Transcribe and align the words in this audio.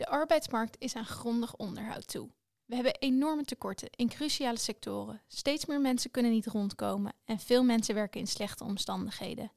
De 0.00 0.06
arbeidsmarkt 0.06 0.76
is 0.78 0.94
aan 0.94 1.04
grondig 1.04 1.56
onderhoud 1.56 2.08
toe. 2.08 2.30
We 2.66 2.74
hebben 2.74 2.98
enorme 2.98 3.44
tekorten 3.44 3.90
in 3.90 4.08
cruciale 4.08 4.58
sectoren. 4.58 5.22
Steeds 5.26 5.66
meer 5.66 5.80
mensen 5.80 6.10
kunnen 6.10 6.30
niet 6.30 6.46
rondkomen 6.46 7.12
en 7.24 7.38
veel 7.38 7.64
mensen 7.64 7.94
werken 7.94 8.20
in 8.20 8.26
slechte 8.26 8.64
omstandigheden. 8.64 9.52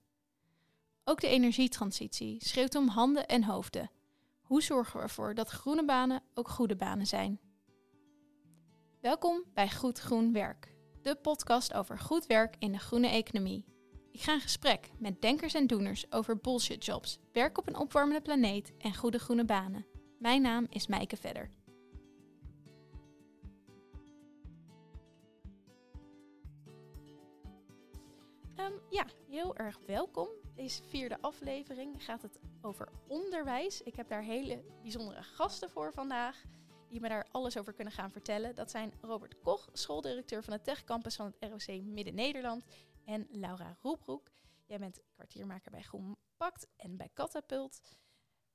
Ook 1.04 1.22
de 1.22 1.28
energietransitie 1.28 2.46
schreeuwt 2.46 2.76
om 2.76 2.88
handen 2.88 3.28
en 3.28 3.44
hoofden. 3.44 3.92
Hoe 4.42 4.62
zorgen 4.62 4.98
we 4.98 5.04
ervoor 5.04 5.36
dat 5.36 5.50
groene 5.50 5.86
banen 5.86 6.24
ook 6.34 6.50
goede 6.50 6.76
banen 6.76 7.08
zijn? 7.08 7.40
Welkom 9.02 9.44
bij 9.54 9.70
Goed 9.70 10.00
Groen 10.00 10.34
Werk, 10.34 10.76
de 11.02 11.16
podcast 11.16 11.74
over 11.74 12.00
goed 12.00 12.26
werk 12.26 12.56
in 12.60 12.72
de 12.72 12.80
groene 12.80 13.08
economie. 13.08 13.66
Ik 14.12 14.22
ga 14.22 14.34
in 14.34 14.42
gesprek 14.42 14.92
met 15.00 15.22
denkers 15.22 15.54
en 15.54 15.68
doeners 15.68 16.12
over 16.12 16.38
bullshit 16.38 16.86
jobs, 16.86 17.20
werk 17.32 17.58
op 17.58 17.68
een 17.68 17.78
opwarmende 17.78 18.22
planeet 18.22 18.72
en 18.78 18.96
goede 18.96 19.20
groene 19.20 19.46
banen. 19.46 19.93
Mijn 20.24 20.42
naam 20.42 20.68
is 20.70 20.88
Mijke 20.88 21.18
Vedder. 21.18 21.52
Um, 28.60 28.82
ja, 28.90 29.06
heel 29.30 29.56
erg 29.56 29.80
welkom. 29.86 30.28
Deze 30.56 30.84
vierde 30.84 31.22
aflevering 31.22 32.04
gaat 32.04 32.22
het 32.22 32.40
over 32.62 32.90
onderwijs. 33.08 33.82
Ik 33.82 33.96
heb 33.96 34.08
daar 34.08 34.22
hele 34.22 34.64
bijzondere 34.82 35.24
gasten 35.24 35.70
voor 35.70 35.94
vandaag 35.94 36.44
die 36.90 37.00
me 37.00 37.10
daar 37.10 37.28
alles 37.32 37.58
over 37.58 37.74
kunnen 37.74 37.94
gaan 37.94 38.12
vertellen. 38.12 38.56
Dat 38.56 38.72
zijn 38.72 38.94
Robert 39.02 39.40
Koch, 39.42 39.70
schooldirecteur 39.74 40.44
van 40.44 40.54
de 40.54 40.62
Tech 40.62 40.84
Campus 40.84 41.16
van 41.16 41.34
het 41.40 41.52
ROC 41.52 41.82
Midden-Nederland 41.82 42.64
en 43.06 43.28
Laura 43.30 43.78
Roebroek. 43.82 44.32
Jij 44.66 44.80
bent 44.80 45.02
kwartiermaker 45.14 45.72
bij 45.72 45.82
Groen 45.82 46.18
Pact 46.38 46.68
en 46.78 46.98
bij 46.98 47.10
Catapult. 47.14 47.82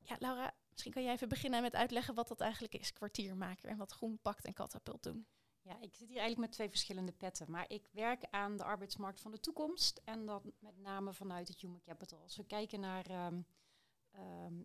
Ja, 0.03 0.17
Laura, 0.19 0.55
misschien 0.79 0.93
kan 0.93 1.03
jij 1.03 1.13
even 1.13 1.29
beginnen 1.29 1.63
met 1.63 1.75
uitleggen 1.75 2.15
wat 2.15 2.29
dat 2.29 2.41
eigenlijk 2.41 2.75
is, 2.75 2.93
kwartiermaker, 2.93 3.69
en 3.69 3.77
wat 3.77 3.93
Groen 3.93 4.19
Pact 4.23 4.45
en 4.45 4.53
Catapult 4.53 5.03
doen. 5.03 5.27
Ja, 5.63 5.81
ik 5.81 5.95
zit 5.95 6.09
hier 6.09 6.19
eigenlijk 6.19 6.39
met 6.39 6.53
twee 6.53 6.69
verschillende 6.69 7.13
petten. 7.13 7.51
Maar 7.51 7.65
ik 7.69 7.89
werk 7.93 8.25
aan 8.31 8.57
de 8.57 8.65
arbeidsmarkt 8.65 9.21
van 9.21 9.31
de 9.31 9.41
toekomst. 9.41 10.01
En 10.05 10.27
dat 10.27 10.43
met 10.59 10.79
name 10.79 11.13
vanuit 11.13 11.49
het 11.49 11.61
Human 11.61 11.83
Capital. 11.83 12.23
Als 12.23 12.37
we 12.37 12.45
kijken 12.45 12.81
naar, 12.81 13.11
um, 13.11 13.47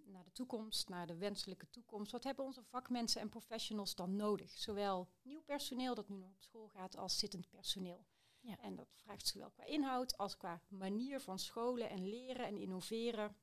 naar 0.06 0.24
de 0.24 0.32
toekomst, 0.32 0.90
naar 0.90 1.08
de 1.08 1.18
wenselijke 1.18 1.70
toekomst. 1.70 2.12
Wat 2.12 2.24
hebben 2.24 2.46
onze 2.46 2.64
vakmensen 2.64 3.22
en 3.22 3.30
professionals 3.30 3.96
dan 3.96 4.16
nodig? 4.16 4.58
Zowel 4.58 5.08
nieuw 5.22 5.42
personeel 5.42 5.96
dat 5.96 6.10
nu 6.10 6.18
nog 6.18 6.30
op 6.30 6.42
school 6.42 6.68
gaat 6.68 6.98
als 6.98 7.18
zittend 7.18 7.50
personeel. 7.50 8.06
Ja. 8.40 8.58
En 8.60 8.76
dat 8.76 8.88
vraagt 8.96 9.28
zowel 9.28 9.50
qua 9.50 9.66
inhoud 9.66 10.18
als 10.18 10.38
qua 10.38 10.62
manier 10.68 11.20
van 11.22 11.40
scholen 11.40 11.90
en 11.90 12.08
leren 12.08 12.46
en 12.46 12.58
innoveren. 12.58 13.36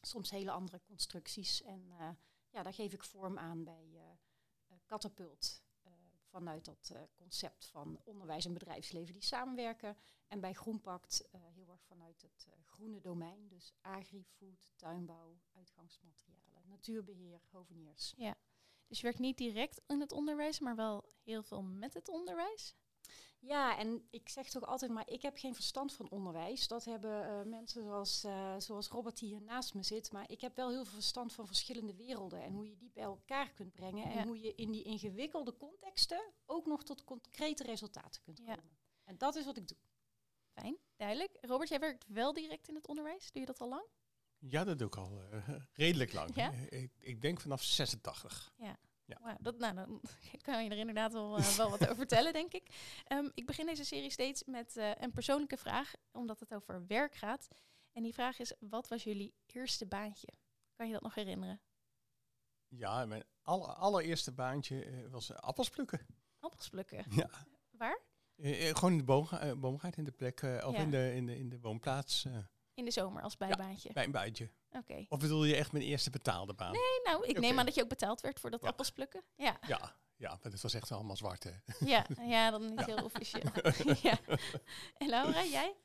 Soms 0.00 0.30
hele 0.30 0.50
andere 0.50 0.80
constructies. 0.82 1.62
En 1.62 1.86
uh, 1.90 2.10
ja, 2.50 2.62
daar 2.62 2.74
geef 2.74 2.92
ik 2.92 3.04
vorm 3.04 3.38
aan 3.38 3.64
bij 3.64 3.90
uh, 3.92 4.76
Catapult 4.86 5.62
vanuit 6.30 6.64
dat 6.64 6.92
concept 7.14 7.66
van 7.66 8.00
onderwijs 8.04 8.44
en 8.44 8.52
bedrijfsleven 8.52 9.12
die 9.12 9.22
samenwerken. 9.22 9.96
En 10.26 10.40
bij 10.40 10.52
Groenpact 10.52 11.28
heel 11.30 11.70
erg 11.70 11.82
vanuit 11.84 12.22
het 12.22 12.48
groene 12.64 13.00
domein, 13.00 13.48
dus 13.48 13.72
agri-food, 13.80 14.70
tuinbouw, 14.76 15.40
uitgangsmaterialen, 15.52 16.68
natuurbeheer, 16.68 17.40
hoveniers. 17.50 18.14
Ja, 18.16 18.36
dus 18.86 18.98
je 18.98 19.02
werkt 19.02 19.18
niet 19.18 19.38
direct 19.38 19.80
in 19.86 20.00
het 20.00 20.12
onderwijs, 20.12 20.60
maar 20.60 20.76
wel 20.76 21.12
heel 21.22 21.42
veel 21.42 21.62
met 21.62 21.94
het 21.94 22.08
onderwijs? 22.08 22.76
Ja, 23.40 23.78
en 23.78 24.06
ik 24.10 24.28
zeg 24.28 24.50
toch 24.50 24.66
altijd 24.66 24.90
maar, 24.90 25.08
ik 25.08 25.22
heb 25.22 25.36
geen 25.36 25.54
verstand 25.54 25.92
van 25.92 26.10
onderwijs. 26.10 26.68
Dat 26.68 26.84
hebben 26.84 27.26
uh, 27.26 27.50
mensen 27.50 27.82
zoals, 27.82 28.24
uh, 28.24 28.54
zoals 28.58 28.88
Robert 28.88 29.18
die 29.18 29.28
hier 29.28 29.42
naast 29.42 29.74
me 29.74 29.82
zit. 29.82 30.12
Maar 30.12 30.30
ik 30.30 30.40
heb 30.40 30.56
wel 30.56 30.70
heel 30.70 30.84
veel 30.84 30.94
verstand 30.94 31.32
van 31.32 31.46
verschillende 31.46 31.94
werelden. 31.94 32.42
En 32.42 32.52
hoe 32.52 32.68
je 32.68 32.76
die 32.76 32.90
bij 32.94 33.02
elkaar 33.02 33.52
kunt 33.52 33.72
brengen. 33.72 34.10
En 34.10 34.26
hoe 34.26 34.40
je 34.40 34.54
in 34.54 34.70
die 34.70 34.82
ingewikkelde 34.82 35.56
contexten 35.56 36.32
ook 36.46 36.66
nog 36.66 36.84
tot 36.84 37.04
concrete 37.04 37.64
resultaten 37.64 38.22
kunt 38.22 38.38
komen. 38.38 38.54
Ja. 38.54 38.78
En 39.04 39.18
dat 39.18 39.36
is 39.36 39.44
wat 39.44 39.56
ik 39.56 39.68
doe. 39.68 39.78
Fijn, 40.52 40.76
duidelijk. 40.96 41.38
Robert, 41.40 41.68
jij 41.68 41.80
werkt 41.80 42.04
wel 42.08 42.32
direct 42.32 42.68
in 42.68 42.74
het 42.74 42.86
onderwijs. 42.86 43.32
Doe 43.32 43.40
je 43.40 43.46
dat 43.46 43.60
al 43.60 43.68
lang? 43.68 43.84
Ja, 44.38 44.64
dat 44.64 44.78
doe 44.78 44.86
ik 44.86 44.96
al 44.96 45.22
uh, 45.32 45.48
redelijk 45.72 46.12
lang. 46.12 46.34
Ja? 46.34 46.50
Ik, 46.50 46.92
ik 46.98 47.20
denk 47.20 47.40
vanaf 47.40 47.62
86. 47.62 48.52
Ja. 48.58 48.78
Ja. 49.10 49.36
dat, 49.40 49.58
nou, 49.58 49.74
dan 49.74 50.00
kan 50.42 50.64
je 50.64 50.70
er 50.70 50.78
inderdaad 50.78 51.12
wel, 51.12 51.38
uh, 51.38 51.56
wel 51.56 51.70
wat 51.70 51.82
over 51.82 51.96
vertellen, 52.06 52.32
denk 52.32 52.52
ik. 52.52 52.94
Um, 53.12 53.30
ik 53.34 53.46
begin 53.46 53.66
deze 53.66 53.84
serie 53.84 54.10
steeds 54.10 54.44
met 54.44 54.76
uh, 54.76 54.90
een 54.94 55.12
persoonlijke 55.12 55.56
vraag, 55.56 55.92
omdat 56.12 56.40
het 56.40 56.54
over 56.54 56.86
werk 56.86 57.14
gaat. 57.14 57.48
En 57.92 58.02
die 58.02 58.14
vraag 58.14 58.38
is, 58.38 58.52
wat 58.58 58.88
was 58.88 59.04
jullie 59.04 59.34
eerste 59.46 59.86
baantje? 59.86 60.28
Kan 60.74 60.86
je 60.86 60.92
dat 60.92 61.02
nog 61.02 61.14
herinneren? 61.14 61.60
Ja, 62.68 63.06
mijn 63.06 63.24
aller, 63.42 63.68
allereerste 63.68 64.32
baantje 64.32 64.86
uh, 64.86 65.10
was 65.10 65.32
appels 65.32 65.68
plukken. 65.68 66.06
Appels 66.38 66.68
plukken? 66.68 67.04
Ja. 67.10 67.30
Waar? 67.70 68.08
gewoon 68.42 68.90
in 68.90 68.98
de 68.98 69.04
boom, 69.04 69.28
boomgaard, 69.60 69.96
in 69.96 70.04
de 70.04 70.12
plek, 70.12 70.42
of 70.42 70.72
ja. 70.72 70.78
in, 70.78 70.90
de, 70.90 71.12
in, 71.14 71.26
de, 71.26 71.38
in 71.38 71.48
de 71.48 71.60
woonplaats. 71.60 72.26
In 72.74 72.84
de 72.84 72.90
zomer 72.90 73.22
als 73.22 73.36
bijbaantje? 73.36 73.88
Ja, 73.88 73.94
bij 73.94 74.04
een 74.04 74.10
baantje. 74.10 74.50
Oké. 74.70 75.06
Of 75.08 75.18
bedoel 75.18 75.44
je 75.44 75.56
echt 75.56 75.72
mijn 75.72 75.84
eerste 75.84 76.10
betaalde 76.10 76.54
baan? 76.54 76.72
Nee, 76.72 77.00
nou, 77.04 77.26
ik 77.26 77.38
neem 77.38 77.58
aan 77.58 77.64
dat 77.64 77.74
je 77.74 77.82
ook 77.82 77.88
betaald 77.88 78.20
werd 78.20 78.40
voor 78.40 78.50
dat 78.50 78.62
ja. 78.62 78.68
appels 78.68 78.90
plukken. 78.90 79.22
Ja. 79.36 79.58
ja, 79.66 79.94
ja, 80.16 80.28
maar 80.28 80.52
het 80.52 80.62
was 80.62 80.74
echt 80.74 80.92
allemaal 80.92 81.16
zwart, 81.16 81.44
hè? 81.44 81.50
Ja, 81.78 82.06
ja 82.20 82.50
dan 82.50 82.68
niet 82.68 82.84
heel 82.84 83.04
officieel. 83.04 83.50
ja. 84.10 84.18
En 84.96 85.08
Laura, 85.08 85.44
jij? 85.44 85.76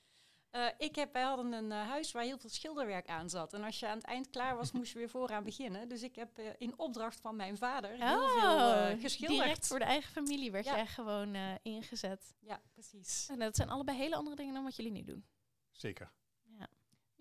Uh, 0.52 0.68
ik 0.78 0.96
heb, 0.96 1.14
wij 1.14 1.22
hadden 1.22 1.54
een 1.54 1.72
uh, 1.72 1.88
huis 1.88 2.12
waar 2.12 2.24
heel 2.24 2.38
veel 2.38 2.50
schilderwerk 2.50 3.08
aan 3.08 3.30
zat. 3.30 3.54
En 3.54 3.64
als 3.64 3.80
je 3.80 3.88
aan 3.88 3.98
het 3.98 4.06
eind 4.06 4.30
klaar 4.30 4.56
was, 4.56 4.72
moest 4.72 4.92
je 4.92 4.98
weer 4.98 5.10
vooraan 5.10 5.44
beginnen. 5.44 5.90
Dus 5.90 6.04
ik 6.04 6.16
heb 6.16 6.40
uh, 6.40 6.46
in 6.58 6.80
opdracht 6.80 7.20
van 7.22 7.36
mijn 7.36 7.58
vader 7.58 7.90
heel 7.90 8.22
oh, 8.22 8.88
veel 8.88 9.00
geschilderd. 9.00 9.44
Direct 9.44 9.68
voor 9.68 9.80
de 9.80 9.86
eigen 9.86 10.12
familie 10.12 10.52
werd 10.52 10.66
ja. 10.66 10.76
jij 10.76 10.88
gewoon 10.88 11.36
ingezet. 11.62 12.36
Ja, 12.40 12.62
precies. 12.74 13.28
En 13.30 13.40
dat 13.40 13.56
zijn 13.56 13.70
allebei 13.70 13.98
hele 13.98 14.16
andere 14.16 14.36
dingen 14.36 14.54
dan 14.54 14.64
wat 14.64 14.76
jullie 14.76 14.92
nu 14.92 15.04
doen. 15.04 15.26
Zeker. 15.72 16.12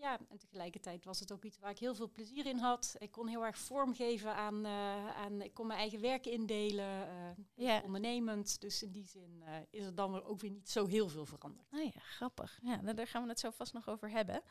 Ja, 0.04 0.18
en 0.28 0.38
tegelijkertijd 0.38 1.04
was 1.04 1.20
het 1.20 1.32
ook 1.32 1.44
iets 1.44 1.58
waar 1.58 1.70
ik 1.70 1.78
heel 1.78 1.94
veel 1.94 2.10
plezier 2.10 2.46
in 2.46 2.58
had. 2.58 2.94
Ik 2.98 3.10
kon 3.10 3.28
heel 3.28 3.44
erg 3.44 3.58
vormgeven 3.58 4.34
aan, 4.34 4.66
uh, 4.66 5.16
aan 5.16 5.42
ik 5.42 5.54
kon 5.54 5.66
mijn 5.66 5.78
eigen 5.78 6.00
werk 6.00 6.26
indelen, 6.26 7.08
uh, 7.08 7.44
ja. 7.54 7.82
ondernemend. 7.84 8.60
Dus 8.60 8.82
in 8.82 8.92
die 8.92 9.06
zin 9.06 9.42
uh, 9.42 9.56
is 9.70 9.84
er 9.84 9.94
dan 9.94 10.22
ook 10.22 10.40
weer 10.40 10.50
niet 10.50 10.70
zo 10.70 10.86
heel 10.86 11.08
veel 11.08 11.26
veranderd. 11.26 11.72
Oh 11.72 11.82
ja, 11.82 12.00
grappig. 12.00 12.58
Ja, 12.62 12.76
daar 12.76 13.06
gaan 13.06 13.22
we 13.22 13.28
het 13.28 13.40
zo 13.40 13.50
vast 13.50 13.72
nog 13.72 13.88
over 13.88 14.10
hebben. 14.10 14.42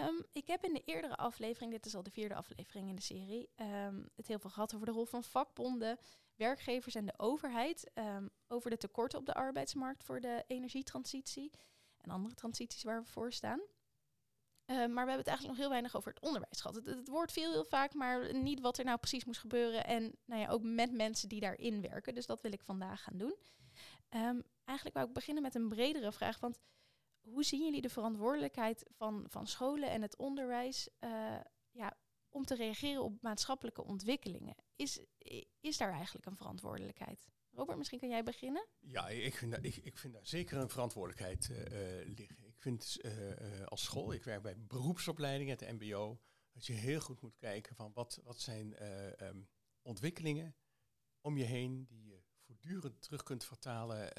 Um, 0.00 0.24
ik 0.32 0.46
heb 0.46 0.64
in 0.64 0.72
de 0.72 0.82
eerdere 0.84 1.16
aflevering, 1.16 1.72
dit 1.72 1.86
is 1.86 1.94
al 1.94 2.02
de 2.02 2.10
vierde 2.10 2.34
aflevering 2.34 2.88
in 2.88 2.96
de 2.96 3.02
serie, 3.02 3.50
um, 3.56 4.08
het 4.16 4.26
heel 4.26 4.38
veel 4.38 4.50
gehad 4.50 4.74
over 4.74 4.86
de 4.86 4.92
rol 4.92 5.04
van 5.04 5.24
vakbonden, 5.24 5.98
werkgevers 6.34 6.94
en 6.94 7.06
de 7.06 7.14
overheid. 7.18 7.90
Um, 7.94 8.30
over 8.48 8.70
de 8.70 8.76
tekorten 8.76 9.18
op 9.18 9.26
de 9.26 9.34
arbeidsmarkt 9.34 10.04
voor 10.04 10.20
de 10.20 10.44
energietransitie 10.46 11.50
en 11.96 12.10
andere 12.10 12.34
transities 12.34 12.82
waar 12.82 13.02
we 13.02 13.08
voor 13.08 13.32
staan. 13.32 13.60
Uh, 14.70 14.76
maar 14.76 14.88
we 14.88 15.10
hebben 15.10 15.16
het 15.16 15.26
eigenlijk 15.26 15.48
nog 15.48 15.56
heel 15.56 15.68
weinig 15.68 15.96
over 15.96 16.12
het 16.12 16.22
onderwijs 16.22 16.60
gehad. 16.60 16.76
Het, 16.76 16.86
het, 16.86 17.08
woord 17.08 17.32
viel 17.32 17.50
heel 17.50 17.64
vaak, 17.64 17.94
maar 17.94 18.34
niet 18.34 18.60
wat 18.60 18.78
er 18.78 18.84
nou 18.84 18.98
precies 18.98 19.24
moest 19.24 19.40
gebeuren. 19.40 19.86
En 19.86 20.18
nou 20.24 20.40
ja, 20.40 20.48
ook 20.48 20.62
met 20.62 20.92
mensen 20.92 21.28
die 21.28 21.40
daarin 21.40 21.80
werken. 21.80 22.14
Dus 22.14 22.26
dat 22.26 22.40
wil 22.40 22.52
ik 22.52 22.62
vandaag 22.62 23.02
gaan 23.02 23.18
doen. 23.18 23.34
Um, 24.10 24.42
eigenlijk 24.64 24.96
wou 24.96 25.08
ik 25.08 25.14
beginnen 25.14 25.42
met 25.42 25.54
een 25.54 25.68
bredere 25.68 26.12
vraag. 26.12 26.40
Want 26.40 26.58
hoe 27.20 27.44
zien 27.44 27.64
jullie 27.64 27.80
de 27.80 27.88
verantwoordelijkheid 27.88 28.84
van, 28.88 29.24
van 29.28 29.46
scholen 29.46 29.90
en 29.90 30.02
het 30.02 30.16
onderwijs 30.16 30.88
uh, 31.00 31.40
ja, 31.70 31.96
om 32.28 32.44
te 32.44 32.54
reageren 32.54 33.02
op 33.02 33.22
maatschappelijke 33.22 33.84
ontwikkelingen? 33.84 34.54
Is, 34.76 35.00
is 35.60 35.76
daar 35.76 35.92
eigenlijk 35.92 36.26
een 36.26 36.36
verantwoordelijkheid? 36.36 37.28
Robert, 37.52 37.78
misschien 37.78 37.98
kan 37.98 38.08
jij 38.08 38.22
beginnen? 38.22 38.66
Ja, 38.78 39.08
ik 39.08 39.34
vind, 39.34 39.50
daar, 39.50 39.64
ik, 39.64 39.98
vind 39.98 40.12
daar 40.12 40.26
zeker 40.26 40.58
een 40.58 40.68
verantwoordelijkheid 40.68 41.48
uh, 41.50 42.16
liggen. 42.16 42.49
Ik 42.60 42.66
vind 42.66 42.98
uh, 43.04 43.66
als 43.66 43.82
school, 43.82 44.12
ik 44.12 44.24
werk 44.24 44.42
bij 44.42 44.56
beroepsopleidingen, 44.58 45.56
het 45.58 45.80
MBO, 45.80 46.20
dat 46.52 46.66
je 46.66 46.72
heel 46.72 47.00
goed 47.00 47.20
moet 47.20 47.36
kijken 47.36 47.76
van 47.76 47.92
wat, 47.92 48.20
wat 48.24 48.40
zijn 48.40 48.74
uh, 48.82 49.28
um, 49.28 49.48
ontwikkelingen 49.82 50.56
om 51.20 51.36
je 51.36 51.44
heen 51.44 51.86
die 51.86 52.04
je 52.04 52.22
voortdurend 52.36 53.02
terug 53.02 53.22
kunt 53.22 53.44
vertalen 53.44 54.12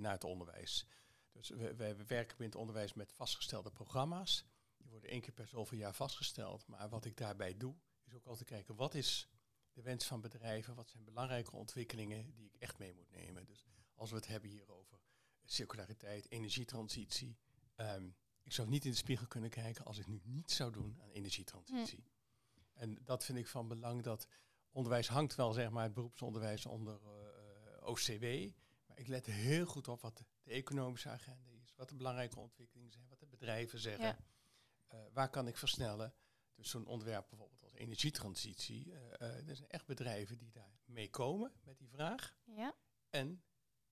naar 0.00 0.12
het 0.12 0.24
onderwijs. 0.24 0.86
Dus 1.32 1.48
we, 1.48 1.74
we, 1.74 2.04
werken 2.06 2.38
in 2.38 2.44
het 2.44 2.54
onderwijs 2.54 2.92
met 2.92 3.12
vastgestelde 3.12 3.70
programma's. 3.70 4.44
Die 4.76 4.90
worden 4.90 5.10
één 5.10 5.20
keer 5.20 5.32
per 5.32 5.48
zoveel 5.48 5.78
jaar 5.78 5.94
vastgesteld. 5.94 6.66
Maar 6.66 6.88
wat 6.88 7.04
ik 7.04 7.16
daarbij 7.16 7.56
doe, 7.56 7.74
is 8.04 8.14
ook 8.14 8.26
altijd 8.26 8.48
kijken 8.48 8.76
wat 8.76 8.94
is 8.94 9.28
de 9.72 9.82
wens 9.82 10.06
van 10.06 10.20
bedrijven, 10.20 10.74
wat 10.74 10.88
zijn 10.88 11.04
belangrijke 11.04 11.56
ontwikkelingen 11.56 12.34
die 12.34 12.46
ik 12.46 12.56
echt 12.56 12.78
mee 12.78 12.94
moet 12.94 13.10
nemen. 13.10 13.44
Dus 13.44 13.64
als 13.94 14.10
we 14.10 14.16
het 14.16 14.26
hebben 14.26 14.50
hier 14.50 14.70
over 14.70 15.00
circulariteit, 15.44 16.30
energietransitie, 16.30 17.38
Um, 17.82 18.16
ik 18.42 18.52
zou 18.52 18.68
niet 18.68 18.84
in 18.84 18.90
de 18.90 18.96
spiegel 18.96 19.26
kunnen 19.26 19.50
kijken 19.50 19.84
als 19.84 19.98
ik 19.98 20.06
nu 20.06 20.20
niets 20.24 20.56
zou 20.56 20.72
doen 20.72 20.98
aan 21.02 21.10
energietransitie. 21.10 22.04
En 22.72 22.98
dat 23.04 23.24
vind 23.24 23.38
ik 23.38 23.46
van 23.46 23.68
belang 23.68 24.02
dat 24.02 24.26
onderwijs 24.70 25.08
hangt 25.08 25.34
wel, 25.34 25.52
zeg 25.52 25.70
maar, 25.70 25.82
het 25.82 25.94
beroepsonderwijs 25.94 26.66
onder 26.66 27.00
uh, 27.02 27.88
OCW. 27.88 28.50
Maar 28.86 28.98
ik 28.98 29.06
let 29.06 29.26
heel 29.26 29.66
goed 29.66 29.88
op 29.88 30.00
wat 30.00 30.16
de 30.16 30.50
economische 30.50 31.08
agenda 31.08 31.50
is, 31.50 31.74
wat 31.76 31.88
de 31.88 31.94
belangrijke 31.94 32.40
ontwikkelingen 32.40 32.92
zijn, 32.92 33.08
wat 33.08 33.20
de 33.20 33.26
bedrijven 33.26 33.78
zeggen. 33.78 34.04
Ja. 34.04 34.18
Uh, 34.94 35.00
waar 35.12 35.30
kan 35.30 35.46
ik 35.46 35.56
versnellen? 35.56 36.14
Dus 36.54 36.70
zo'n 36.70 36.86
onderwerp 36.86 37.26
bijvoorbeeld 37.28 37.62
als 37.62 37.74
energietransitie. 37.74 38.86
Uh, 38.86 39.48
er 39.48 39.56
zijn 39.56 39.68
echt 39.68 39.86
bedrijven 39.86 40.38
die 40.38 40.50
daar 40.50 40.80
mee 40.84 41.10
komen 41.10 41.52
met 41.64 41.78
die 41.78 41.88
vraag. 41.88 42.36
Ja. 42.44 42.74
En 43.10 43.42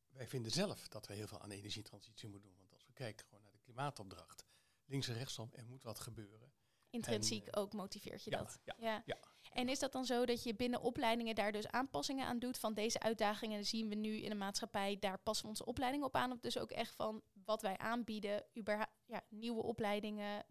wij 0.08 0.28
vinden 0.28 0.52
zelf 0.52 0.88
dat 0.88 1.06
we 1.06 1.14
heel 1.14 1.28
veel 1.28 1.40
aan 1.40 1.50
energietransitie 1.50 2.28
moeten 2.28 2.50
doen. 2.50 2.58
Want 2.58 2.72
als 2.72 2.86
we 2.86 2.92
kijken 2.92 3.26
klimaatopdracht, 3.70 4.44
links 4.84 5.08
en 5.08 5.14
rechtsom, 5.14 5.48
er 5.52 5.66
moet 5.66 5.82
wat 5.82 6.00
gebeuren. 6.00 6.52
Intrinsiek 6.90 7.48
ook 7.50 7.72
motiveert 7.72 8.24
je 8.24 8.30
ja, 8.30 8.38
dat. 8.38 8.58
Ja, 8.64 9.02
ja. 9.06 9.18
En 9.52 9.68
is 9.68 9.78
dat 9.78 9.92
dan 9.92 10.04
zo 10.04 10.26
dat 10.26 10.42
je 10.42 10.54
binnen 10.54 10.80
opleidingen 10.80 11.34
daar 11.34 11.52
dus 11.52 11.66
aanpassingen 11.68 12.26
aan 12.26 12.38
doet? 12.38 12.58
Van 12.58 12.74
deze 12.74 13.00
uitdagingen 13.00 13.64
zien 13.64 13.88
we 13.88 13.94
nu 13.94 14.16
in 14.16 14.30
de 14.30 14.36
maatschappij, 14.36 14.98
daar 14.98 15.18
passen 15.18 15.44
we 15.44 15.50
onze 15.50 15.64
opleiding 15.64 16.04
op 16.04 16.14
aan. 16.14 16.32
Of 16.32 16.40
dus 16.40 16.58
ook 16.58 16.70
echt 16.70 16.94
van 16.94 17.22
wat 17.44 17.62
wij 17.62 17.78
aanbieden, 17.78 18.44
ja, 19.06 19.24
nieuwe 19.28 19.62
opleidingen. 19.62 20.46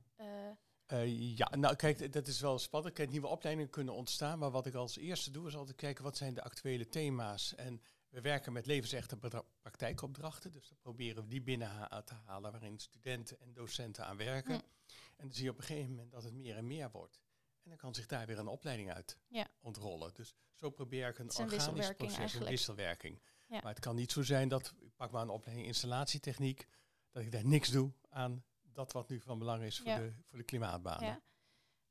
Uh. 0.88 1.38
ja, 1.38 1.56
nou 1.56 1.76
kijk, 1.76 2.14
dat 2.14 2.28
is 2.28 2.40
wel 2.40 2.60
spannend. 2.60 2.94
Kijk, 2.94 3.10
nieuwe 3.10 3.28
opleidingen 3.28 3.70
kunnen 3.70 3.94
ontstaan. 3.94 4.40
Maar 4.40 4.52
wat 4.52 4.66
ik 4.66 4.74
als 4.74 4.98
eerste 4.98 5.32
doe, 5.32 5.48
is 5.48 5.56
altijd 5.56 5.78
kijken 5.78 6.04
wat 6.04 6.18
zijn 6.18 6.34
de 6.34 6.44
actuele 6.44 6.88
thema's. 6.88 7.56
En 7.56 7.82
we 8.10 8.22
werken 8.22 8.54
met 8.54 8.66
levensechte 8.66 9.18
praktijkopdrachten. 9.62 10.52
Dus 10.52 10.68
dan 10.68 10.78
proberen 10.78 11.24
we 11.24 11.30
die 11.30 11.42
binnen 11.42 11.90
te 12.06 12.14
halen 12.26 12.52
waarin 12.52 12.80
studenten 12.80 13.40
en 13.40 13.54
docenten 13.54 14.06
aan 14.06 14.18
werken. 14.18 14.54
En 14.54 15.26
dan 15.26 15.34
zie 15.34 15.44
je 15.44 15.50
op 15.50 15.58
een 15.58 15.64
gegeven 15.64 15.90
moment 15.90 16.12
dat 16.12 16.24
het 16.24 16.34
meer 16.34 16.56
en 16.58 16.68
meer 16.68 16.92
wordt. 16.92 17.22
En 17.64 17.70
dan 17.70 17.78
kan 17.78 17.96
zich 17.96 18.06
daar 18.06 18.26
weer 18.26 18.40
een 18.40 18.48
opleiding 18.48 18.94
uit 18.94 19.18
ja. 19.28 19.48
ontrollen. 19.60 20.14
Dus 20.14 20.36
zo 20.54 20.70
probeer 20.70 21.08
ik 21.08 21.20
een, 21.20 21.26
een 21.26 21.52
organisch 21.52 21.94
proces, 21.94 22.34
een 22.34 22.46
wisselwerking. 22.46 23.22
Maar 23.48 23.64
het 23.64 23.80
kan 23.80 23.96
niet 23.96 24.12
zo 24.12 24.24
zijn 24.24 24.48
dat, 24.48 24.74
ik 24.80 24.96
pak 24.96 25.12
maar 25.12 25.22
een 25.22 25.30
opleiding 25.30 25.68
installatietechniek, 25.68 26.68
dat 27.12 27.24
ik 27.24 27.32
daar 27.32 27.46
niks 27.46 27.70
doe 27.70 27.92
aan 28.10 28.44
dat 28.62 28.92
wat 28.92 29.10
nu 29.10 29.22
van 29.22 29.40
belang 29.40 29.64
is 29.64 29.78
voor, 29.78 29.96
de, 29.96 30.14
voor 30.30 30.38
de 30.38 30.44
klimaatbanen. 30.44 31.22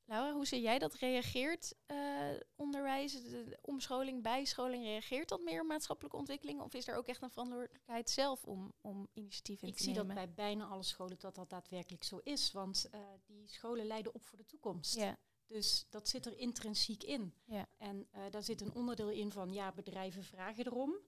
Laura, 0.09 0.33
hoe 0.33 0.47
zie 0.47 0.61
jij 0.61 0.79
dat 0.79 0.95
reageert 0.95 1.75
uh, 1.87 2.31
onderwijs, 2.57 3.13
de 3.13 3.59
omscholing, 3.63 4.23
bijscholing, 4.23 4.85
reageert 4.85 5.29
dat 5.29 5.41
meer 5.41 5.67
maatschappelijke 5.67 6.17
ontwikkeling? 6.17 6.61
Of 6.61 6.75
is 6.75 6.89
er 6.89 6.97
ook 6.97 7.07
echt 7.07 7.23
een 7.23 7.31
verantwoordelijkheid 7.31 8.11
zelf 8.11 8.45
om, 8.45 8.73
om 8.81 9.09
initiatieven 9.13 9.69
in 9.69 9.75
te 9.75 9.81
nemen? 9.87 10.01
Ik 10.01 10.07
zie 10.07 10.15
dat 10.15 10.35
bij 10.35 10.45
bijna 10.45 10.65
alle 10.65 10.83
scholen 10.83 11.19
dat 11.19 11.35
dat 11.35 11.51
daadwerkelijk 11.51 12.05
zo 12.05 12.21
is, 12.23 12.53
want 12.53 12.89
uh, 12.95 13.01
die 13.27 13.49
scholen 13.49 13.87
leiden 13.87 14.15
op 14.15 14.23
voor 14.23 14.39
de 14.39 14.47
toekomst. 14.47 14.95
Ja. 14.95 15.19
Dus 15.47 15.87
dat 15.91 16.09
zit 16.09 16.27
er 16.27 16.39
intrinsiek 16.39 17.03
in. 17.03 17.35
Ja. 17.45 17.69
En 17.77 18.09
uh, 18.15 18.21
daar 18.31 18.43
zit 18.43 18.61
een 18.61 18.75
onderdeel 18.75 19.11
in 19.11 19.33
van, 19.33 19.53
ja, 19.53 19.73
bedrijven 19.73 20.25
vragen 20.25 20.67
erom. 20.67 20.99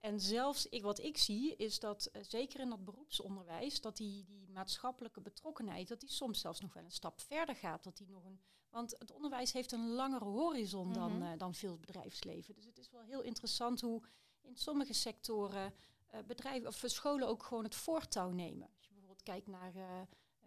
En 0.00 0.20
zelfs 0.20 0.66
ik, 0.66 0.82
wat 0.82 0.98
ik 0.98 1.18
zie, 1.18 1.56
is 1.56 1.80
dat 1.80 2.10
uh, 2.12 2.22
zeker 2.28 2.60
in 2.60 2.68
dat 2.68 2.84
beroepsonderwijs, 2.84 3.80
dat 3.80 3.96
die, 3.96 4.24
die 4.24 4.48
maatschappelijke 4.48 5.20
betrokkenheid, 5.20 5.88
dat 5.88 6.00
die 6.00 6.10
soms 6.10 6.40
zelfs 6.40 6.60
nog 6.60 6.72
wel 6.72 6.84
een 6.84 6.90
stap 6.90 7.20
verder 7.20 7.56
gaat. 7.56 7.84
Dat 7.84 7.96
die 7.96 8.08
nog 8.08 8.24
een, 8.24 8.40
want 8.70 8.94
het 8.98 9.12
onderwijs 9.12 9.52
heeft 9.52 9.72
een 9.72 9.88
langere 9.88 10.24
horizon 10.24 10.92
dan, 10.92 11.12
mm 11.12 11.22
-hmm. 11.22 11.32
uh, 11.32 11.38
dan 11.38 11.54
veel 11.54 11.78
bedrijfsleven. 11.78 12.54
Dus 12.54 12.64
het 12.64 12.78
is 12.78 12.90
wel 12.90 13.02
heel 13.02 13.22
interessant 13.22 13.80
hoe 13.80 14.02
in 14.40 14.56
sommige 14.56 14.92
sectoren 14.92 15.74
uh, 16.14 16.20
bedrijven 16.26 16.68
of 16.68 16.82
scholen 16.86 17.28
ook 17.28 17.42
gewoon 17.42 17.64
het 17.64 17.74
voortouw 17.74 18.30
nemen. 18.30 18.68
Als 18.76 18.86
je 18.86 18.92
bijvoorbeeld 18.92 19.22
kijkt 19.22 19.46
naar 19.46 19.72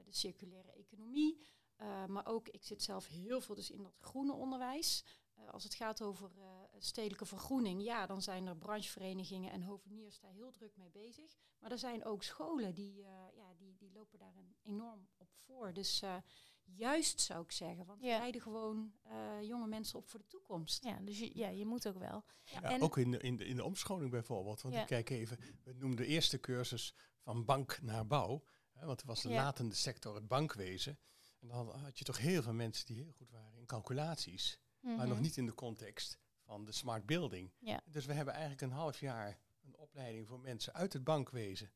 de 0.06 0.12
circulaire 0.13 0.71
economie, 0.71 1.39
maar 2.07 2.25
ook, 2.25 2.48
ik 2.50 2.63
zit 2.63 2.83
zelf 2.83 3.07
heel 3.07 3.42
veel 3.42 3.56
dus 3.56 3.71
in 3.71 3.83
dat 3.83 3.98
groene 4.00 4.33
onderwijs. 4.33 5.03
Als 5.49 5.63
het 5.63 5.73
gaat 5.73 6.01
over 6.01 6.31
stedelijke 6.77 7.25
vergroening, 7.25 7.83
ja, 7.83 8.05
dan 8.05 8.21
zijn 8.21 8.47
er 8.47 8.57
brancheverenigingen 8.57 9.51
en 9.51 9.63
hoveniers 9.63 10.19
daar 10.19 10.31
heel 10.31 10.51
druk 10.51 10.77
mee 10.77 10.89
bezig. 10.89 11.35
Maar 11.59 11.71
er 11.71 11.77
zijn 11.77 12.05
ook 12.05 12.23
scholen 12.23 12.73
die, 12.73 12.99
uh, 12.99 13.07
ja, 13.35 13.53
die, 13.57 13.75
die 13.75 13.91
lopen 13.91 14.19
daar 14.19 14.35
een 14.35 14.55
enorm 14.61 15.07
op 15.17 15.29
voor. 15.45 15.73
Dus 15.73 16.01
uh, 16.03 16.15
juist 16.63 17.21
zou 17.21 17.43
ik 17.43 17.51
zeggen, 17.51 17.85
want 17.85 18.01
ja. 18.01 18.13
we 18.13 18.19
leiden 18.19 18.41
gewoon 18.41 18.93
uh, 19.07 19.41
jonge 19.41 19.67
mensen 19.67 19.99
op 19.99 20.07
voor 20.07 20.19
de 20.19 20.27
toekomst. 20.27 20.83
Ja, 20.83 20.99
dus 20.99 21.19
je, 21.19 21.38
ja, 21.38 21.49
je 21.49 21.65
moet 21.65 21.88
ook 21.88 21.97
wel. 21.97 22.23
Ja, 22.43 22.61
en 22.61 22.81
ook 22.81 22.97
in 22.97 23.11
de, 23.11 23.17
in, 23.17 23.35
de, 23.35 23.45
in 23.45 23.55
de 23.55 23.63
omscholing 23.63 24.11
bijvoorbeeld. 24.11 24.61
Want 24.61 24.75
ja. 24.75 24.81
ik 24.81 24.88
kijk 24.88 25.09
even, 25.09 25.38
we 25.63 25.73
noemen 25.73 25.97
de 25.97 26.05
eerste 26.05 26.39
cursus 26.39 26.95
van 27.19 27.45
bank 27.45 27.81
naar 27.81 28.07
bouw. 28.07 28.43
Hè, 28.71 28.85
want 28.85 29.01
er 29.01 29.07
was 29.07 29.21
de 29.21 29.29
ja. 29.29 29.43
latende 29.43 29.75
sector 29.75 30.15
het 30.15 30.27
bankwezen. 30.27 30.99
En 31.39 31.47
dan 31.47 31.69
had 31.69 31.97
je 31.97 32.05
toch 32.05 32.17
heel 32.17 32.43
veel 32.43 32.53
mensen 32.53 32.85
die 32.85 32.95
heel 32.95 33.11
goed 33.11 33.29
waren 33.29 33.59
in 33.59 33.65
calculaties. 33.65 34.60
Mm 34.81 34.89
-hmm. 34.89 34.97
Maar 34.97 35.07
nog 35.07 35.19
niet 35.19 35.37
in 35.37 35.45
de 35.45 35.53
context 35.53 36.19
van 36.45 36.65
de 36.65 36.71
smart 36.71 37.05
building. 37.05 37.51
Ja. 37.59 37.81
Dus 37.85 38.05
we 38.05 38.13
hebben 38.13 38.33
eigenlijk 38.33 38.61
een 38.61 38.71
half 38.71 38.99
jaar 38.99 39.37
een 39.61 39.77
opleiding 39.77 40.27
voor 40.27 40.39
mensen 40.39 40.73
uit 40.73 40.93
het 40.93 41.03
bankwezen. 41.03 41.71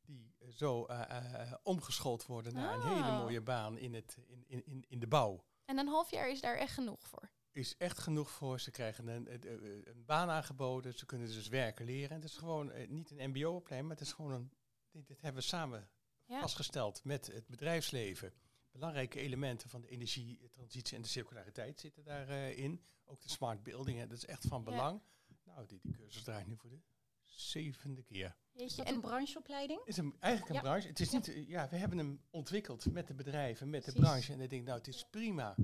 Die 0.00 0.34
uh, 0.38 0.48
zo 0.52 0.86
uh, 0.90 1.00
uh, 1.10 1.52
omgeschoold 1.62 2.26
worden 2.26 2.54
naar 2.54 2.68
Ah. 2.76 2.84
een 2.84 2.94
hele 2.96 3.18
mooie 3.18 3.40
baan 3.40 3.78
in, 3.78 3.94
het, 3.94 4.18
in, 4.26 4.44
in, 4.46 4.66
in, 4.66 4.84
in 4.88 4.98
de 4.98 5.06
bouw. 5.06 5.44
En 5.64 5.78
een 5.78 5.88
half 5.88 6.10
jaar 6.10 6.30
is 6.30 6.40
daar 6.40 6.56
echt 6.56 6.72
genoeg 6.74 7.06
voor. 7.06 7.30
Is 7.52 7.76
echt 7.76 7.98
genoeg 7.98 8.30
voor. 8.30 8.60
Ze 8.60 8.70
krijgen 8.70 9.06
een, 9.08 9.32
een, 9.32 9.88
een 9.88 10.04
baan 10.04 10.30
aangeboden. 10.30 10.94
Ze 10.94 11.06
kunnen 11.06 11.26
dus 11.26 11.48
werken 11.48 11.84
leren. 11.84 12.16
Het 12.16 12.24
is 12.24 12.36
gewoon 12.36 12.70
eh, 12.70 12.88
niet 12.88 13.10
een 13.10 13.30
mbo-opleiding, 13.30 13.88
maar 13.88 13.98
het 13.98 14.06
is 14.06 14.12
gewoon 14.12 14.32
een... 14.32 14.52
Dit, 14.90 15.06
dit 15.06 15.20
hebben 15.20 15.40
we 15.42 15.48
samen 15.48 15.88
Ja. 16.24 16.40
vastgesteld 16.40 17.04
met 17.04 17.26
het 17.26 17.46
bedrijfsleven. 17.46 18.32
Belangrijke 18.70 19.20
elementen 19.20 19.68
van 19.70 19.80
de 19.80 19.88
energietransitie 19.88 20.96
en 20.96 21.02
de 21.02 21.08
circulariteit 21.08 21.80
zitten 21.80 22.04
daarin. 22.04 22.82
Ook 23.04 23.22
de 23.22 23.28
smart 23.28 23.62
building, 23.62 23.98
hè, 23.98 24.06
dat 24.06 24.16
is 24.16 24.24
echt 24.26 24.46
van 24.46 24.58
Ja. 24.58 24.64
belang. 24.64 25.00
Nou, 25.44 25.66
die, 25.66 25.80
die 25.82 25.92
cursus 25.92 26.22
draait 26.22 26.46
nu 26.46 26.56
voor 26.56 26.70
de 26.70 26.80
zevende 27.24 28.02
keer. 28.02 28.36
Is 28.52 28.74
dat 28.74 28.86
en 28.86 28.94
een 28.94 29.00
brancheopleiding? 29.00 29.78
Het 29.78 29.88
is 29.88 29.96
een, 29.96 30.16
eigenlijk 30.20 30.48
een 30.54 30.56
Ja. 30.64 30.70
branche. 30.70 30.88
Het 30.88 31.00
is 31.00 31.10
niet, 31.10 31.28
eh, 31.28 31.48
ja, 31.48 31.68
we 31.68 31.76
hebben 31.76 31.98
hem 31.98 32.20
ontwikkeld 32.30 32.92
met 32.92 33.06
de 33.06 33.14
bedrijven, 33.14 33.70
met 33.70 33.84
de 33.84 33.92
branche. 33.92 34.32
En 34.32 34.40
ik 34.40 34.50
denk, 34.50 34.64
nou, 34.64 34.78
het 34.78 34.88
is 34.88 35.04
prima. 35.10 35.54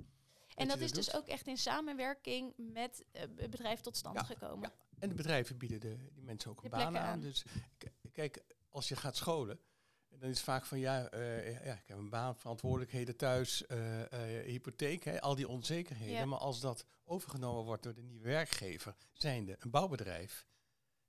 En 0.54 0.68
dat 0.68 0.80
is 0.80 0.92
dus 0.92 1.14
ook 1.14 1.26
echt 1.26 1.46
in 1.46 1.56
samenwerking 1.56 2.52
met 2.56 3.04
eh, 3.12 3.20
het 3.20 3.50
bedrijf 3.50 3.80
tot 3.80 3.96
stand 3.96 4.16
Ja, 4.16 4.22
gekomen. 4.24 4.72
En 4.98 5.08
de 5.08 5.14
bedrijven 5.14 5.58
bieden 5.58 5.80
de, 5.80 5.96
die 6.12 6.22
mensen 6.22 6.50
ook 6.50 6.58
De 6.58 6.64
een 6.64 6.70
baan 6.70 6.96
aan. 6.98 7.06
aan. 7.06 7.20
Dus 7.20 7.44
kijk, 8.12 8.44
als 8.68 8.88
je 8.88 8.96
gaat 8.96 9.16
scholen, 9.16 9.60
dan 10.24 10.32
is 10.32 10.38
het 10.38 10.48
vaak 10.48 10.64
van 10.64 10.78
ja, 10.78 11.08
eh, 11.08 11.64
ja, 11.66 11.72
ik 11.72 11.86
heb 11.86 11.98
een 11.98 12.10
baan, 12.10 12.36
verantwoordelijkheden 12.36 13.16
thuis, 13.16 13.66
eh, 13.66 14.02
eh, 14.40 14.46
hypotheek, 14.46 15.04
hè, 15.04 15.20
al 15.20 15.34
die 15.34 15.48
onzekerheden. 15.48 16.14
Ja. 16.14 16.24
Maar 16.24 16.38
als 16.38 16.60
dat 16.60 16.84
overgenomen 17.04 17.64
wordt 17.64 17.82
door 17.82 17.94
de 17.94 18.02
nieuwe 18.02 18.24
werkgever, 18.24 18.96
zijnde 19.12 19.56
een 19.58 19.70
bouwbedrijf, 19.70 20.46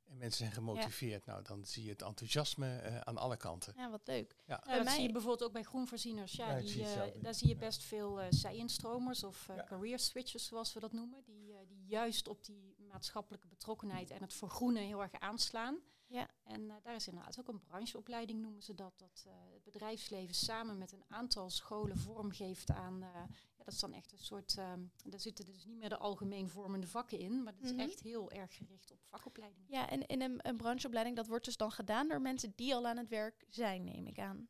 en 0.06 0.18
mensen 0.18 0.38
zijn 0.40 0.52
gemotiveerd, 0.52 1.26
nou 1.26 1.42
dan 1.44 1.66
zie 1.66 1.84
je 1.84 1.90
het 1.90 2.02
enthousiasme 2.02 2.78
eh, 2.78 3.00
aan 3.00 3.18
alle 3.18 3.38
kanten. 3.38 3.74
Ja, 3.78 3.90
wat 3.90 4.02
leuk. 4.08 4.36
Ja. 4.46 4.64
Dat 4.66 4.84
mij- 4.84 4.94
zie 4.94 5.04
je 5.04 5.12
bijvoorbeeld 5.12 5.44
ook 5.44 5.54
bij 5.54 5.64
groenvoorzieners. 5.64 6.32
Ja, 6.34 6.60
die, 6.60 6.84
eh, 6.84 7.22
daar 7.22 7.34
zie 7.34 7.48
je 7.48 7.54
Ja. 7.54 7.60
best 7.60 7.84
veel 7.84 8.22
eh 8.22 8.28
zij-instromers 8.30 9.24
of 9.24 9.50
eh, 9.50 9.56
Ja. 9.56 9.64
career 9.64 10.00
switchers, 10.00 10.46
zoals 10.46 10.74
we 10.74 10.80
dat 10.80 10.92
noemen. 10.92 11.24
Die, 11.24 11.54
eh, 11.54 11.60
die 11.68 11.86
juist 11.86 12.28
op 12.28 12.44
die 12.46 12.76
maatschappelijke 12.88 13.48
betrokkenheid 13.48 14.10
en 14.12 14.22
het 14.22 14.34
vergroenen 14.34 14.84
heel 14.84 15.02
erg 15.02 15.20
aanslaan. 15.20 15.80
Ja. 16.16 16.28
En 16.44 16.70
eh, 16.70 16.76
daar 16.84 16.96
is 16.96 17.08
inderdaad 17.08 17.40
ook 17.40 17.48
een 17.48 17.60
brancheopleiding, 17.60 18.42
noemen 18.42 18.62
ze 18.62 18.74
dat. 18.76 18.94
Dat 19.00 19.24
eh, 19.28 19.34
het 19.54 19.64
bedrijfsleven 19.64 20.36
samen 20.36 20.78
met 20.78 20.92
een 20.92 21.04
aantal 21.08 21.50
scholen 21.50 21.98
vormgeeft 21.98 22.70
aan... 22.72 23.04
eh, 23.04 23.10
ja, 23.58 23.64
dat 23.64 23.74
is 23.74 23.80
dan 23.80 23.94
echt 23.94 24.12
een 24.12 24.18
soort... 24.18 24.58
ehm, 24.58 24.82
daar 25.04 25.20
zitten 25.20 25.46
dus 25.46 25.66
niet 25.66 25.78
meer 25.78 25.90
de 25.90 25.98
algemeen 25.98 26.50
vormende 26.50 26.88
vakken 26.88 27.20
in. 27.20 27.44
Maar 27.44 27.54
dat 27.54 27.64
is 27.64 27.72
Mhm. 27.72 27.80
echt 27.80 28.00
heel 28.02 28.32
erg 28.32 28.56
gericht 28.56 28.92
op 28.92 29.00
vakopleidingen. 29.04 29.68
Ja, 29.70 29.90
en 29.90 30.06
in 30.06 30.22
een, 30.22 30.40
een 30.48 30.58
brancheopleiding, 30.58 31.16
dat 31.18 31.28
wordt 31.28 31.46
dus 31.46 31.58
dan 31.58 31.72
gedaan 31.72 32.08
door 32.08 32.22
mensen 32.22 32.54
die 32.56 32.76
al 32.76 32.88
aan 32.88 32.98
het 32.98 33.10
werk 33.10 33.46
zijn, 33.50 33.84
neem 33.84 34.06
ik 34.08 34.20
aan. 34.20 34.48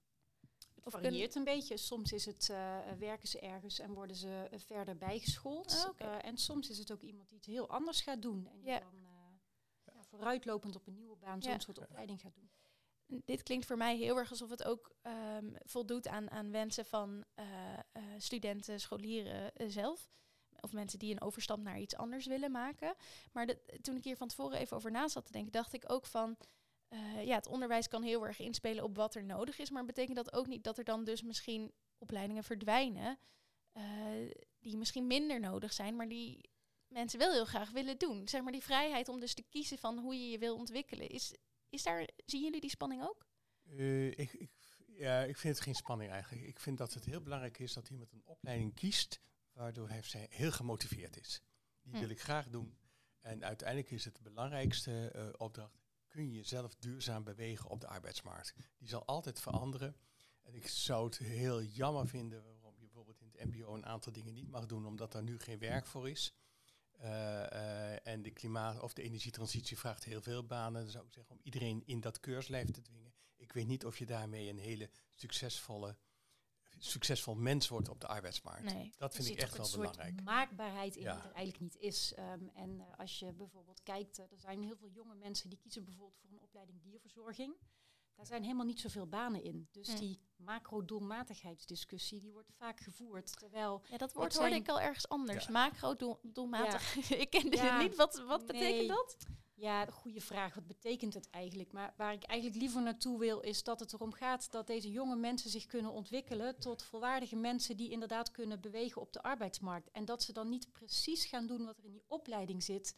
Het 0.75 0.93
Of 0.93 1.01
varieert 1.01 1.36
een 1.36 1.43
beetje. 1.43 1.77
Soms 1.77 2.12
is 2.12 2.25
het, 2.25 2.48
werken 3.00 3.27
ze 3.27 3.39
ergens 3.39 3.79
en 3.79 3.93
worden 3.93 4.15
ze 4.15 4.48
verder 4.55 4.98
bijgeschoold. 4.98 5.91
Eh, 5.98 6.25
en 6.25 6.38
soms 6.38 6.69
is 6.69 6.77
het 6.77 6.91
ook 6.91 7.01
iemand 7.01 7.27
die 7.29 7.38
het 7.38 7.48
heel 7.48 7.69
anders 7.69 8.01
gaat 8.01 8.22
doen. 8.22 8.48
En 8.48 8.60
die 8.60 8.69
Ja. 8.69 8.79
dan 8.79 9.00
ja, 9.01 9.04
vooruitlopend 10.15 10.75
op 10.75 10.88
een 10.88 10.95
nieuwe 10.95 11.15
baan 11.15 11.41
zo'n 11.41 11.51
Ja. 11.51 11.60
soort 11.60 11.79
opleiding 11.79 12.22
gaat 12.22 12.36
doen. 12.36 12.50
Dit 13.07 13.43
klinkt 13.43 13.65
voor 13.65 13.77
mij 13.77 13.98
heel 13.98 14.17
erg 14.17 14.29
alsof 14.29 14.50
het 14.50 14.63
ook 14.63 14.95
ehm, 15.01 15.53
voldoet 15.65 16.07
aan, 16.07 16.31
aan 16.31 16.51
wensen 16.51 16.86
van 16.86 17.24
eh, 17.34 17.74
eh, 17.74 18.03
studenten, 18.17 18.79
scholieren 18.79 19.53
eh, 19.53 19.67
zelf. 19.69 20.10
Of 20.60 20.74
mensen 20.74 21.00
die 21.00 21.12
een 21.12 21.22
overstap 21.22 21.60
naar 21.60 21.79
iets 21.79 21.95
anders 21.95 22.25
willen 22.25 22.51
maken. 22.51 22.95
Maar 23.31 23.48
toen 23.81 23.95
ik 23.95 24.03
hier 24.03 24.17
van 24.17 24.27
tevoren 24.27 24.60
even 24.60 24.77
over 24.77 24.91
na 24.91 25.07
zat 25.07 25.25
te 25.25 25.31
denken, 25.31 25.51
dacht 25.51 25.74
ik 25.74 25.91
ook 25.91 26.05
van... 26.05 26.38
ja, 27.24 27.36
het 27.36 27.48
onderwijs 27.48 27.88
kan 27.88 28.03
heel 28.03 28.25
erg 28.25 28.39
inspelen 28.39 28.84
op 28.84 28.95
wat 28.95 29.15
er 29.15 29.24
nodig 29.24 29.60
is. 29.60 29.69
Maar 29.69 29.86
betekent 29.86 30.15
dat 30.15 30.34
ook 30.34 30.48
niet 30.48 30.63
dat 30.63 30.77
er 30.77 30.84
dan 30.84 31.03
dus 31.03 31.22
misschien 31.22 31.72
opleidingen 31.98 32.43
verdwijnen... 32.43 33.17
die 34.60 34.77
misschien 34.77 35.07
minder 35.07 35.39
nodig 35.39 35.74
zijn, 35.74 35.95
maar 35.95 36.07
die 36.07 36.50
mensen 36.96 37.20
wel 37.20 37.32
heel 37.32 37.46
graag 37.46 37.72
willen 37.72 37.98
doen? 37.98 38.28
Zeg 38.28 38.42
maar 38.42 38.52
die 38.52 38.64
vrijheid 38.64 39.10
om 39.10 39.20
dus 39.20 39.34
te 39.34 39.44
kiezen 39.50 39.78
van 39.78 39.98
hoe 39.98 40.16
je 40.16 40.30
je 40.30 40.38
wil 40.40 40.56
ontwikkelen. 40.56 41.10
Is, 41.10 41.34
is 41.70 41.84
daar, 41.84 42.10
zien 42.25 42.44
jullie 42.44 42.62
die 42.62 42.70
spanning 42.70 43.04
ook? 43.04 43.28
Eh, 43.66 44.08
ik, 44.08 44.34
ik, 44.34 44.52
ja, 44.86 45.24
ik 45.24 45.38
vind 45.38 45.56
het 45.56 45.64
geen 45.64 45.75
spanning 45.75 46.12
eigenlijk. 46.12 46.46
Ik 46.48 46.60
vind 46.60 46.78
dat 46.78 46.94
het 46.94 47.06
heel 47.06 47.22
belangrijk 47.22 47.60
is 47.60 47.74
dat 47.74 47.90
iemand 47.90 48.12
een 48.12 48.22
opleiding 48.25 48.74
kiest 48.74 49.20
waardoor 49.54 49.90
hij 49.90 50.02
zij 50.02 50.28
heel 50.30 50.52
gemotiveerd 50.52 51.18
is. 51.20 51.42
Die 51.82 51.94
Hm. 51.94 52.00
wil 52.00 52.10
ik 52.10 52.22
graag 52.22 52.48
doen. 52.50 52.78
En 53.20 53.46
uiteindelijk 53.46 53.92
is 53.92 54.06
het 54.06 54.16
de 54.16 54.22
belangrijkste 54.22 55.10
eh, 55.10 55.28
opdracht. 55.38 55.80
Kun 56.08 56.24
je 56.25 56.36
jezelf 56.36 56.75
duurzaam 56.75 57.24
bewegen 57.24 57.70
op 57.70 57.82
de 57.82 57.88
arbeidsmarkt? 57.88 58.54
Die 58.78 58.88
zal 58.88 59.06
altijd 59.06 59.40
veranderen. 59.40 59.96
En 60.42 60.54
ik 60.56 60.68
zou 60.68 61.06
het 61.06 61.18
heel 61.18 61.62
jammer 61.64 62.08
vinden 62.08 62.44
waarom 62.44 62.74
je 62.78 62.86
bijvoorbeeld 62.86 63.22
in 63.22 63.28
het 63.32 63.46
mbo 63.46 63.74
een 63.74 63.86
aantal 63.86 64.12
dingen 64.12 64.34
niet 64.34 64.50
mag 64.50 64.66
doen 64.66 64.86
omdat 64.86 65.14
er 65.14 65.24
nu 65.24 65.40
geen 65.40 65.60
werk 65.60 65.86
voor 65.86 66.10
is. 66.10 66.34
Eh, 67.00 67.52
eh, 67.94 68.00
en 68.08 68.22
de 68.22 68.32
klimaat- 68.32 68.80
of 68.82 68.94
de 68.94 69.02
energietransitie 69.02 69.78
vraagt 69.78 70.04
heel 70.04 70.22
veel 70.22 70.46
banen. 70.46 70.82
Dan 70.82 70.92
zou 70.92 71.06
ik 71.06 71.14
zeggen 71.14 71.36
om 71.36 71.42
iedereen 71.44 71.84
in 71.86 72.00
dat 72.00 72.20
keurslijf 72.20 72.72
te 72.72 72.82
dwingen. 72.82 73.14
Ik 73.36 73.52
weet 73.54 73.68
niet 73.68 73.86
of 73.86 73.98
je 73.98 74.06
daarmee 74.06 74.50
een 74.50 74.58
hele 74.60 74.90
succesvolle, 75.16 75.98
succesvol 76.78 77.36
mens 77.36 77.68
wordt 77.68 77.90
op 77.90 78.00
de 78.02 78.08
arbeidsmarkt. 78.08 78.74
Nee. 78.74 78.94
Dat 78.98 79.16
vind 79.16 79.28
ik 79.28 79.38
echt 79.38 79.58
wel 79.58 79.72
belangrijk. 79.72 80.24
maakbaarheid 80.24 80.96
in 80.96 81.04
Ja. 81.04 81.14
die 81.16 81.24
er 81.24 81.32
eigenlijk 81.36 81.60
niet 81.60 81.75
is. 81.78 82.14
Ehm, 82.14 82.48
en 82.54 82.80
eh, 82.80 83.00
als 83.00 83.20
je 83.20 83.34
bijvoorbeeld 83.34 83.84
kijkt, 83.84 84.18
er 84.18 84.28
zijn 84.40 84.64
heel 84.64 84.75
veel 84.78 84.90
jonge 84.90 85.16
mensen 85.16 85.50
die 85.50 85.60
kiezen 85.60 85.84
bijvoorbeeld 85.84 86.18
voor 86.20 86.30
een 86.30 86.40
opleiding 86.42 86.82
dierverzorging. 86.82 87.56
Daar 88.15 88.25
zijn 88.25 88.43
helemaal 88.43 88.65
niet 88.65 88.79
zoveel 88.79 89.07
banen 89.07 89.43
in. 89.43 89.67
Dus 89.72 89.95
die 90.00 90.19
macro-doelmatigheidsdiscussie 90.36 92.19
die 92.19 92.31
wordt 92.31 92.51
vaak 92.57 92.79
gevoerd. 92.79 93.38
Terwijl 93.39 93.81
Ja, 93.89 93.98
dat 93.98 94.13
woord 94.13 94.34
hoorde 94.34 94.50
zijn- 94.50 94.62
ik 94.62 94.69
al 94.69 94.79
ergens 94.81 95.10
anders. 95.10 95.45
Ja. 95.45 95.51
Macro, 95.51 95.95
doel, 95.95 96.19
doelmatig. 96.24 96.95
ik 97.24 97.29
kende 97.29 97.55
Ja. 97.57 97.63
het 97.77 97.81
niet. 97.88 97.95
Wat, 97.95 98.24
wat 98.27 98.45
betekent 98.45 98.88
dat? 98.89 99.17
Ja, 99.57 99.86
goede 99.86 100.22
vraag. 100.22 100.55
Wat 100.55 100.67
betekent 100.67 101.13
het 101.13 101.29
eigenlijk? 101.29 101.72
Maar 101.72 101.93
waar 101.98 102.13
ik 102.13 102.24
eigenlijk 102.24 102.60
liever 102.62 102.81
naartoe 102.81 103.19
wil, 103.19 103.39
is 103.39 103.63
dat 103.63 103.79
het 103.79 103.93
erom 103.93 104.13
gaat 104.13 104.51
dat 104.51 104.67
deze 104.67 104.91
jonge 104.91 105.15
mensen 105.15 105.50
zich 105.50 105.65
kunnen 105.65 105.91
ontwikkelen 105.91 106.60
tot 106.60 106.84
volwaardige 106.84 107.36
mensen 107.36 107.77
die 107.77 107.89
inderdaad 107.89 108.31
kunnen 108.31 108.62
bewegen 108.62 109.01
op 109.01 109.13
de 109.13 109.22
arbeidsmarkt. 109.24 109.89
En 109.91 110.05
dat 110.05 110.24
ze 110.24 110.34
dan 110.34 110.50
niet 110.50 110.72
precies 110.72 111.25
gaan 111.25 111.48
doen 111.48 111.65
wat 111.65 111.77
er 111.77 111.86
in 111.86 111.91
die 111.91 112.03
opleiding 112.07 112.63
zit. 112.63 112.95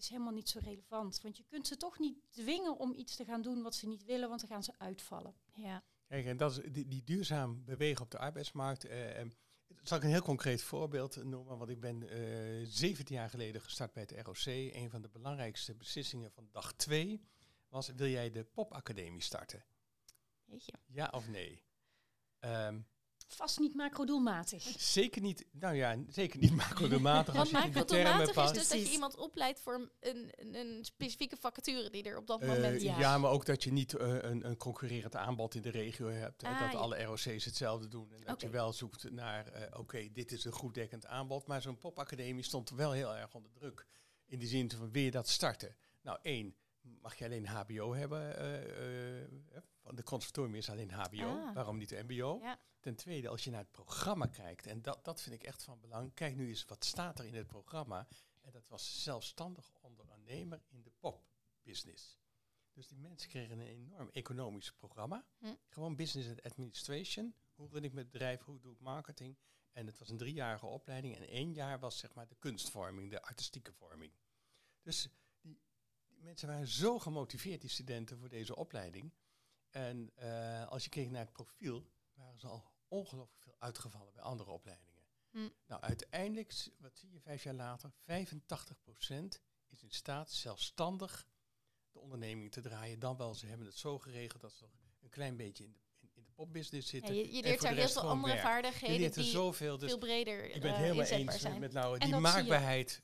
Is 0.00 0.08
helemaal 0.08 0.32
niet 0.32 0.48
zo 0.48 0.58
relevant. 0.62 1.20
Want 1.22 1.36
je 1.36 1.44
kunt 1.44 1.66
ze 1.66 1.76
toch 1.76 1.98
niet 1.98 2.18
dwingen 2.30 2.78
om 2.78 2.94
iets 2.94 3.16
te 3.16 3.24
gaan 3.24 3.42
doen 3.42 3.62
wat 3.62 3.74
ze 3.74 3.86
niet 3.86 4.04
willen, 4.04 4.28
want 4.28 4.40
dan 4.40 4.48
gaan 4.50 4.64
ze 4.64 4.72
uitvallen. 4.78 5.34
Ja. 5.54 5.82
Kijk, 6.06 6.26
en 6.26 6.36
dat 6.36 6.50
is 6.50 6.72
die, 6.72 6.88
die 6.88 7.04
duurzaam 7.04 7.64
bewegen 7.64 8.04
op 8.04 8.10
de 8.10 8.18
arbeidsmarkt. 8.18 8.84
eh, 8.84 9.20
eh, 9.20 9.30
zal 9.82 9.96
ik 9.96 10.02
een 10.02 10.10
heel 10.10 10.22
concreet 10.22 10.62
voorbeeld 10.62 11.24
noemen? 11.24 11.58
Want 11.58 11.70
ik 11.70 11.80
ben 11.80 12.08
eh 12.08 12.66
17 12.66 13.14
jaar 13.14 13.30
geleden 13.30 13.60
gestart 13.60 13.92
bij 13.92 14.02
het 14.02 14.26
ROC. 14.26 14.46
Een 14.46 14.90
van 14.90 15.02
de 15.02 15.08
belangrijkste 15.08 15.74
beslissingen 15.74 16.30
van 16.30 16.48
dag 16.50 16.72
2 16.72 17.20
was: 17.68 17.88
wil 17.88 18.08
jij 18.08 18.30
de 18.30 18.44
popacademie 18.44 19.22
starten? 19.22 19.64
Jeetje. 20.44 20.72
Ja 20.86 21.08
of 21.10 21.28
nee? 21.28 21.62
Ehm, 22.38 22.80
Vast 23.34 23.58
niet 23.58 23.74
macro-doelmatig. 23.74 24.62
zeker 24.78 25.22
niet, 25.22 25.44
nou 25.52 25.74
ja, 25.74 25.96
zeker 26.08 26.38
niet 26.38 26.54
macrodoelmatig. 26.56 27.34
als 27.36 27.50
Want 27.50 27.64
je 27.64 27.68
in 27.68 27.72
de 27.72 27.78
macro-doelmatig 27.78 28.34
termen 28.34 28.52
is 28.52 28.58
dus 28.58 28.68
dat 28.68 28.86
je 28.86 28.92
iemand 28.92 29.16
opleidt 29.16 29.60
voor 29.60 29.88
een, 30.00 30.32
een, 30.36 30.54
een 30.54 30.84
specifieke 30.84 31.36
vacature 31.36 31.90
die 31.90 32.02
er 32.02 32.16
op 32.16 32.26
dat 32.26 32.40
Eh, 32.42 32.48
moment 32.48 32.82
ja. 32.82 32.92
is. 32.92 32.98
ja. 32.98 33.18
maar 33.18 33.30
ook 33.30 33.46
dat 33.46 33.62
je 33.64 33.72
niet 33.72 33.94
eh, 33.94 34.08
een, 34.20 34.46
een 34.46 34.56
concurrerend 34.56 35.16
aanbod 35.16 35.54
in 35.54 35.62
de 35.62 35.70
regio 35.70 36.08
hebt. 36.08 36.42
hè, 36.42 36.48
Ah, 36.48 36.60
dat 36.60 36.72
ja. 36.72 36.78
alle 36.78 37.02
ROC's 37.02 37.44
hetzelfde 37.44 37.88
doen. 37.88 38.12
En 38.12 38.20
dat 38.24 38.40
je 38.40 38.48
wel 38.48 38.72
zoekt 38.72 39.10
naar, 39.10 39.46
eh, 39.46 39.78
oké, 39.80 40.08
dit 40.12 40.32
is 40.32 40.44
een 40.44 40.52
goed 40.52 40.74
dekkend 40.74 41.06
aanbod. 41.06 41.46
Maar 41.46 41.62
zo'n 41.62 41.78
popacademie 41.78 42.44
stond 42.44 42.70
wel 42.70 42.92
heel 42.92 43.16
erg 43.16 43.34
onder 43.34 43.52
druk. 43.52 43.86
In 44.26 44.38
die 44.38 44.48
zin 44.48 44.70
van, 44.70 44.90
wil 44.92 45.02
je 45.02 45.10
dat 45.10 45.28
starten? 45.28 45.76
Nou, 46.02 46.18
één, 46.22 46.54
mag 46.80 47.14
je 47.18 47.24
alleen 47.24 47.46
HBO 47.46 47.94
hebben. 47.94 48.36
De 49.94 50.02
conservatorium 50.02 50.54
is 50.54 50.70
alleen 50.70 50.90
HBO. 50.90 51.26
Ah. 51.26 51.54
Waarom 51.54 51.76
niet 51.76 51.88
de 51.88 52.04
MBO? 52.08 52.38
Ja. 52.42 52.60
Ten 52.80 52.94
tweede, 52.94 53.28
als 53.28 53.44
je 53.44 53.50
naar 53.50 53.60
het 53.60 53.70
programma 53.70 54.26
kijkt, 54.26 54.66
en 54.66 54.82
dat, 54.82 55.04
dat 55.04 55.20
vind 55.20 55.34
ik 55.34 55.42
echt 55.42 55.62
van 55.62 55.80
belang. 55.80 56.14
Kijk 56.14 56.36
nu 56.36 56.48
eens, 56.48 56.64
wat 56.64 56.84
staat 56.84 57.18
er 57.18 57.24
in 57.24 57.34
het 57.34 57.46
programma? 57.46 58.06
En 58.40 58.52
dat 58.52 58.68
was 58.68 59.02
zelfstandig 59.02 59.72
ondernemer 59.80 60.62
in 60.68 60.82
de 60.82 60.92
popbusiness. 60.98 62.18
Dus 62.72 62.88
die 62.88 62.98
mensen 62.98 63.28
kregen 63.28 63.58
een 63.58 63.66
enorm 63.66 64.08
economisch 64.12 64.72
programma. 64.72 65.24
Hm. 65.38 65.54
Gewoon 65.68 65.96
business 65.96 66.28
and 66.28 66.42
administration. 66.42 67.34
Hoe 67.54 67.68
run 67.68 67.84
ik 67.84 67.92
mijn 67.92 68.10
bedrijf, 68.10 68.42
hoe 68.42 68.60
doe 68.60 68.72
ik 68.72 68.80
marketing? 68.80 69.36
En 69.72 69.86
het 69.86 69.98
was 69.98 70.08
een 70.08 70.16
driejarige 70.16 70.66
opleiding. 70.66 71.16
En 71.16 71.28
één 71.28 71.52
jaar 71.52 71.78
was 71.78 71.98
zeg 71.98 72.14
maar 72.14 72.28
de 72.28 72.36
kunstvorming, 72.38 73.10
de 73.10 73.22
artistieke 73.22 73.72
vorming. 73.72 74.12
Dus 74.82 75.08
die, 75.40 75.60
die 76.08 76.22
mensen 76.22 76.48
waren 76.48 76.66
zo 76.66 76.98
gemotiveerd, 76.98 77.60
die 77.60 77.70
studenten, 77.70 78.18
voor 78.18 78.28
deze 78.28 78.56
opleiding. 78.56 79.12
En 79.70 80.10
eh, 80.14 80.66
als 80.66 80.84
je 80.84 80.90
keek 80.90 81.10
naar 81.10 81.24
het 81.24 81.32
profiel, 81.32 81.90
waren 82.14 82.40
ze 82.40 82.46
al 82.46 82.72
ongelooflijk 82.88 83.42
veel 83.42 83.56
uitgevallen 83.58 84.12
bij 84.12 84.22
andere 84.22 84.50
opleidingen. 84.50 84.90
Hm. 85.30 85.48
Nou, 85.66 85.80
uiteindelijk, 85.82 86.68
wat 86.78 86.98
zie 86.98 87.10
je 87.10 87.20
vijf 87.20 87.42
jaar 87.42 87.54
later, 87.54 87.92
85% 87.92 89.40
is 89.68 89.82
in 89.82 89.90
staat 89.90 90.30
zelfstandig 90.30 91.26
de 91.92 91.98
onderneming 91.98 92.52
te 92.52 92.60
draaien. 92.60 92.98
Dan 92.98 93.16
wel, 93.16 93.34
ze 93.34 93.46
hebben 93.46 93.66
het 93.66 93.76
zo 93.76 93.98
geregeld 93.98 94.42
dat 94.42 94.52
ze 94.52 94.64
nog 94.64 95.02
een 95.02 95.08
klein 95.08 95.36
beetje 95.36 95.64
in 95.64 95.72
de, 95.72 95.78
in, 95.98 96.10
in 96.14 96.24
de 96.24 96.30
popbusiness 96.34 96.90
Ja, 96.90 96.98
zitten. 96.98 97.14
je, 97.14 97.32
je 97.32 97.42
leert 97.42 97.60
daar 97.60 97.74
heel 97.74 97.88
veel 97.88 98.02
andere 98.02 98.32
werk. 98.32 98.44
Je 98.44 98.48
vaardigheden 98.48 98.96
leert 98.96 99.16
er 99.16 99.22
die 99.22 99.30
zoveel, 99.30 99.78
dus 99.78 99.90
veel 99.90 99.98
breder 99.98 100.44
ik 100.44 100.60
ben 100.60 100.70
het 100.70 100.70
eh, 100.70 100.76
helemaal 100.76 101.04
eens 101.04 101.40
zijn. 101.40 101.60
met 101.60 101.72
nou, 101.72 101.98
En 101.98 102.10
die 102.10 102.18
maakbaarheid. 102.18 103.02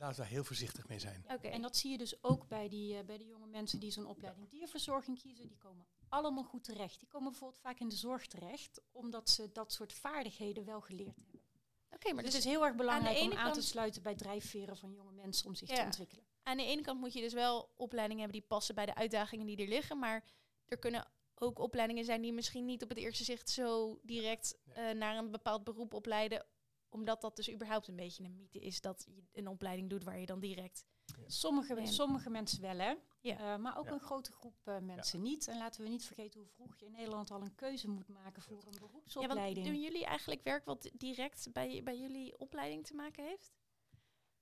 Laten 0.00 0.16
we 0.16 0.22
daar 0.22 0.30
heel 0.32 0.44
voorzichtig 0.44 0.88
mee 0.88 0.98
zijn. 0.98 1.24
Oké. 1.32 1.48
En 1.48 1.62
dat 1.62 1.76
zie 1.76 1.90
je 1.90 1.98
dus 1.98 2.22
ook 2.22 2.48
bij 2.48 2.68
die, 2.68 2.96
eh, 2.96 3.04
bij 3.04 3.18
die 3.18 3.26
jonge 3.26 3.46
mensen 3.46 3.80
die 3.80 3.90
zo'n 3.90 4.06
opleiding 4.06 4.48
dierverzorging 4.48 5.18
kiezen. 5.20 5.48
Die 5.48 5.56
komen 5.58 5.86
allemaal 6.08 6.44
goed 6.44 6.64
terecht. 6.64 6.98
Die 6.98 7.08
komen 7.08 7.30
bijvoorbeeld 7.30 7.60
vaak 7.60 7.80
in 7.80 7.88
de 7.88 7.94
zorg 7.96 8.26
terecht, 8.26 8.80
omdat 8.92 9.30
ze 9.30 9.52
dat 9.52 9.72
soort 9.72 9.92
vaardigheden 9.92 10.64
wel 10.64 10.80
geleerd 10.80 11.16
hebben. 11.16 11.40
Oké, 11.90 12.12
maar 12.12 12.22
dus 12.22 12.32
dus 12.32 12.34
het 12.34 12.44
is 12.44 12.50
heel 12.58 12.64
erg 12.66 12.74
belangrijk 12.76 13.16
om 13.18 13.22
ene 13.30 13.36
aan 13.36 13.52
te 13.52 13.62
sluiten 13.62 14.02
bij 14.02 14.14
drijfveren 14.14 14.76
van 14.76 14.92
jonge 14.92 15.12
mensen 15.12 15.46
om 15.46 15.54
zich 15.54 15.68
te 15.68 15.74
Ja. 15.74 15.84
ontwikkelen. 15.84 16.24
aan 16.42 16.56
de 16.56 16.64
ene 16.64 16.82
kant 16.82 17.00
moet 17.00 17.12
je 17.12 17.20
dus 17.20 17.32
wel 17.32 17.70
opleidingen 17.76 18.22
hebben 18.22 18.40
die 18.40 18.48
passen 18.48 18.74
bij 18.74 18.86
de 18.86 18.94
uitdagingen 18.94 19.46
die 19.46 19.56
er 19.56 19.68
liggen. 19.68 19.98
Maar 19.98 20.24
er 20.66 20.78
kunnen 20.78 21.08
ook 21.34 21.58
opleidingen 21.58 22.04
zijn 22.04 22.20
die 22.22 22.32
misschien 22.32 22.64
niet 22.64 22.82
op 22.82 22.88
het 22.88 22.98
eerste 22.98 23.24
zicht 23.24 23.50
zo 23.50 23.98
direct 24.02 24.58
Nee. 24.64 24.74
eh, 24.76 24.96
naar 24.96 25.16
een 25.16 25.30
bepaald 25.30 25.64
beroep 25.64 25.94
opleiden. 25.94 26.46
Omdat 26.90 27.20
dat 27.20 27.36
dus 27.36 27.50
überhaupt 27.52 27.88
een 27.88 27.96
beetje 27.96 28.24
een 28.24 28.36
mythe 28.36 28.58
is 28.60 28.80
dat 28.80 29.06
je 29.08 29.22
een 29.40 29.48
opleiding 29.48 29.90
doet 29.90 30.04
waar 30.04 30.18
je 30.18 30.26
dan 30.26 30.40
direct... 30.40 30.84
Sommige, 31.26 31.74
En- 31.74 31.86
sommige 31.86 32.30
mensen 32.30 32.60
wel, 32.60 32.78
hè? 32.78 32.94
Ja. 33.20 33.38
Eh, 33.54 33.58
maar 33.60 33.78
ook 33.78 33.84
Ja. 33.86 33.92
een 33.92 34.00
grote 34.00 34.32
groep 34.32 34.54
eh, 34.64 34.78
mensen 34.78 35.22
niet. 35.22 35.48
En 35.48 35.58
laten 35.58 35.82
we 35.82 35.88
niet 35.88 36.04
vergeten 36.04 36.40
hoe 36.40 36.48
vroeg 36.48 36.76
je 36.78 36.86
in 36.86 36.92
Nederland 36.92 37.30
al 37.30 37.40
een 37.40 37.54
keuze 37.54 37.88
moet 37.88 38.08
maken 38.08 38.42
voor 38.42 38.56
een 38.56 38.62
Ja, 38.72 38.78
want 38.78 38.90
beroepsopleiding. 38.92 39.66
doen 39.66 39.80
jullie 39.80 40.04
eigenlijk 40.04 40.42
werk 40.42 40.64
wat 40.64 40.90
direct 40.92 41.48
bij, 41.52 41.82
bij 41.82 41.98
jullie 41.98 42.38
opleiding 42.38 42.86
te 42.86 42.94
maken 42.94 43.24
heeft? 43.24 43.52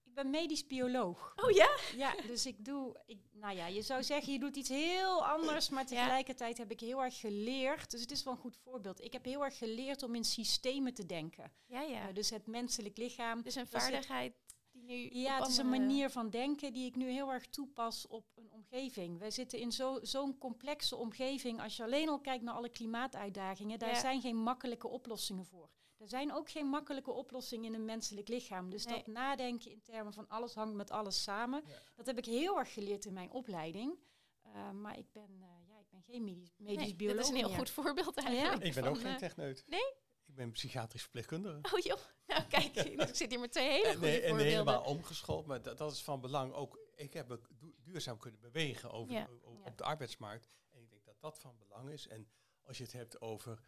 Ik 0.08 0.14
ben 0.14 0.30
medisch 0.30 0.66
bioloog. 0.66 1.32
Oh 1.36 1.50
ja? 1.50 1.68
Ja, 1.96 2.14
dus 2.26 2.46
ik 2.46 2.64
doe, 2.64 2.96
ik, 3.06 3.18
nou 3.32 3.56
ja, 3.56 3.66
je 3.66 3.82
zou 3.82 4.02
zeggen 4.02 4.32
je 4.32 4.38
doet 4.38 4.56
iets 4.56 4.68
heel 4.68 5.26
anders, 5.26 5.68
maar 5.68 5.86
tegelijkertijd 5.86 6.58
heb 6.58 6.70
ik 6.70 6.80
heel 6.80 7.02
erg 7.04 7.18
geleerd, 7.20 7.90
dus 7.90 8.00
het 8.00 8.10
is 8.10 8.22
wel 8.22 8.32
een 8.32 8.38
goed 8.40 8.56
voorbeeld. 8.56 9.04
Ik 9.04 9.12
heb 9.12 9.24
heel 9.24 9.44
erg 9.44 9.58
geleerd 9.58 10.02
om 10.02 10.14
in 10.14 10.24
systemen 10.24 10.94
te 10.94 11.06
denken. 11.06 11.52
Ja, 11.66 11.80
ja. 11.82 12.08
Eh, 12.08 12.14
dus 12.14 12.30
het 12.30 12.46
menselijk 12.46 12.96
lichaam. 12.96 13.42
dus 13.42 13.54
een 13.54 13.60
het- 13.60 13.70
vaardigheid 13.70 14.34
die 14.72 14.82
nu... 14.82 15.08
Ja, 15.20 15.38
het 15.38 15.48
is 15.48 15.56
een 15.56 15.68
manier 15.68 16.10
van 16.10 16.30
denken 16.30 16.72
die 16.72 16.86
ik 16.86 16.96
nu 16.96 17.10
heel 17.10 17.32
erg 17.32 17.46
toepas 17.46 18.06
op 18.06 18.24
een 18.34 18.50
omgeving. 18.50 19.18
Wij 19.18 19.30
zitten 19.30 19.58
in 19.58 19.72
zo- 19.72 19.98
zo'n 20.02 20.38
complexe 20.38 20.96
omgeving. 20.96 21.62
Als 21.62 21.76
je 21.76 21.82
alleen 21.82 22.08
al 22.08 22.20
kijkt 22.20 22.44
naar 22.44 22.54
alle 22.54 22.68
klimaatuitdagingen, 22.68 23.78
daar 23.78 23.88
Ja. 23.94 24.00
zijn 24.00 24.20
geen 24.20 24.36
makkelijke 24.36 24.88
oplossingen 24.88 25.46
voor. 25.46 25.68
Er 25.98 26.08
zijn 26.08 26.32
ook 26.32 26.50
geen 26.50 26.66
makkelijke 26.66 27.10
oplossingen 27.10 27.64
in 27.64 27.74
een 27.74 27.84
menselijk 27.84 28.28
lichaam. 28.28 28.70
Dus 28.70 28.84
Nee. 28.86 28.96
dat 28.96 29.06
nadenken 29.06 29.70
in 29.70 29.82
termen 29.82 30.12
van 30.12 30.28
alles 30.28 30.54
hangt 30.54 30.74
met 30.74 30.90
alles 30.90 31.22
samen, 31.22 31.62
Ja. 31.66 31.78
dat 31.94 32.06
heb 32.06 32.18
ik 32.18 32.24
heel 32.24 32.58
erg 32.58 32.72
geleerd 32.72 33.04
in 33.04 33.12
mijn 33.12 33.30
opleiding. 33.30 33.98
Uh, 34.46 34.70
maar 34.70 34.98
ik 34.98 35.12
ben, 35.12 35.30
uh, 35.40 35.46
ja, 35.68 35.78
ik 35.78 35.88
ben 35.90 36.02
geen 36.02 36.24
medisch, 36.24 36.54
medisch 36.58 36.82
Nee, 36.84 36.94
bioloog. 36.94 37.16
Dat 37.16 37.24
is 37.24 37.30
een 37.30 37.36
heel 37.36 37.48
meer. 37.48 37.58
goed 37.58 37.70
voorbeeld 37.70 38.20
Ja. 38.20 38.26
eigenlijk. 38.26 38.64
Ik 38.64 38.74
ben 38.74 38.84
van, 38.84 38.92
ook 38.92 38.98
geen 39.00 39.12
eh, 39.12 39.16
techneut. 39.16 39.64
nee? 39.66 39.92
Ik 40.26 40.34
ben 40.34 40.50
psychiatrisch 40.52 41.02
verpleegkundige. 41.02 41.58
Oh 41.74 41.78
joh, 41.78 41.98
nou 42.26 42.42
kijk, 42.48 42.74
ik 43.08 43.14
zit 43.14 43.30
hier 43.30 43.40
met 43.40 43.52
twee 43.52 43.68
hele 43.68 43.86
En, 43.86 43.92
goede 43.94 44.06
nee, 44.06 44.20
en 44.20 44.36
helemaal 44.36 44.82
omgeschoold, 44.82 45.46
maar 45.46 45.62
dat, 45.62 45.78
dat 45.78 45.92
is 45.92 46.02
van 46.02 46.20
belang 46.20 46.52
ook. 46.52 46.78
Ik 46.94 47.12
heb 47.12 47.38
duurzaam 47.82 48.18
kunnen 48.18 48.40
bewegen 48.40 48.90
over, 48.90 49.12
Ja. 49.14 49.28
o- 49.30 49.48
o- 49.48 49.52
Ja. 49.52 49.64
op 49.64 49.78
de 49.78 49.84
arbeidsmarkt. 49.84 50.48
En 50.70 50.80
ik 50.82 50.90
denk 50.90 51.04
dat 51.04 51.20
dat 51.20 51.38
van 51.38 51.56
belang 51.58 51.90
is. 51.90 52.06
En 52.08 52.28
als 52.62 52.76
je 52.78 52.82
het 52.84 52.92
hebt 52.92 53.20
over 53.20 53.52
eh, 53.52 53.58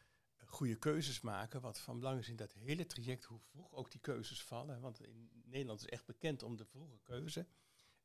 goede 0.51 0.77
keuzes 0.77 1.21
maken, 1.21 1.61
wat 1.61 1.79
van 1.79 1.99
belang 1.99 2.19
is 2.19 2.29
in 2.29 2.37
dat 2.37 2.53
hele 2.53 2.87
traject, 2.87 3.25
hoe 3.25 3.39
vroeg 3.39 3.73
ook 3.75 3.91
die 3.91 4.01
keuzes 4.01 4.43
vallen. 4.43 4.81
Want 4.81 5.01
in 5.01 5.31
Nederland 5.45 5.81
is 5.81 5.87
echt 5.89 6.07
bekend 6.07 6.43
om 6.43 6.57
de 6.57 6.65
vroege 6.65 6.99
keuze. 7.03 7.47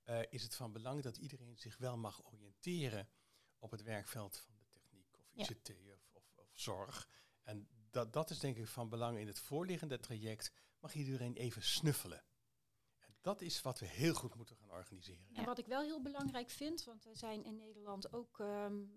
eh, 0.04 0.20
is 0.30 0.44
het 0.44 0.56
van 0.56 0.72
belang 0.72 1.02
dat 1.02 1.18
iedereen 1.18 1.58
zich 1.58 1.78
wel 1.78 1.98
mag 1.98 2.26
oriënteren 2.26 3.10
op 3.60 3.72
het 3.72 3.82
werkveld 3.84 4.38
van 4.38 4.56
de 4.58 4.66
techniek 4.70 5.18
of 5.18 5.30
Ja. 5.34 5.44
ICT 5.50 5.70
of, 5.94 6.10
of, 6.12 6.24
of 6.36 6.50
zorg. 6.54 7.10
En 7.42 7.68
dat, 7.90 8.14
dat 8.14 8.30
is 8.30 8.40
denk 8.40 8.58
ik 8.58 8.68
van 8.68 8.90
belang 8.90 9.18
in 9.18 9.28
het 9.28 9.40
voorliggende 9.40 10.00
traject. 10.00 10.52
Mag 10.80 10.94
iedereen 10.94 11.36
even 11.36 11.64
snuffelen. 11.64 12.24
En 12.98 13.16
dat 13.22 13.42
is 13.42 13.62
wat 13.62 13.80
we 13.80 13.86
heel 13.86 14.14
goed 14.14 14.36
moeten 14.36 14.56
gaan 14.56 14.70
organiseren. 14.72 15.26
Ja. 15.30 15.38
En 15.40 15.46
wat 15.46 15.58
ik 15.58 15.66
wel 15.68 15.82
heel 15.82 16.02
belangrijk 16.02 16.50
vind, 16.50 16.84
want 16.84 17.04
we 17.04 17.16
zijn 17.16 17.44
in 17.44 17.56
Nederland 17.58 18.14
ook, 18.14 18.40
ehm, 18.40 18.74
eh, 18.82 18.88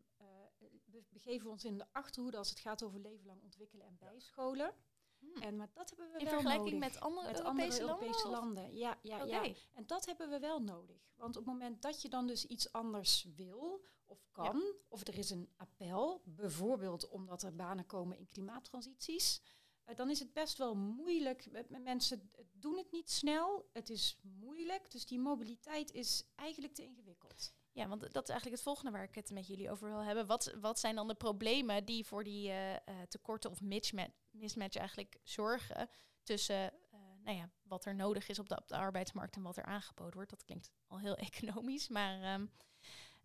we 1.07 1.13
begeven 1.13 1.51
ons 1.51 1.65
in 1.65 1.79
de 1.79 1.87
achterhoede 1.93 2.37
als 2.37 2.51
het 2.51 2.59
gaat 2.59 2.83
over 2.83 3.01
leven 3.01 3.27
lang 3.27 3.43
ontwikkelen 3.43 3.87
en 3.87 3.97
bijscholen. 3.99 4.75
Hmm. 5.19 5.43
En, 5.43 5.57
maar 5.57 5.71
dat 5.73 5.89
hebben 5.89 6.11
we 6.13 6.19
In 6.19 6.25
wel 6.25 6.35
vergelijking 6.35 6.73
nodig. 6.81 6.93
met 6.93 7.01
andere 7.01 7.27
met 7.27 7.39
Europese 7.41 7.63
andere 7.65 7.81
Europese 7.81 8.29
landen? 8.29 8.55
landen. 8.63 8.77
Ja, 8.77 8.99
ja, 9.03 9.17
Oké. 9.17 9.25
ja. 9.25 9.55
En 9.75 9.87
dat 9.87 10.07
hebben 10.07 10.31
we 10.31 10.39
wel 10.39 10.61
nodig. 10.63 11.11
Want 11.17 11.37
op 11.37 11.45
het 11.45 11.53
moment 11.53 11.83
dat 11.83 12.03
je 12.03 12.09
dan 12.09 12.27
dus 12.27 12.45
iets 12.47 12.73
anders 12.73 13.27
wil 13.37 13.85
of 14.07 14.27
kan, 14.33 14.75
of 14.89 15.07
er 15.07 15.19
is 15.19 15.31
een 15.31 15.49
appel, 15.57 16.23
bijvoorbeeld 16.25 17.09
omdat 17.09 17.43
er 17.43 17.55
banen 17.55 17.87
komen 17.87 18.19
in 18.19 18.29
klimaattransities, 18.29 19.43
eh, 19.85 19.97
dan 19.97 20.11
is 20.11 20.19
het 20.19 20.33
best 20.33 20.59
wel 20.59 20.75
moeilijk. 20.77 21.69
Mensen 21.69 22.31
doen 22.53 22.77
het 22.77 22.93
niet 22.93 23.11
snel, 23.11 23.69
het 23.73 23.91
is 23.91 24.19
moeilijk. 24.23 24.91
Dus 24.91 25.07
die 25.07 25.19
mobiliteit 25.19 25.93
is 25.93 26.25
eigenlijk 26.35 26.75
te 26.75 26.83
ingewikkeld. 26.83 27.55
Ja, 27.79 27.89
want 27.89 28.01
dat 28.01 28.23
is 28.23 28.29
eigenlijk 28.29 28.51
het 28.51 28.61
volgende 28.61 28.91
waar 28.91 29.03
ik 29.03 29.15
het 29.15 29.31
met 29.31 29.47
jullie 29.47 29.71
over 29.71 29.89
wil 29.89 30.03
hebben. 30.03 30.27
Wat, 30.27 30.55
wat 30.61 30.79
zijn 30.79 30.95
dan 30.95 31.09
de 31.09 31.15
problemen 31.15 31.85
die 31.85 32.05
voor 32.05 32.25
die 32.25 32.49
eh, 32.49 32.75
eh, 32.75 32.81
tekorten 33.09 33.51
of 33.51 33.61
mismatch, 33.61 34.15
mismatch 34.31 34.77
eigenlijk 34.77 35.19
zorgen 35.23 35.89
tussen 36.23 36.73
eh, 36.91 36.99
nou 37.23 37.37
ja, 37.37 37.51
wat 37.63 37.85
er 37.85 37.95
nodig 37.95 38.29
is 38.29 38.39
op 38.39 38.49
de, 38.49 38.57
op 38.57 38.69
de 38.69 38.77
arbeidsmarkt 38.77 39.37
en 39.37 39.43
wat 39.43 39.57
er 39.57 39.65
aangeboden 39.65 40.15
wordt? 40.15 40.31
Dat 40.31 40.45
klinkt 40.45 40.71
al 40.87 40.99
heel 40.99 41.17
economisch, 41.31 41.89
maar 41.89 42.23
ehm, 42.23 42.47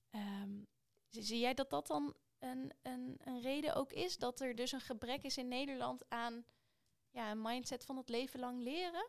ehm, 0.10 0.64
zie 1.10 1.40
jij 1.40 1.54
dat 1.54 1.70
dat 1.70 1.88
dan 1.88 2.16
een, 2.40 2.74
een, 2.82 3.20
een 3.24 3.42
reden 3.42 3.76
ook 3.76 3.92
is? 3.92 4.18
Dat 4.18 4.40
er 4.40 4.56
dus 4.56 4.72
een 4.72 4.82
gebrek 4.82 5.24
is 5.24 5.38
in 5.38 5.48
Nederland 5.48 6.10
aan 6.10 6.46
ja, 7.10 7.32
een 7.32 7.42
mindset 7.42 7.86
van 7.86 7.98
het 7.98 8.10
leven 8.10 8.40
lang 8.40 8.62
leren? 8.62 9.08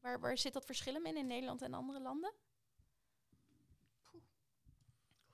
Waar, 0.00 0.20
waar 0.20 0.38
zit 0.38 0.52
dat 0.52 0.64
verschil 0.64 1.04
in 1.04 1.16
in 1.16 1.26
Nederland 1.26 1.62
en 1.62 1.74
andere 1.74 2.00
landen? 2.00 2.32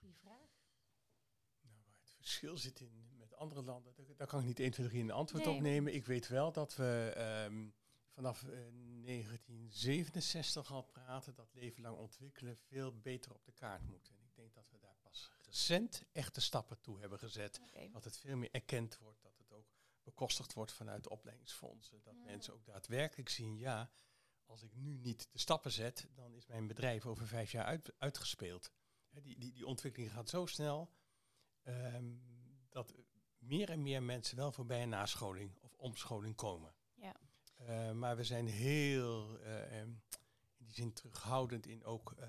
Goeie 0.00 0.14
vraag. 0.14 0.50
Nou, 1.62 1.74
waar 1.84 1.94
het 2.00 2.19
verschil 2.30 2.56
zit 2.56 2.80
in 2.80 3.08
met 3.18 3.34
andere 3.34 3.62
landen, 3.62 3.94
daar, 3.94 4.06
daar 4.16 4.26
kan 4.26 4.40
ik 4.40 4.46
niet 4.46 4.60
1, 4.60 4.70
2, 4.70 4.86
3 4.88 5.02
een 5.02 5.10
antwoord 5.10 5.44
Nee. 5.44 5.54
op 5.54 5.60
nemen. 5.60 5.94
Ik 5.94 6.06
weet 6.06 6.28
wel 6.28 6.52
dat 6.52 6.76
we 6.76 7.12
ehm, 7.16 7.68
vanaf 8.10 8.42
eh, 8.42 8.48
1967 8.48 10.72
al 10.72 10.82
praten 10.82 11.34
dat 11.34 11.54
leven 11.54 11.82
lang 11.82 11.96
ontwikkelen 11.96 12.56
veel 12.56 13.00
beter 13.00 13.34
op 13.34 13.44
de 13.44 13.52
kaart 13.52 13.82
moet. 13.88 14.08
En 14.08 14.22
ik 14.22 14.34
denk 14.34 14.54
dat 14.54 14.70
we 14.70 14.78
daar 14.78 14.96
pas 15.00 15.30
recent 15.46 16.04
echte 16.12 16.40
stappen 16.40 16.80
toe 16.80 17.00
hebben 17.00 17.18
gezet. 17.18 17.60
Dat 17.92 18.04
het 18.04 18.18
veel 18.18 18.36
meer 18.36 18.50
erkend 18.52 18.98
wordt, 18.98 19.22
dat 19.22 19.38
het 19.38 19.52
ook 19.52 19.66
bekostigd 20.02 20.52
wordt 20.52 20.72
vanuit 20.72 21.02
de 21.02 21.10
opleidingsfondsen. 21.10 22.02
Dat 22.02 22.14
Ja. 22.16 22.24
mensen 22.24 22.54
ook 22.54 22.64
daadwerkelijk 22.64 23.28
zien, 23.28 23.58
ja, 23.58 23.90
als 24.44 24.62
ik 24.62 24.74
nu 24.74 24.96
niet 24.98 25.28
de 25.32 25.38
stappen 25.38 25.72
zet, 25.72 26.08
dan 26.14 26.34
is 26.34 26.46
mijn 26.46 26.66
bedrijf 26.66 27.06
over 27.06 27.26
vijf 27.26 27.52
jaar 27.52 27.64
uit, 27.64 27.92
uitgespeeld. 27.98 28.70
Die, 29.10 29.38
die, 29.38 29.52
die 29.52 29.66
ontwikkeling 29.66 30.12
gaat 30.12 30.28
zo 30.28 30.46
snel 30.46 30.90
ehm, 31.62 32.14
dat 32.68 32.94
meer 33.38 33.70
en 33.70 33.82
meer 33.82 34.02
mensen 34.02 34.36
wel 34.36 34.52
voorbij 34.52 34.82
een 34.82 34.88
nascholing 34.88 35.58
of 35.60 35.74
omscholing 35.74 36.34
komen. 36.34 36.74
Ja. 36.94 37.16
Eh, 37.56 37.92
maar 37.92 38.16
we 38.16 38.24
zijn 38.24 38.46
heel 38.46 39.38
eh, 39.38 39.80
ehm, 39.80 39.90
in 40.56 40.64
die 40.64 40.74
zin 40.74 40.92
terughoudend 40.92 41.66
in 41.66 41.84
ook 41.84 42.12
eh, 42.12 42.28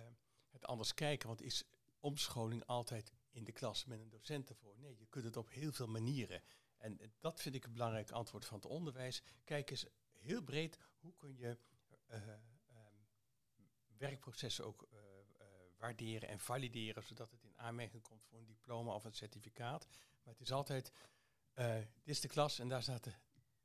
het 0.50 0.66
anders 0.66 0.94
kijken. 0.94 1.28
Want 1.28 1.42
is 1.42 1.64
omscholing 2.00 2.66
altijd 2.66 3.14
in 3.32 3.44
de 3.44 3.52
klas 3.52 3.86
met 3.86 4.00
een 4.00 4.10
docent 4.10 4.50
ervoor? 4.50 4.80
Nee, 4.80 4.98
je 4.98 5.06
kunt 5.06 5.26
het 5.26 5.38
op 5.38 5.50
heel 5.50 5.72
veel 5.72 5.88
manieren. 5.88 6.44
En 6.78 7.00
dat 7.20 7.42
vind 7.42 7.56
ik 7.56 7.66
een 7.66 7.74
belangrijk 7.74 8.12
antwoord 8.12 8.46
van 8.46 8.58
het 8.58 8.66
onderwijs. 8.66 9.24
Kijk 9.44 9.70
eens 9.70 9.86
heel 10.12 10.42
breed, 10.42 10.78
hoe 11.00 11.16
kun 11.16 11.38
je 11.38 11.58
eh, 12.08 12.28
ehm, 12.28 12.40
werkprocessen 13.98 14.66
ook 14.66 14.88
waarderen 15.82 16.30
en 16.30 16.40
valideren, 16.40 17.04
zodat 17.04 17.32
het 17.32 17.44
in 17.44 17.54
aanmerking 17.58 18.04
komt 18.04 18.24
voor 18.24 18.38
een 18.38 18.46
diploma 18.46 18.94
of 18.94 19.04
een 19.04 19.14
certificaat. 19.14 19.88
Maar 20.24 20.34
het 20.34 20.42
is 20.42 20.52
altijd, 20.52 20.92
eh, 21.54 21.76
dit 21.76 22.16
is 22.16 22.22
de 22.22 22.28
klas 22.28 22.60
en 22.60 22.68
daar 22.70 22.82
staat 22.82 23.04
de, 23.04 23.12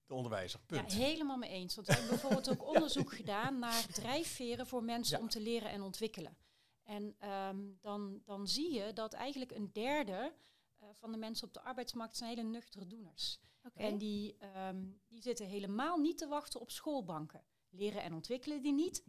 de 0.07 0.15
onderwijzer. 0.15 0.61
Punt. 0.61 0.93
Ja, 0.93 0.99
helemaal 0.99 1.37
mee 1.37 1.51
eens. 1.51 1.75
Want 1.75 1.87
we 1.87 1.93
hebben 1.93 2.11
bijvoorbeeld 2.11 2.51
ook 2.51 2.67
onderzoek 2.75 3.15
gedaan 3.15 3.59
naar 3.59 3.87
drijfveren 3.87 4.67
voor 4.67 4.85
mensen 4.85 5.17
Ja. 5.17 5.23
om 5.23 5.29
te 5.29 5.41
leren 5.41 5.71
en 5.71 5.83
ontwikkelen. 5.83 6.37
En 6.83 7.15
ehm, 7.19 7.59
dan, 7.81 8.23
dan 8.25 8.49
zie 8.49 8.73
je 8.73 8.93
dat 8.93 9.13
eigenlijk 9.13 9.51
een 9.51 9.73
derde 9.73 10.33
eh, 10.79 10.89
van 10.93 11.13
de 11.13 11.19
mensen 11.19 11.47
op 11.47 11.53
de 11.55 11.61
arbeidsmarkt 11.61 12.17
zijn 12.17 12.31
hele 12.31 12.49
nuchtere 12.49 12.87
doeners. 12.87 13.39
En 13.75 13.99
die, 13.99 14.37
ehm, 14.39 14.85
die 15.09 15.23
zitten 15.23 15.47
helemaal 15.47 15.99
niet 15.99 16.19
te 16.19 16.27
wachten 16.27 16.61
op 16.61 16.71
schoolbanken. 16.71 17.45
Leren 17.71 18.03
en 18.03 18.13
ontwikkelen 18.15 18.63
die 18.63 18.73
niet? 18.73 19.05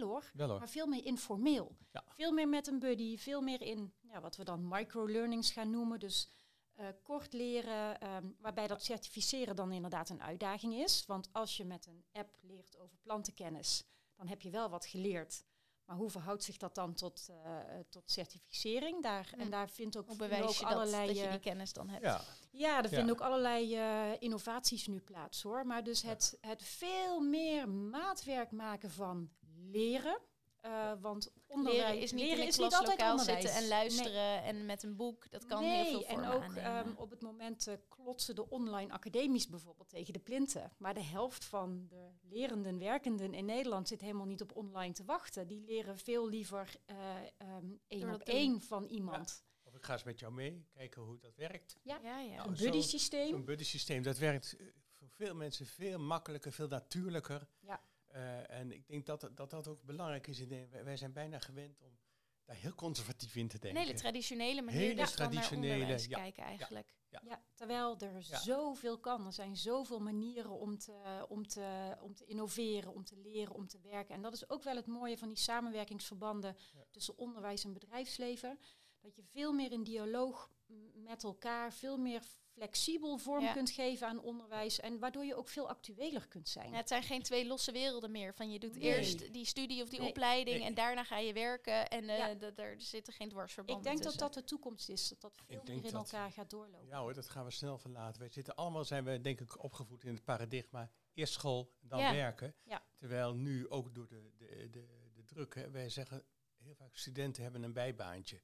Hoor. 0.00 0.30
Wel 0.34 0.48
hoor. 0.48 0.58
Maar 0.58 0.68
veel 0.68 0.86
meer 0.86 1.04
informeel. 1.04 1.76
Ja. 1.92 2.04
Veel 2.08 2.32
meer 2.32 2.48
met 2.48 2.66
een 2.66 2.78
buddy, 2.78 3.18
veel 3.18 3.40
meer 3.40 3.62
in 3.62 3.92
ja, 4.00 4.20
wat 4.20 4.36
we 4.36 4.44
dan 4.44 4.68
microlearnings 4.68 5.52
gaan 5.52 5.70
noemen. 5.70 5.98
Dus 6.00 6.28
eh, 6.72 6.86
kort 7.02 7.32
leren, 7.32 8.00
ehm, 8.00 8.26
waarbij 8.38 8.66
dat 8.66 8.84
certificeren 8.84 9.56
dan 9.56 9.72
inderdaad 9.72 10.08
een 10.08 10.22
uitdaging 10.22 10.74
is. 10.74 11.06
Want 11.06 11.28
als 11.32 11.56
je 11.56 11.64
met 11.64 11.86
een 11.86 12.04
app 12.12 12.36
leert 12.40 12.78
over 12.78 12.96
plantenkennis, 13.02 13.84
dan 14.16 14.26
heb 14.28 14.42
je 14.42 14.50
wel 14.50 14.68
wat 14.68 14.86
geleerd. 14.86 15.44
Maar 15.84 15.96
hoe 15.96 16.10
verhoudt 16.10 16.42
zich 16.42 16.56
dat 16.56 16.74
dan 16.74 16.94
tot, 16.94 17.28
eh, 17.30 17.58
eh, 17.78 17.84
tot 17.88 18.10
certificering? 18.10 19.02
Daar. 19.02 19.32
En 19.38 19.50
daar 19.50 19.68
vindt 19.70 19.96
ook, 19.96 20.16
bewijs 20.16 20.42
ook 20.42 20.50
je 20.54 20.64
dat, 20.64 20.72
allerlei... 20.72 21.06
dat 21.06 21.16
je 21.16 21.22
eh, 21.24 21.30
die 21.30 21.40
kennis 21.40 21.72
dan 21.72 21.88
hebt? 21.88 22.04
Ja, 22.04 22.20
ja, 22.50 22.76
er 22.76 22.82
Ja. 22.90 22.96
vinden 22.96 23.14
ook 23.14 23.20
allerlei 23.20 23.76
eh, 23.76 24.10
innovaties 24.18 24.86
nu 24.86 25.00
plaats 25.00 25.42
hoor. 25.42 25.66
Maar 25.66 25.84
dus 25.84 26.02
het, 26.02 26.38
het 26.40 26.62
veel 26.62 27.20
meer 27.20 27.68
maatwerk 27.68 28.50
maken 28.50 28.90
van 28.90 29.30
leren. 29.70 30.18
eh, 30.60 30.92
want 31.00 31.32
onderwijs, 31.46 31.82
Leren 31.82 32.02
is 32.02 32.12
niet 32.12 32.20
leren 32.20 32.42
in 32.42 32.48
is 32.48 32.58
niet 32.58 32.74
altijd 32.74 33.10
onderwijs. 33.10 33.42
zitten 33.42 33.62
en 33.62 33.68
luisteren 33.68 34.42
en 34.42 34.66
met 34.66 34.82
een 34.82 34.96
boek. 34.96 35.30
Dat 35.30 35.46
kan 35.46 35.62
nee, 35.62 35.84
heel 35.84 35.90
veel 36.00 36.04
en 36.06 36.14
vormen 36.14 36.32
ook 36.32 36.42
aannemen. 36.42 36.64
ehm, 36.64 36.92
op 36.96 37.10
het 37.10 37.20
moment 37.20 37.66
eh, 37.66 37.74
klotsen 37.88 38.34
de 38.34 38.50
online 38.50 38.92
academies 38.92 39.48
bijvoorbeeld 39.48 39.88
tegen 39.88 40.12
de 40.12 40.18
plinten. 40.18 40.72
Maar 40.78 40.94
de 40.94 41.02
helft 41.02 41.44
van 41.44 41.86
de 41.88 42.08
lerenden, 42.22 42.78
werkenden 42.78 43.34
in 43.34 43.44
Nederland 43.44 43.88
zit 43.88 44.00
helemaal 44.00 44.26
niet 44.26 44.42
op 44.42 44.56
online 44.56 44.92
te 44.92 45.04
wachten. 45.04 45.46
Die 45.46 45.60
leren 45.60 45.98
veel 45.98 46.28
liever 46.28 46.74
eh 46.84 46.96
ehm 47.36 47.66
één 47.88 48.14
op 48.14 48.22
één 48.22 48.60
van 48.60 48.84
iemand. 48.84 49.44
of 49.62 49.74
ik 49.74 49.84
ga 49.84 49.92
eens 49.92 50.02
met 50.02 50.18
jou 50.20 50.32
mee, 50.32 50.66
kijken 50.72 51.02
hoe 51.02 51.18
dat 51.18 51.36
werkt. 51.36 51.78
Ja. 51.82 51.98
ja, 52.02 52.20
ja. 52.20 52.36
Nou, 52.36 52.48
Een 52.48 52.54
buddy 52.54 52.80
systeem. 52.80 53.28
Zo'n 53.28 53.44
buddy 53.44 53.64
systeem, 53.64 54.02
dat 54.02 54.18
werkt 54.18 54.56
voor 54.98 55.08
veel 55.08 55.34
mensen 55.34 55.66
veel 55.66 55.98
makkelijker, 55.98 56.52
veel 56.52 56.68
natuurlijker. 56.68 57.48
Ja. 57.60 57.80
Eh, 58.12 58.50
en 58.50 58.72
ik 58.72 58.86
denk 58.86 59.06
dat, 59.06 59.30
dat 59.34 59.50
dat 59.50 59.68
ook 59.68 59.82
belangrijk 59.82 60.26
is. 60.26 60.38
In 60.40 60.48
de, 60.48 60.68
wij, 60.84 60.96
zijn 60.96 61.12
bijna 61.12 61.38
gewend 61.38 61.80
om 61.80 61.98
daar 62.44 62.56
heel 62.56 62.74
conservatief 62.74 63.36
in 63.36 63.48
te 63.48 63.54
Een 63.54 63.60
denken. 63.60 63.80
hele 63.82 63.94
traditionele 63.94 64.62
manier 64.62 64.80
Hele 64.80 64.94
van 64.94 65.04
naar 65.04 65.12
traditionele, 65.30 65.72
onderwijs 65.74 66.04
ja, 66.04 66.16
kijken 66.18 66.42
eigenlijk. 66.42 66.94
Ja, 67.08 67.42
terwijl 67.54 67.98
er 67.98 68.26
Ja. 68.28 68.38
zoveel 68.38 68.98
kan. 68.98 69.26
Er 69.26 69.32
zijn 69.32 69.56
zoveel 69.56 70.00
manieren 70.00 70.50
om 70.50 70.78
te, 70.78 71.26
om, 71.28 71.46
te, 71.46 71.96
om 72.00 72.14
te 72.14 72.24
innoveren, 72.24 72.92
om 72.92 73.04
te 73.04 73.16
leren, 73.16 73.54
om 73.54 73.66
te 73.66 73.80
werken. 73.80 74.14
En 74.14 74.22
dat 74.22 74.32
is 74.32 74.48
ook 74.50 74.62
wel 74.62 74.76
het 74.76 74.86
mooie 74.86 75.18
van 75.18 75.28
die 75.28 75.36
samenwerkingsverbanden 75.36 76.56
Ja. 76.74 76.84
tussen 76.90 77.18
onderwijs 77.18 77.64
en 77.64 77.72
bedrijfsleven. 77.72 78.58
Dat 79.00 79.16
je 79.16 79.22
veel 79.24 79.52
meer 79.52 79.72
in 79.72 79.82
dialoog 79.84 80.50
met 80.94 81.24
elkaar, 81.24 81.72
veel 81.72 81.98
meer 81.98 82.22
flexibel 82.62 83.18
vorm 83.18 83.42
Ja. 83.44 83.52
kunt 83.52 83.70
geven 83.70 84.06
aan 84.06 84.20
onderwijs. 84.20 84.80
En 84.80 84.98
waardoor 84.98 85.24
je 85.24 85.34
ook 85.34 85.48
veel 85.48 85.68
actueler 85.68 86.28
kunt 86.28 86.48
zijn. 86.48 86.70
Ja, 86.70 86.76
het 86.76 86.88
zijn 86.88 87.02
geen 87.02 87.22
twee 87.22 87.46
losse 87.46 87.72
werelden 87.72 88.10
meer. 88.10 88.34
Van 88.34 88.50
je 88.50 88.58
doet 88.58 88.74
Nee. 88.74 88.82
eerst 88.96 89.32
die 89.32 89.44
studie 89.44 89.82
of 89.82 89.88
die 89.88 90.00
Nee. 90.00 90.08
opleiding 90.08 90.58
Nee. 90.58 90.66
en 90.66 90.74
daarna 90.74 91.04
ga 91.04 91.18
je 91.18 91.32
werken. 91.32 91.88
En 91.88 92.08
eh, 92.08 92.18
Ja. 92.18 92.34
dat 92.34 92.58
er 92.58 92.80
zitten 92.80 93.12
geen 93.12 93.26
Ik 93.26 93.32
dwarsverbanden 93.32 93.84
denk 93.84 93.96
dat 93.96 94.04
tussen. 94.12 94.20
dat 94.20 94.34
de 94.34 94.44
toekomst 94.44 94.88
is. 94.88 95.08
Dat 95.08 95.20
dat 95.20 95.32
veel 95.46 95.56
Ik 95.60 95.68
meer 95.68 95.76
in 95.76 95.82
dat- 95.82 95.92
elkaar 95.92 96.32
gaat 96.32 96.50
doorlopen. 96.50 96.86
Ja 96.86 97.00
hoor, 97.00 97.14
dat 97.14 97.28
gaan 97.28 97.44
we 97.44 97.50
snel 97.50 97.78
verlaten. 97.78 98.20
Wij 98.20 98.30
zitten 98.30 98.54
allemaal, 98.54 98.84
zijn 98.84 99.04
we 99.04 99.20
denk 99.20 99.40
ik 99.40 99.62
opgevoed 99.62 100.04
in 100.04 100.14
het 100.14 100.24
paradigma. 100.24 100.90
Eerst 101.14 101.32
school, 101.32 101.72
dan 101.80 101.98
Ja. 101.98 102.12
werken. 102.12 102.54
Ja. 102.64 102.82
Terwijl 102.94 103.34
nu 103.34 103.68
ook 103.70 103.94
door 103.94 104.08
de, 104.08 104.30
de, 104.36 104.68
de, 104.70 105.10
de 105.14 105.24
druk, 105.24 105.54
hè, 105.54 105.70
wij 105.70 105.88
zeggen 105.88 106.24
heel 106.56 106.74
vaak 106.74 106.96
studenten 106.96 107.42
hebben 107.42 107.62
een 107.62 107.72
bijbaantje. 107.72 108.42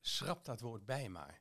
Schrap 0.00 0.44
dat 0.44 0.60
woord 0.60 0.84
bij 0.86 1.08
maar. 1.08 1.40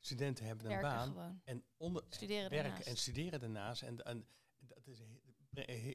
Studenten 0.00 0.44
hebben 0.46 0.64
een 0.64 0.70
werken 0.70 0.90
baan 0.90 1.08
gewoon. 1.08 1.40
en 1.44 1.64
onder, 1.76 2.04
Studeren 2.08 2.50
werken 2.50 2.68
daarnaast. 2.68 2.86
en 2.88 2.96
studeren 2.96 3.40
daarnaast. 3.40 3.82
En, 3.82 4.04
en 4.04 4.26
dat 4.58 4.86
is, 4.86 5.00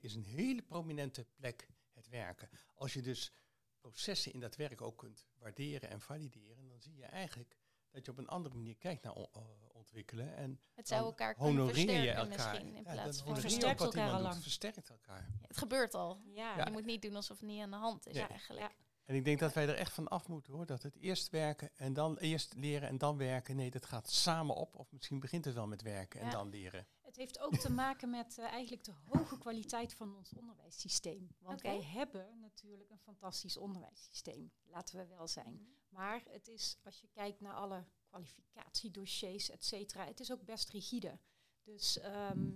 is 0.02 0.15
een 0.15 0.24
hele 0.26 0.62
prominente 0.62 1.26
plek, 1.36 1.70
het 1.94 2.08
werken. 2.08 2.50
Als 2.74 2.94
je 2.94 3.02
dus 3.02 3.32
processen 3.80 4.34
in 4.34 4.39
dat 4.39 4.56
werk 4.56 4.82
ook 4.82 4.98
kunt 4.98 5.26
waarderen 5.38 5.89
en 5.89 6.02
valideren, 6.02 6.68
dan 6.68 6.82
zie 6.82 6.96
je 6.96 7.06
eigenlijk 7.06 7.58
dat 7.91 8.06
je 8.06 8.12
op 8.12 8.18
een 8.18 8.28
andere 8.28 8.56
manier 8.56 8.78
kijkt 8.78 9.04
naar 9.04 9.13
on- 9.13 9.30
ontwikkelen. 9.72 10.36
En 10.36 10.60
Het 10.74 10.88
zou 10.88 11.06
elkaar 11.06 11.34
kunnen 11.34 11.56
honoreer 11.56 11.78
je 11.80 11.86
versterken 11.88 12.15
elkaar. 12.30 12.52
misschien. 12.52 12.76
In 12.76 12.84
Ja, 12.84 12.91
plaats 12.91 13.22
van... 13.22 13.38
Versterkt 13.38 13.82
elkaar 13.82 14.12
al 14.12 14.22
lang. 14.22 14.41
Versterkt 14.41 14.89
elkaar. 14.89 15.30
Het 15.48 15.58
gebeurt 15.58 15.94
al. 15.94 16.22
Ja. 16.26 16.65
Je 16.65 16.72
moet 16.72 16.86
niet 16.86 17.02
doen 17.02 17.15
alsof 17.15 17.39
het 17.39 17.48
niet 17.50 17.62
aan 17.62 17.70
de 17.72 17.76
hand 17.78 18.08
is 18.08 18.15
eigenlijk. 18.15 18.74
En 19.06 19.15
ik 19.15 19.26
denk 19.26 19.39
dat 19.39 19.54
wij 19.54 19.68
er 19.68 19.76
echt 19.76 19.94
van 19.94 20.08
af 20.08 20.28
moeten 20.28 20.54
hoor. 20.54 20.65
Dat 20.65 20.84
het 20.84 20.96
eerst 20.96 21.30
werken 21.30 21.70
en 21.76 21.94
dan 21.94 22.18
eerst 22.18 22.54
leren 22.54 22.89
en 22.89 22.98
dan 22.98 23.18
werken. 23.18 23.56
Nee, 23.56 23.72
dat 23.72 23.86
gaat 23.86 24.10
samen 24.10 24.56
op. 24.56 24.76
Of 24.76 24.91
misschien 24.91 25.20
begint 25.20 25.46
het 25.46 25.54
wel 25.54 25.68
met 25.68 25.82
werken 25.82 26.20
en 26.20 26.30
dan 26.30 26.50
leren. 26.50 26.88
Het 27.02 27.15
heeft 27.15 27.39
ook 27.39 27.56
te 27.56 27.72
maken 27.72 28.10
met 28.10 28.38
eh, 28.38 28.46
eigenlijk 28.46 28.84
de 28.84 28.94
hoge 29.06 29.38
kwaliteit 29.38 29.94
van 29.94 30.15
ons 30.15 30.34
onderwijssysteem. 30.34 31.28
Want 31.39 31.62
wij 31.62 31.84
hebben 31.84 32.39
natuurlijk 32.39 32.89
een 32.89 33.00
fantastisch 33.00 33.58
onderwijssysteem, 33.58 34.52
laten 34.63 34.98
we 34.98 35.06
wel 35.06 35.28
zijn. 35.28 35.68
Maar 35.89 36.24
het 36.30 36.48
is, 36.48 36.78
als 36.84 37.02
je 37.02 37.08
kijkt 37.08 37.41
naar 37.41 37.54
alle 37.54 37.86
kwalificatiedossiers, 38.08 39.50
et 39.50 39.65
cetera, 39.65 40.06
het 40.06 40.20
is 40.20 40.32
ook 40.32 40.46
best 40.46 40.70
rigide. 40.70 41.20
Dus 41.63 42.00
ehm 42.00 42.50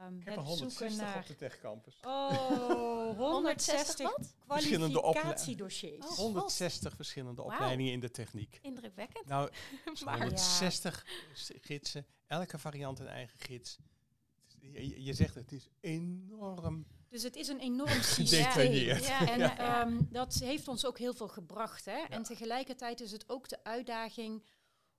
ehm, 0.00 0.16
Ik 0.18 0.24
heb 0.24 0.36
het 0.36 0.44
er 0.44 0.56
zoeken 0.56 0.76
160 0.88 0.96
naar... 1.06 1.16
op 1.18 1.26
de 1.26 1.36
techcampus. 1.36 2.00
Oh, 2.02 2.28
160 3.18 3.18
160 3.18 4.06
wat? 4.16 4.34
Verschillende 4.46 5.00
kwalificatiedossiers. 5.00 6.06
Oh. 6.06 6.12
160 6.16 6.94
verschillende 6.96 7.42
opleidingen 7.42 7.92
in 7.92 8.00
de 8.00 8.10
techniek. 8.10 8.58
Indrukwekkend. 8.62 9.26
Nou, 9.26 9.50
Maar- 10.04 10.18
160 10.18 11.06
s- 11.34 11.50
gidsen. 11.60 12.06
Elke 12.26 12.58
variant 12.58 12.98
een 12.98 13.06
eigen 13.08 13.38
gids. 13.38 13.78
je, 14.60 15.02
je 15.04 15.12
zegt 15.12 15.34
het 15.34 15.52
is 15.52 15.68
enorm 15.80 16.86
Dus 17.08 17.22
het 17.22 17.36
is 17.36 17.48
een 17.48 17.60
enorm 17.60 18.02
systeem. 18.16 18.42
gedetailleerd. 18.42 19.06
Ja, 19.06 19.28
En 19.28 19.38
ja. 19.38 19.56
ehm, 19.82 19.98
dat 20.10 20.34
heeft 20.34 20.68
ons 20.68 20.86
ook 20.86 20.98
heel 20.98 21.14
veel 21.14 21.28
gebracht. 21.28 21.84
Hè? 21.84 21.98
En 22.08 22.22
tegelijkertijd 22.22 23.00
is 23.00 23.12
het 23.12 23.28
ook 23.28 23.48
de 23.48 23.64
uitdaging, 23.64 24.42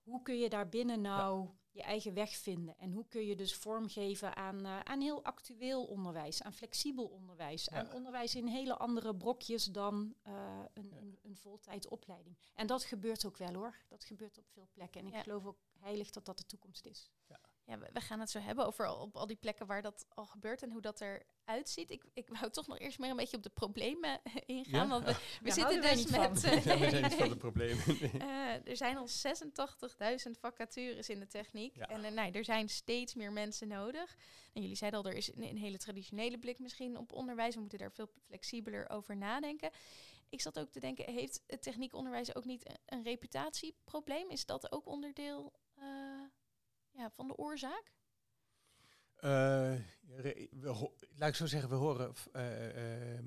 hoe 0.02 0.22
kun 0.22 0.38
je 0.38 0.48
daarbinnen 0.48 1.00
nou 1.00 1.48
je 1.76 1.82
eigen 1.82 2.14
weg 2.14 2.30
vinden? 2.36 2.78
En 2.78 2.92
hoe 2.92 3.06
kun 3.08 3.26
je 3.26 3.36
dus 3.36 3.54
vormgeven 3.54 4.36
aan, 4.36 4.64
eh, 4.64 4.80
aan 4.80 5.00
heel 5.00 5.24
actueel 5.24 5.84
onderwijs, 5.84 6.42
aan 6.42 6.52
flexibel 6.52 7.04
onderwijs, 7.06 7.64
Ja. 7.64 7.76
aan 7.76 7.92
onderwijs 7.92 8.34
in 8.34 8.46
hele 8.46 8.76
andere 8.76 9.16
brokjes 9.16 9.64
dan 9.64 10.14
eh, 10.22 10.32
een, 10.74 10.92
een, 10.96 11.18
een 11.22 11.36
voltijdopleiding. 11.36 12.36
En 12.54 12.66
dat 12.66 12.84
gebeurt 12.84 13.26
ook 13.26 13.36
wel 13.36 13.54
hoor. 13.54 13.76
Dat 13.88 14.04
gebeurt 14.04 14.38
op 14.38 14.48
veel 14.48 14.68
plekken. 14.72 15.00
En 15.00 15.06
ik 15.06 15.16
geloof 15.22 15.44
ook 15.46 15.58
heilig 15.78 16.10
dat 16.10 16.24
dat 16.24 16.38
de 16.38 16.46
toekomst 16.46 16.86
is. 16.86 17.10
Ja, 17.26 17.40
we, 17.66 17.88
we 17.92 18.00
gaan 18.00 18.20
het 18.20 18.30
zo 18.30 18.38
hebben 18.38 18.66
over 18.66 18.86
al, 18.86 18.96
op 18.96 19.16
al 19.16 19.26
die 19.26 19.36
plekken 19.36 19.66
waar 19.66 19.82
dat 19.82 20.06
al 20.08 20.26
gebeurt 20.26 20.62
en 20.62 20.70
hoe 20.70 20.80
dat 20.80 21.00
eruit 21.00 21.68
ziet. 21.68 21.90
Ik, 21.90 22.04
ik 22.14 22.28
wou 22.28 22.50
toch 22.50 22.66
nog 22.66 22.78
eerst 22.78 22.98
meer 22.98 23.10
een 23.10 23.16
beetje 23.16 23.36
op 23.36 23.42
de 23.42 23.50
problemen 23.50 24.20
ingaan. 24.46 24.88
Ja? 24.88 24.88
Want 24.88 25.04
we, 25.42 25.50
zitten 25.52 25.80
dus 25.80 25.96
niet 25.96 26.10
met... 26.10 26.44
eh, 26.44 26.64
Ja, 26.64 26.78
we 26.78 26.90
zijn 26.90 27.02
niet 27.02 27.14
van 27.14 27.28
de 27.28 27.36
problemen. 27.46 27.84
Eh, 28.20 28.68
er 28.68 28.76
zijn 28.76 28.96
al 28.96 29.08
86.000 29.08 30.30
vacatures 30.40 31.08
in 31.08 31.18
de 31.20 31.26
techniek. 31.26 31.76
Ja. 31.76 31.88
En 31.88 32.04
eh, 32.04 32.12
nou, 32.12 32.30
er 32.32 32.44
zijn 32.44 32.68
steeds 32.68 33.14
meer 33.14 33.32
mensen 33.32 33.68
nodig. 33.68 34.16
En 34.52 34.60
jullie 34.62 34.76
zeiden 34.76 35.00
al, 35.00 35.06
er 35.10 35.16
is 35.16 35.34
een, 35.34 35.42
een 35.42 35.58
hele 35.58 35.78
traditionele 35.78 36.38
blik 36.38 36.58
misschien 36.58 36.96
op 36.98 37.12
onderwijs. 37.12 37.54
We 37.54 37.60
moeten 37.60 37.78
daar 37.78 37.92
veel 37.92 38.10
flexibeler 38.26 38.90
over 38.90 39.16
nadenken. 39.16 39.70
Ik 40.28 40.40
zat 40.40 40.58
ook 40.58 40.70
te 40.70 40.80
denken, 40.80 41.12
heeft 41.12 41.42
het 41.46 41.62
techniekonderwijs 41.62 42.34
ook 42.34 42.44
niet 42.44 42.68
een, 42.68 42.76
een 42.86 43.02
reputatieprobleem? 43.02 44.30
Is 44.30 44.46
dat 44.46 44.72
ook 44.72 44.86
onderdeel 44.86 45.52
ja, 46.96 47.10
van 47.10 47.26
de 47.26 47.36
oorzaak? 47.36 47.92
We 50.50 50.68
ho- 50.68 50.94
laat 51.14 51.28
ik 51.28 51.34
zo 51.34 51.46
zeggen, 51.46 51.68
we 51.70 51.74
horen 51.74 52.14
eh, 52.32 53.14
eh, 53.16 53.24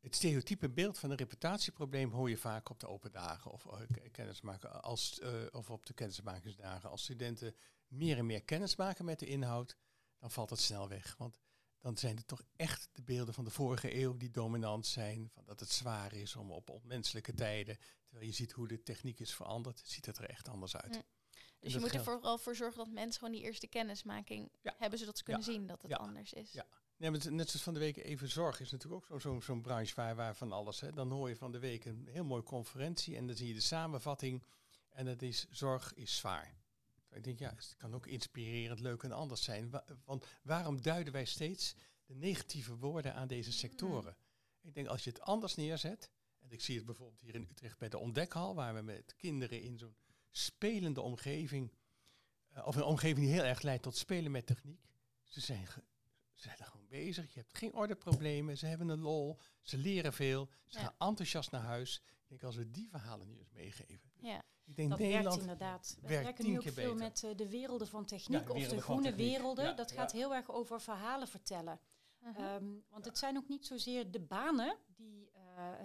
het 0.00 0.14
stereotype 0.14 0.70
beeld 0.70 0.98
van 0.98 1.10
een 1.10 1.16
reputatieprobleem 1.16 2.10
hoor 2.10 2.30
je 2.30 2.36
vaak 2.36 2.68
op 2.70 2.80
de 2.80 2.86
open 2.86 3.12
dagen 3.12 3.50
of 3.50 3.66
kennismaken 4.12 4.82
als 4.82 5.20
of 5.50 5.70
op 5.70 5.86
de 5.86 5.94
kennismakingsdagen. 5.94 6.90
Als 6.90 7.02
studenten 7.02 7.54
meer 7.86 8.18
en 8.18 8.26
meer 8.26 8.42
kennis 8.42 8.76
maken 8.76 9.04
met 9.04 9.18
de 9.18 9.26
inhoud, 9.26 9.76
dan 10.18 10.30
valt 10.30 10.50
het 10.50 10.60
snel 10.60 10.88
weg. 10.88 11.16
Want 11.16 11.36
dan 11.80 11.96
zijn 11.98 12.16
het 12.16 12.26
toch 12.26 12.42
echt 12.56 12.88
de 12.92 13.02
beelden 13.02 13.34
van 13.34 13.44
de 13.44 13.50
vorige 13.50 13.94
eeuw 13.94 14.16
die 14.16 14.30
dominant 14.30 14.86
zijn. 14.86 15.30
Van 15.34 15.44
dat 15.44 15.60
het 15.60 15.70
zwaar 15.70 16.12
is 16.12 16.36
om 16.36 16.50
op 16.50 16.70
onmenselijke 16.70 17.34
tijden. 17.34 17.78
Terwijl 18.04 18.26
je 18.26 18.34
ziet 18.34 18.52
hoe 18.52 18.68
de 18.68 18.82
techniek 18.82 19.20
is 19.20 19.34
veranderd, 19.34 19.78
ziet 19.84 20.06
het 20.06 20.18
er 20.18 20.28
echt 20.28 20.48
anders 20.48 20.76
uit. 20.76 20.94
Mm. 20.94 21.02
Dus 21.64 21.72
je 21.72 21.80
moet 21.80 21.94
er 21.94 22.04
vooral 22.04 22.38
voor 22.38 22.54
zorgen 22.56 22.78
dat 22.78 22.88
mensen 22.88 23.18
gewoon 23.18 23.34
die 23.34 23.42
eerste 23.42 23.66
kennismaking 23.66 24.50
Ja. 24.62 24.74
hebben, 24.78 24.98
zodat 24.98 25.18
ze 25.18 25.24
kunnen 25.24 25.44
Ja. 25.44 25.52
zien 25.52 25.66
dat 25.66 25.82
het 25.82 25.90
Ja. 25.90 25.96
anders 25.96 26.32
is. 26.32 26.52
Ja. 26.52 26.66
Nee, 26.96 27.10
maar 27.10 27.32
net 27.32 27.48
zoals 27.48 27.62
van 27.64 27.74
de 27.74 27.80
week 27.80 27.96
even 27.96 28.28
zorg 28.28 28.60
is 28.60 28.70
natuurlijk 28.70 29.10
ook 29.12 29.20
zo'n 29.20 29.42
zo'n 29.42 29.60
branche 29.62 29.94
waar, 29.94 30.14
waar 30.16 30.36
van 30.36 30.52
alles. 30.52 30.80
Hè. 30.80 30.92
Dan 30.92 31.10
hoor 31.10 31.28
je 31.28 31.36
van 31.36 31.52
de 31.52 31.58
week 31.58 31.84
een 31.84 32.06
heel 32.10 32.24
mooie 32.24 32.42
conferentie 32.42 33.16
en 33.16 33.26
dan 33.26 33.36
zie 33.36 33.48
je 33.48 33.54
de 33.54 33.60
samenvatting. 33.60 34.42
En 34.90 35.04
dat 35.04 35.22
is 35.22 35.46
zorg 35.50 35.94
is 35.94 36.16
zwaar. 36.16 36.54
Ik 37.10 37.24
denk, 37.24 37.38
ja, 37.38 37.48
het 37.50 37.74
kan 37.78 37.94
ook 37.94 38.06
inspirerend, 38.06 38.80
leuk 38.80 39.02
en 39.02 39.12
anders 39.12 39.42
zijn. 39.44 39.70
Wa- 39.70 39.84
want 40.04 40.26
waarom 40.42 40.82
duiden 40.82 41.12
wij 41.12 41.24
steeds 41.24 41.74
de 42.04 42.14
negatieve 42.14 42.76
woorden 42.76 43.14
aan 43.14 43.28
deze 43.28 43.52
sectoren? 43.52 44.16
Ik 44.60 44.74
denk, 44.74 44.86
als 44.86 45.04
je 45.04 45.10
het 45.10 45.20
anders 45.20 45.54
neerzet, 45.54 46.10
en 46.40 46.50
ik 46.50 46.60
zie 46.60 46.76
het 46.76 46.84
bijvoorbeeld 46.86 47.20
hier 47.20 47.34
in 47.34 47.46
Utrecht 47.50 47.78
bij 47.78 47.88
de 47.88 47.98
ontdekhal, 47.98 48.54
waar 48.54 48.74
we 48.74 48.80
met 48.80 49.14
kinderen 49.16 49.60
in 49.62 49.78
zo'n 49.78 49.94
spelende 50.36 51.00
omgeving, 51.00 51.72
eh, 52.48 52.66
of 52.66 52.76
een 52.76 52.82
omgeving 52.82 53.26
die 53.26 53.34
heel 53.34 53.44
erg 53.44 53.62
leidt 53.62 53.82
tot 53.82 53.96
spelen 53.96 54.30
met 54.30 54.46
techniek. 54.46 54.80
Ze 55.22 55.40
zijn, 55.40 55.66
ge- 55.66 55.84
ze 56.32 56.42
zijn 56.42 56.56
er 56.58 56.64
gewoon 56.64 56.86
bezig, 56.88 57.32
je 57.34 57.40
hebt 57.40 57.58
geen 57.58 57.74
ordeproblemen, 57.74 58.58
ze 58.58 58.66
hebben 58.66 58.88
een 58.88 59.00
lol, 59.00 59.38
ze 59.62 59.78
leren 59.78 60.12
veel, 60.12 60.48
ze 60.66 60.78
Ja. 60.78 60.84
gaan 60.84 61.08
enthousiast 61.08 61.50
naar 61.50 61.60
huis. 61.62 62.02
Ik 62.06 62.28
denk, 62.28 62.42
als 62.42 62.56
we 62.56 62.70
die 62.70 62.88
verhalen 62.88 63.28
nu 63.28 63.38
eens 63.38 63.50
meegeven. 63.50 64.10
Ja. 64.20 64.42
Ik 64.66 64.76
denk, 64.76 64.90
Dat 64.90 64.98
Nederland 64.98 65.26
werkt 65.26 65.40
inderdaad. 65.40 65.96
We 66.00 66.08
werkt 66.08 66.24
werken 66.24 66.44
tien 66.44 66.52
nu 66.52 66.58
ook 66.58 66.64
keer 66.64 66.72
veel 66.72 66.92
beter. 66.94 67.06
met 67.06 67.22
eh, 67.24 67.36
de 67.36 67.48
werelden 67.48 67.88
van 67.88 68.04
techniek 68.04 68.38
Ja, 68.40 68.46
of 68.46 68.46
de 68.46 68.52
werelden 68.54 68.82
groene 68.82 69.02
techniek. 69.02 69.26
werelden. 69.32 69.64
Ja, 69.64 69.72
dat 69.72 69.90
ja. 69.90 69.96
gaat 69.96 70.12
heel 70.12 70.34
erg 70.34 70.50
over 70.50 70.80
verhalen 70.80 71.28
vertellen. 71.28 71.80
Mhm. 72.18 72.40
Ehm, 72.40 72.64
want 72.90 73.04
het 73.04 73.18
zijn 73.18 73.36
ook 73.36 73.48
niet 73.48 73.66
zozeer 73.66 74.10
de 74.10 74.20
banen 74.20 74.76
die 74.96 75.23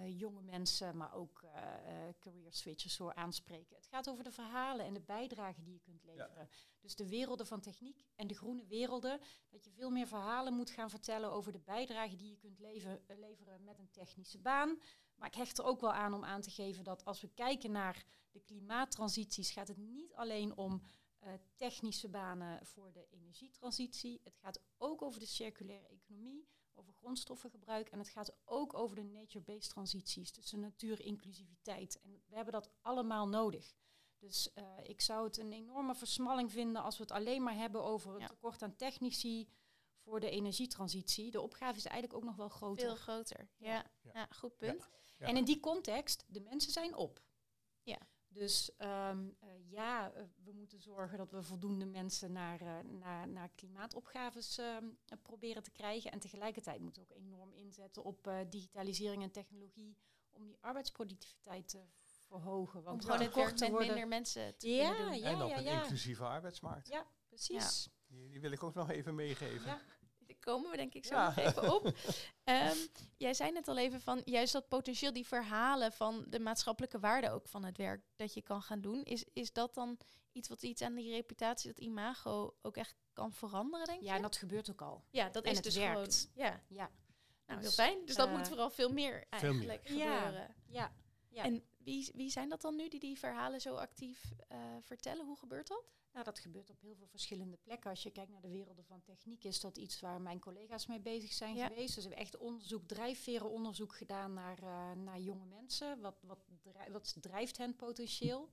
jonge 0.06 0.42
mensen, 0.42 0.96
maar 0.96 1.14
ook 1.14 1.42
eh, 1.42 2.08
eh, 2.08 2.14
career 2.18 2.52
switchers 2.52 2.94
zo 2.94 3.08
aanspreken. 3.08 3.76
Het 3.76 3.86
gaat 3.86 4.08
over 4.08 4.24
de 4.24 4.30
verhalen 4.30 4.86
en 4.86 4.94
de 4.94 5.00
bijdragen 5.00 5.62
die 5.62 5.72
je 5.72 5.80
kunt 5.80 6.04
leveren. 6.04 6.48
Dus 6.80 6.94
de 6.94 7.08
werelden 7.08 7.46
van 7.46 7.60
techniek 7.60 8.06
en 8.16 8.26
de 8.26 8.34
groene 8.34 8.66
werelden. 8.66 9.20
Dat 9.48 9.64
je 9.64 9.70
veel 9.70 9.90
meer 9.90 10.06
verhalen 10.06 10.54
moet 10.54 10.70
gaan 10.70 10.90
vertellen 10.90 11.32
over 11.32 11.52
de 11.52 11.60
bijdrage 11.60 12.16
die 12.16 12.30
je 12.30 12.36
kunt 12.36 12.58
leven- 12.58 13.08
eh, 13.08 13.18
leveren 13.18 13.64
met 13.64 13.78
een 13.78 13.90
technische 13.90 14.38
baan. 14.38 14.78
Maar 15.14 15.28
ik 15.28 15.34
hecht 15.34 15.58
er 15.58 15.64
ook 15.64 15.80
wel 15.80 15.92
aan 15.92 16.14
om 16.14 16.24
aan 16.24 16.40
te 16.40 16.50
geven 16.50 16.84
dat 16.84 17.04
als 17.04 17.20
we 17.20 17.28
kijken 17.28 17.70
naar 17.70 18.04
de 18.30 18.40
klimaattransities, 18.40 19.50
gaat 19.50 19.68
het 19.68 19.76
niet 19.76 20.14
alleen 20.14 20.56
om 20.56 20.82
eh, 21.18 21.32
technische 21.54 22.08
banen 22.08 22.66
voor 22.66 22.92
de 22.92 23.06
energietransitie. 23.10 24.20
Het 24.24 24.36
gaat 24.36 24.60
ook 24.78 25.02
over 25.02 25.20
de 25.20 25.26
circulaire 25.26 25.86
economie, 25.86 26.48
over 26.80 26.92
grondstoffengebruik 26.92 27.88
en 27.88 27.98
het 27.98 28.08
gaat 28.08 28.32
ook 28.44 28.74
over 28.74 28.96
de 28.96 29.02
nature-based 29.02 29.70
transities, 29.70 30.32
dus 30.32 30.50
de 30.50 30.56
natuurinclusiviteit. 30.56 32.00
En 32.00 32.22
we 32.26 32.34
hebben 32.34 32.52
dat 32.52 32.70
allemaal 32.82 33.28
nodig. 33.28 33.74
Dus 34.18 34.52
eh, 34.52 34.64
ik 34.82 35.00
zou 35.00 35.24
het 35.26 35.36
een 35.38 35.52
enorme 35.52 35.94
versmalling 35.94 36.52
vinden 36.52 36.82
als 36.82 36.96
we 36.96 37.02
het 37.02 37.12
alleen 37.12 37.42
maar 37.42 37.54
hebben 37.54 37.82
over 37.84 38.12
het 38.12 38.20
Ja. 38.20 38.26
tekort 38.26 38.62
aan 38.62 38.76
technici 38.76 39.48
voor 39.96 40.20
de 40.20 40.30
energietransitie. 40.30 41.30
De 41.30 41.40
opgave 41.40 41.76
is 41.76 41.84
eigenlijk 41.84 42.14
ook 42.22 42.24
nog 42.28 42.36
wel 42.36 42.48
groter. 42.48 42.86
Veel 42.86 42.96
groter. 42.96 43.48
Ja, 43.56 43.84
ja. 44.00 44.10
Ja. 44.12 44.26
goed 44.30 44.56
punt. 44.56 44.88
Ja. 45.18 45.26
En 45.26 45.36
in 45.36 45.44
die 45.44 45.60
context, 45.60 46.24
de 46.28 46.40
mensen 46.40 46.72
zijn 46.72 46.94
op. 46.94 47.22
Ja. 47.82 47.98
Dus 48.32 48.76
ehm, 48.76 49.28
eh, 49.38 49.48
ja, 49.70 50.12
eh, 50.12 50.22
we 50.44 50.52
moeten 50.52 50.80
zorgen 50.80 51.18
dat 51.18 51.30
we 51.30 51.42
voldoende 51.42 51.84
mensen 51.86 52.32
naar, 52.32 52.60
eh, 52.60 52.78
naar, 52.90 53.28
naar 53.28 53.48
klimaatopgaves 53.54 54.58
ehm, 54.58 54.84
eh, 55.06 55.18
proberen 55.22 55.62
te 55.62 55.70
krijgen. 55.70 56.10
En 56.12 56.18
tegelijkertijd 56.18 56.80
moeten 56.80 57.02
we 57.02 57.08
ook 57.14 57.16
enorm 57.18 57.52
inzetten 57.52 58.04
op 58.04 58.26
eh, 58.26 58.38
digitalisering 58.50 59.22
en 59.22 59.30
technologie 59.30 59.96
om 60.30 60.46
die 60.46 60.58
arbeidsproductiviteit 60.60 61.68
te 61.68 61.82
verhogen. 62.02 62.78
Om 62.78 62.84
Want 62.84 63.04
gewoon 63.04 63.20
het 63.20 63.34
werk 63.34 63.58
met 63.58 63.68
worden- 63.70 63.86
minder 63.86 64.08
mensen 64.08 64.56
te 64.56 64.68
Ja, 64.68 64.94
kunnen 64.94 65.12
doen. 65.12 65.20
ja, 65.20 65.28
en 65.30 65.42
op 65.42 65.48
ja, 65.50 65.58
een 65.58 65.66
inclusieve 65.82 66.24
arbeidsmarkt. 66.24 66.88
Ja, 66.88 67.06
precies. 67.28 67.88
Die, 68.06 68.28
die 68.28 68.40
wil 68.40 68.50
ik 68.52 68.62
ook 68.62 68.74
nog 68.74 68.90
even 68.90 69.14
meegeven. 69.14 69.80
Ja. 70.44 70.52
Komen 70.52 70.70
we 70.70 70.76
denk 70.76 70.94
ik 70.94 71.04
zo 71.04 71.14
Ja. 71.14 71.24
nog 71.26 71.36
even 71.36 71.74
op. 71.74 71.92
Ehm, 72.44 72.76
jij 73.16 73.34
zei 73.34 73.52
net 73.52 73.68
al 73.68 73.76
even 73.78 74.00
van 74.00 74.22
juist 74.24 74.52
dat 74.52 74.68
potentieel, 74.68 75.12
die 75.12 75.26
verhalen 75.26 75.92
van 75.92 76.24
de 76.28 76.40
maatschappelijke 76.40 76.98
waarde 76.98 77.30
ook 77.30 77.48
van 77.48 77.64
het 77.64 77.76
werk 77.76 78.02
dat 78.16 78.34
je 78.34 78.42
kan 78.42 78.62
gaan 78.62 78.80
doen. 78.80 79.02
Is, 79.02 79.24
is 79.32 79.52
dat 79.52 79.74
dan 79.74 79.98
iets 80.32 80.48
wat 80.48 80.62
iets 80.62 80.82
aan 80.82 80.94
die 80.94 81.10
reputatie, 81.10 81.72
dat 81.72 81.80
imago 81.84 82.54
ook 82.62 82.76
echt 82.76 82.94
kan 83.12 83.32
veranderen, 83.32 83.86
denk 83.86 84.00
Ja, 84.02 84.10
je? 84.10 84.16
en 84.16 84.22
dat 84.22 84.36
gebeurt 84.36 84.70
ook 84.70 84.82
al. 84.82 85.04
ja, 85.10 85.28
dat 85.28 85.44
en 85.44 85.50
is 85.50 85.56
het 85.56 85.64
dus 85.64 85.76
werkt. 85.76 86.28
gewoon. 86.32 86.46
Ja, 86.46 86.60
Ja. 86.68 86.90
nou, 87.46 87.58
heel 87.60 87.68
Dus, 87.68 87.74
fijn. 87.74 88.04
Dus 88.04 88.16
dat 88.16 88.28
eh, 88.28 88.36
moet 88.36 88.48
vooral 88.48 88.70
veel 88.70 88.92
meer 88.92 89.24
veel 89.30 89.52
meer. 89.54 89.68
eigenlijk 89.68 89.88
Ja. 89.88 90.16
gebeuren. 90.24 90.54
Ja, 90.66 90.92
ja. 91.28 91.44
En 91.44 91.64
wie, 91.78 92.10
wie 92.14 92.30
zijn 92.30 92.48
dat 92.48 92.60
dan 92.60 92.76
nu 92.76 92.88
die 92.88 93.00
die 93.00 93.18
verhalen 93.18 93.60
zo 93.60 93.74
actief 93.74 94.32
eh, 94.48 94.58
vertellen? 94.82 95.26
Hoe 95.26 95.36
gebeurt 95.36 95.68
dat? 95.68 95.84
Nou, 96.12 96.24
dat 96.24 96.38
gebeurt 96.38 96.70
op 96.70 96.80
heel 96.80 96.94
veel 96.96 97.06
verschillende 97.06 97.56
plekken. 97.56 97.90
Als 97.90 98.02
je 98.02 98.10
kijkt 98.10 98.30
naar 98.30 98.40
de 98.40 98.48
werelden 98.50 98.84
van 98.84 99.02
techniek, 99.02 99.44
is 99.44 99.60
dat 99.60 99.76
iets 99.76 100.00
waar 100.00 100.20
mijn 100.20 100.40
collega's 100.40 100.86
mee 100.86 101.00
bezig 101.00 101.32
zijn 101.32 101.56
Ja. 101.56 101.66
geweest. 101.66 101.94
Dus 101.94 102.04
we 102.04 102.08
hebben 102.08 102.18
echt 102.18 102.36
onderzoek, 102.36 102.86
drijfverenonderzoek 102.88 103.94
gedaan 103.94 104.32
naar, 104.34 104.58
eh, 104.62 104.92
naar 104.92 105.18
jonge 105.20 105.44
mensen. 105.46 106.00
Wat, 106.00 106.22
wat, 106.22 106.44
drijf- 106.62 106.92
wat 106.92 107.16
drijft 107.20 107.56
hen 107.56 107.76
potentieel? 107.76 108.48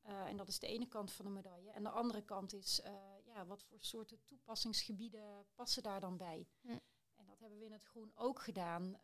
Eh, 0.00 0.26
en 0.26 0.36
dat 0.36 0.48
is 0.48 0.58
de 0.58 0.66
ene 0.66 0.86
kant 0.88 1.12
van 1.12 1.24
de 1.24 1.30
medaille. 1.30 1.70
En 1.70 1.82
de 1.82 1.88
andere 1.90 2.22
kant 2.24 2.52
is, 2.54 2.80
eh, 2.80 2.92
ja, 3.24 3.46
wat 3.46 3.62
voor 3.62 3.78
soorten 3.80 4.20
toepassingsgebieden 4.24 5.46
passen 5.54 5.82
daar 5.82 6.00
dan 6.00 6.16
bij? 6.16 6.48
Hm. 6.60 6.68
En 7.14 7.26
dat 7.26 7.38
hebben 7.38 7.58
we 7.58 7.64
in 7.64 7.72
het 7.72 7.84
groen 7.84 8.12
ook 8.14 8.40
gedaan 8.40 9.00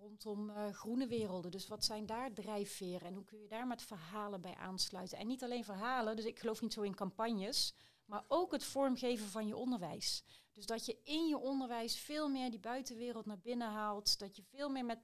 rondom 0.00 0.50
eh, 0.50 0.72
groene 0.72 1.06
werelden. 1.06 1.50
Dus 1.50 1.68
wat 1.68 1.84
zijn 1.84 2.06
daar 2.06 2.32
drijfveren 2.32 3.06
en 3.08 3.14
hoe 3.14 3.24
kun 3.24 3.40
je 3.40 3.48
daar 3.48 3.66
met 3.66 3.82
verhalen 3.82 4.40
bij 4.40 4.54
aansluiten? 4.54 5.18
En 5.18 5.26
niet 5.26 5.42
alleen 5.44 5.64
verhalen, 5.64 6.16
dus 6.16 6.24
ik 6.24 6.38
geloof 6.38 6.60
niet 6.60 6.72
zo 6.72 6.82
in 6.82 6.94
campagnes, 6.94 7.74
maar 8.04 8.24
ook 8.28 8.52
het 8.52 8.64
vormgeven 8.64 9.26
van 9.28 9.46
je 9.46 9.56
onderwijs. 9.56 10.24
Dus 10.52 10.66
dat 10.66 10.86
je 10.86 10.98
in 11.04 11.26
je 11.28 11.38
onderwijs 11.38 11.98
veel 11.98 12.28
meer 12.28 12.50
die 12.50 12.60
buitenwereld 12.60 13.26
naar 13.26 13.38
binnen 13.40 13.70
haalt, 13.70 14.18
dat 14.18 14.36
je 14.36 14.42
veel 14.42 14.68
meer 14.68 14.84
met 14.84 14.98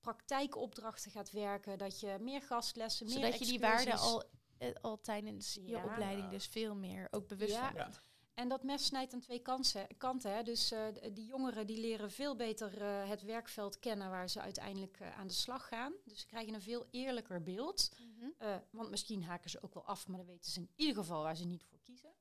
praktijkopdrachten 0.00 1.10
gaat 1.10 1.30
werken, 1.30 1.78
dat 1.78 2.00
je 2.00 2.16
meer 2.20 2.42
gastlessen, 2.42 3.06
meer 3.06 3.14
Zodat 3.14 3.38
je 3.38 3.44
die 3.44 3.60
excursies- 3.60 3.84
waarde 3.86 4.02
al, 4.02 4.24
eh, 4.58 4.74
al 4.80 5.00
tijdens 5.00 5.54
je 5.54 5.66
Ja. 5.66 5.84
opleiding 5.84 6.30
dus 6.30 6.46
veel 6.46 6.74
meer 6.74 7.08
ook 7.10 7.28
bewust 7.28 7.52
Ja. 7.52 7.64
van 7.66 7.74
bent. 7.74 8.00
En 8.34 8.48
dat 8.48 8.62
mes 8.62 8.84
snijdt 8.84 9.12
aan 9.14 9.20
twee 9.20 9.38
kansen, 9.38 9.86
kanten. 9.96 10.34
Hè. 10.34 10.42
Dus 10.42 10.70
eh, 10.70 10.86
d- 10.86 11.14
die 11.16 11.26
jongeren 11.26 11.66
die 11.66 11.80
leren 11.80 12.10
veel 12.10 12.36
beter 12.36 12.82
eh, 12.82 13.08
het 13.08 13.22
werkveld 13.22 13.78
kennen 13.78 14.10
waar 14.10 14.28
ze 14.30 14.40
uiteindelijk 14.40 15.00
eh, 15.00 15.18
aan 15.18 15.26
de 15.26 15.32
slag 15.32 15.68
gaan. 15.68 15.92
Dus 16.04 16.20
ze 16.20 16.26
krijgen 16.26 16.54
een 16.54 16.60
veel 16.62 16.86
eerlijker 16.90 17.42
beeld. 17.42 17.90
Mhm. 17.98 18.30
Eh, 18.38 18.56
want 18.70 18.90
misschien 18.90 19.24
haken 19.24 19.50
ze 19.50 19.62
ook 19.62 19.74
wel 19.74 19.84
af, 19.86 20.08
maar 20.08 20.16
dan 20.16 20.26
weten 20.26 20.50
ze 20.52 20.60
in 20.60 20.70
ieder 20.76 20.94
geval 20.94 21.22
waar 21.22 21.36
ze 21.36 21.44
niet 21.46 21.64
voor 21.64 21.78
kiezen. 21.82 22.12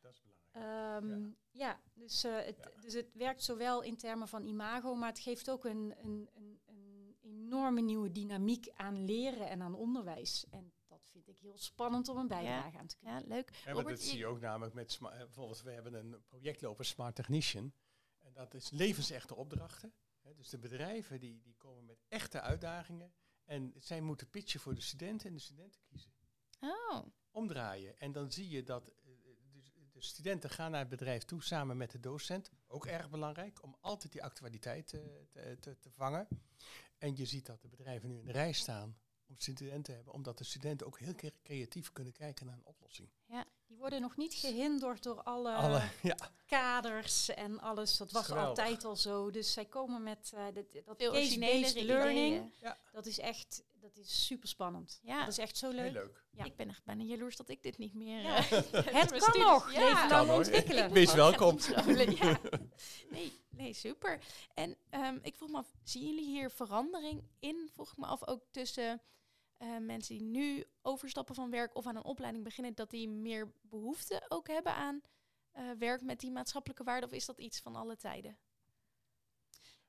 Dat 0.00 0.12
is 0.12 0.20
belangrijk. 0.52 1.04
Ehm, 1.04 1.30
ja. 1.50 1.80
dus, 1.94 2.24
eh, 2.24 2.36
het, 2.36 2.56
dus 2.80 2.92
het 2.94 3.10
werkt 3.14 3.42
zowel 3.42 3.82
in 3.82 3.96
termen 3.96 4.28
van 4.28 4.44
imago, 4.44 4.94
maar 4.94 5.08
het 5.08 5.18
geeft 5.18 5.50
ook 5.50 5.64
een, 5.64 5.94
een, 6.02 6.28
een, 6.34 6.60
een 6.66 7.16
enorme 7.20 7.80
nieuwe 7.80 8.12
dynamiek 8.12 8.68
aan 8.74 9.04
leren 9.04 9.48
en 9.48 9.62
aan 9.62 9.74
onderwijs. 9.74 10.46
En 10.50 10.72
vind 11.24 11.36
ik 11.36 11.42
heel 11.42 11.58
spannend 11.58 12.08
om 12.08 12.16
een 12.16 12.28
bijdrage 12.28 12.78
aan 12.78 12.86
te 12.86 12.96
kunnen. 12.96 13.20
Ja, 13.20 13.26
leuk. 13.26 13.50
Ja, 13.64 13.72
Robert, 13.72 13.96
dat 13.96 14.06
zie 14.06 14.18
je 14.18 14.26
ook 14.26 14.40
namelijk 14.40 14.74
met, 14.74 14.98
eh, 15.02 15.16
bijvoorbeeld 15.16 15.62
we 15.62 15.70
hebben 15.70 15.94
een 15.94 16.24
project 16.26 16.60
lopen, 16.60 16.84
Smart 16.84 17.14
Technician. 17.14 17.72
En 18.18 18.32
dat 18.32 18.54
is 18.54 18.70
levensechte 18.70 19.34
opdrachten. 19.34 19.94
Hè, 20.20 20.34
dus 20.34 20.48
de 20.48 20.58
bedrijven 20.58 21.20
die, 21.20 21.40
die 21.40 21.54
komen 21.56 21.84
met 21.84 22.04
echte 22.08 22.40
uitdagingen. 22.40 23.12
En 23.44 23.72
zij 23.76 24.00
moeten 24.00 24.30
pitchen 24.30 24.60
voor 24.60 24.74
de 24.74 24.80
studenten 24.80 25.28
en 25.28 25.34
de 25.34 25.40
studenten 25.40 25.80
kiezen. 25.82 26.12
Oh, 26.60 27.06
Omdraaien. 27.30 27.98
En 27.98 28.12
dan 28.12 28.32
zie 28.32 28.48
je 28.48 28.62
dat 28.62 28.88
eh, 28.88 29.10
dus 29.52 29.72
de 29.92 30.00
studenten 30.00 30.50
gaan 30.50 30.70
naar 30.70 30.80
het 30.80 30.88
bedrijf 30.88 31.24
toe 31.24 31.42
samen 31.42 31.76
met 31.76 31.90
de 31.90 32.00
docent. 32.00 32.50
Ook 32.66 32.86
erg 32.86 33.10
belangrijk 33.10 33.62
om 33.62 33.76
altijd 33.80 34.12
die 34.12 34.24
actualiteit 34.24 34.92
eh, 34.92 35.00
te, 35.30 35.56
te, 35.60 35.78
te 35.78 35.90
vangen. 35.90 36.28
En 36.98 37.16
je 37.16 37.26
ziet 37.26 37.46
dat 37.46 37.62
de 37.62 37.68
bedrijven 37.68 38.08
nu 38.08 38.18
in 38.18 38.24
de 38.24 38.32
rij 38.32 38.52
staan 38.52 38.98
om 39.28 39.34
studenten 39.38 39.82
te 39.82 39.92
hebben. 39.92 40.12
Omdat 40.12 40.38
de 40.38 40.44
studenten 40.44 40.86
ook 40.86 40.98
heel 40.98 41.14
cre- 41.14 41.32
creatief 41.42 41.92
kunnen 41.92 42.12
kijken 42.12 42.46
naar 42.46 42.54
een 42.54 42.64
oplossing. 42.66 43.08
Die 43.68 43.76
worden 43.76 44.00
nog 44.00 44.16
niet 44.16 44.34
gehinderd 44.34 45.02
door 45.02 45.22
alle, 45.22 45.54
Alle, 45.54 45.82
ja. 46.02 46.16
kaders 46.46 47.28
en 47.28 47.60
alles. 47.60 47.96
Dat 47.96 48.12
was 48.12 48.30
altijd 48.30 48.84
al 48.84 48.96
zo. 48.96 49.30
Dus 49.30 49.52
zij 49.52 49.64
komen 49.64 50.02
met 50.02 50.32
eh, 50.34 50.44
dit- 50.54 50.82
dat 50.84 50.96
case-based 50.96 51.82
learning. 51.82 52.54
Dat 52.92 53.06
is 53.06 53.18
echt, 53.18 53.62
dat 53.72 53.96
is 53.96 54.26
super 54.26 54.48
spannend. 54.48 54.98
Ja. 55.02 55.18
Dat 55.20 55.28
is 55.28 55.38
echt 55.38 55.56
zo 55.56 55.70
Heel 55.70 55.76
leuk. 55.82 55.92
leuk. 55.92 56.24
Ja. 56.30 56.44
Ik 56.44 56.56
ben 56.56 56.68
echt 56.68 56.84
bijna 56.84 57.02
jaloers 57.02 57.36
dat 57.36 57.48
ik 57.48 57.62
dit 57.62 57.78
niet 57.78 57.94
meer... 57.94 58.20
Ja. 58.20 58.36
eh, 58.36 58.50
Het 58.72 59.10
kan 59.10 59.20
studies- 59.20 59.42
nog. 59.42 59.72
Ja. 59.72 59.78
Leven 59.80 60.08
Kan 60.08 60.26
lang 60.26 60.38
ontwikkelen. 60.38 60.84
Ik 60.86 60.92
Wees 60.92 61.14
welkom. 61.14 61.58
ja. 61.68 62.38
Nee, 63.10 63.32
nee, 63.50 63.72
super. 63.72 64.20
En 64.54 64.76
ehm, 64.90 65.18
ik 65.22 65.34
vroeg 65.36 65.50
me 65.50 65.56
af, 65.56 65.72
zien 65.84 66.06
jullie 66.06 66.24
hier 66.26 66.50
verandering 66.50 67.22
in? 67.38 67.70
Vroeg 67.72 67.90
ik 67.90 67.96
me 67.96 68.06
af 68.06 68.26
ook 68.26 68.42
tussen 68.50 69.02
eh, 69.56 69.76
mensen 69.78 70.18
die 70.18 70.26
nu 70.26 70.66
overstappen 70.82 71.34
van 71.34 71.50
werk 71.50 71.74
of 71.76 71.86
aan 71.86 71.96
een 71.96 72.04
opleiding 72.04 72.44
beginnen, 72.44 72.74
dat 72.74 72.90
die 72.90 73.08
meer 73.08 73.52
behoefte 73.60 74.24
ook 74.28 74.48
hebben 74.48 74.74
aan 74.74 75.02
eh, 75.50 75.70
werk 75.78 76.02
met 76.02 76.20
die 76.20 76.30
maatschappelijke 76.30 76.84
waarde? 76.84 77.06
Of 77.06 77.12
is 77.12 77.26
dat 77.26 77.38
iets 77.38 77.60
van 77.60 77.76
alle 77.76 77.96
tijden? 77.96 78.38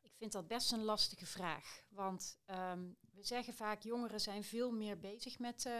Ik 0.01 0.13
vind 0.17 0.31
dat 0.31 0.47
best 0.47 0.71
een 0.71 0.83
lastige 0.83 1.25
vraag. 1.25 1.81
Want 1.89 2.37
ehm, 2.45 2.89
we 3.13 3.23
zeggen 3.23 3.53
vaak, 3.53 3.81
jongeren 3.83 4.21
zijn 4.21 4.43
veel 4.43 4.71
meer 4.71 4.99
bezig 4.99 5.39
met 5.39 5.65
eh, 5.65 5.71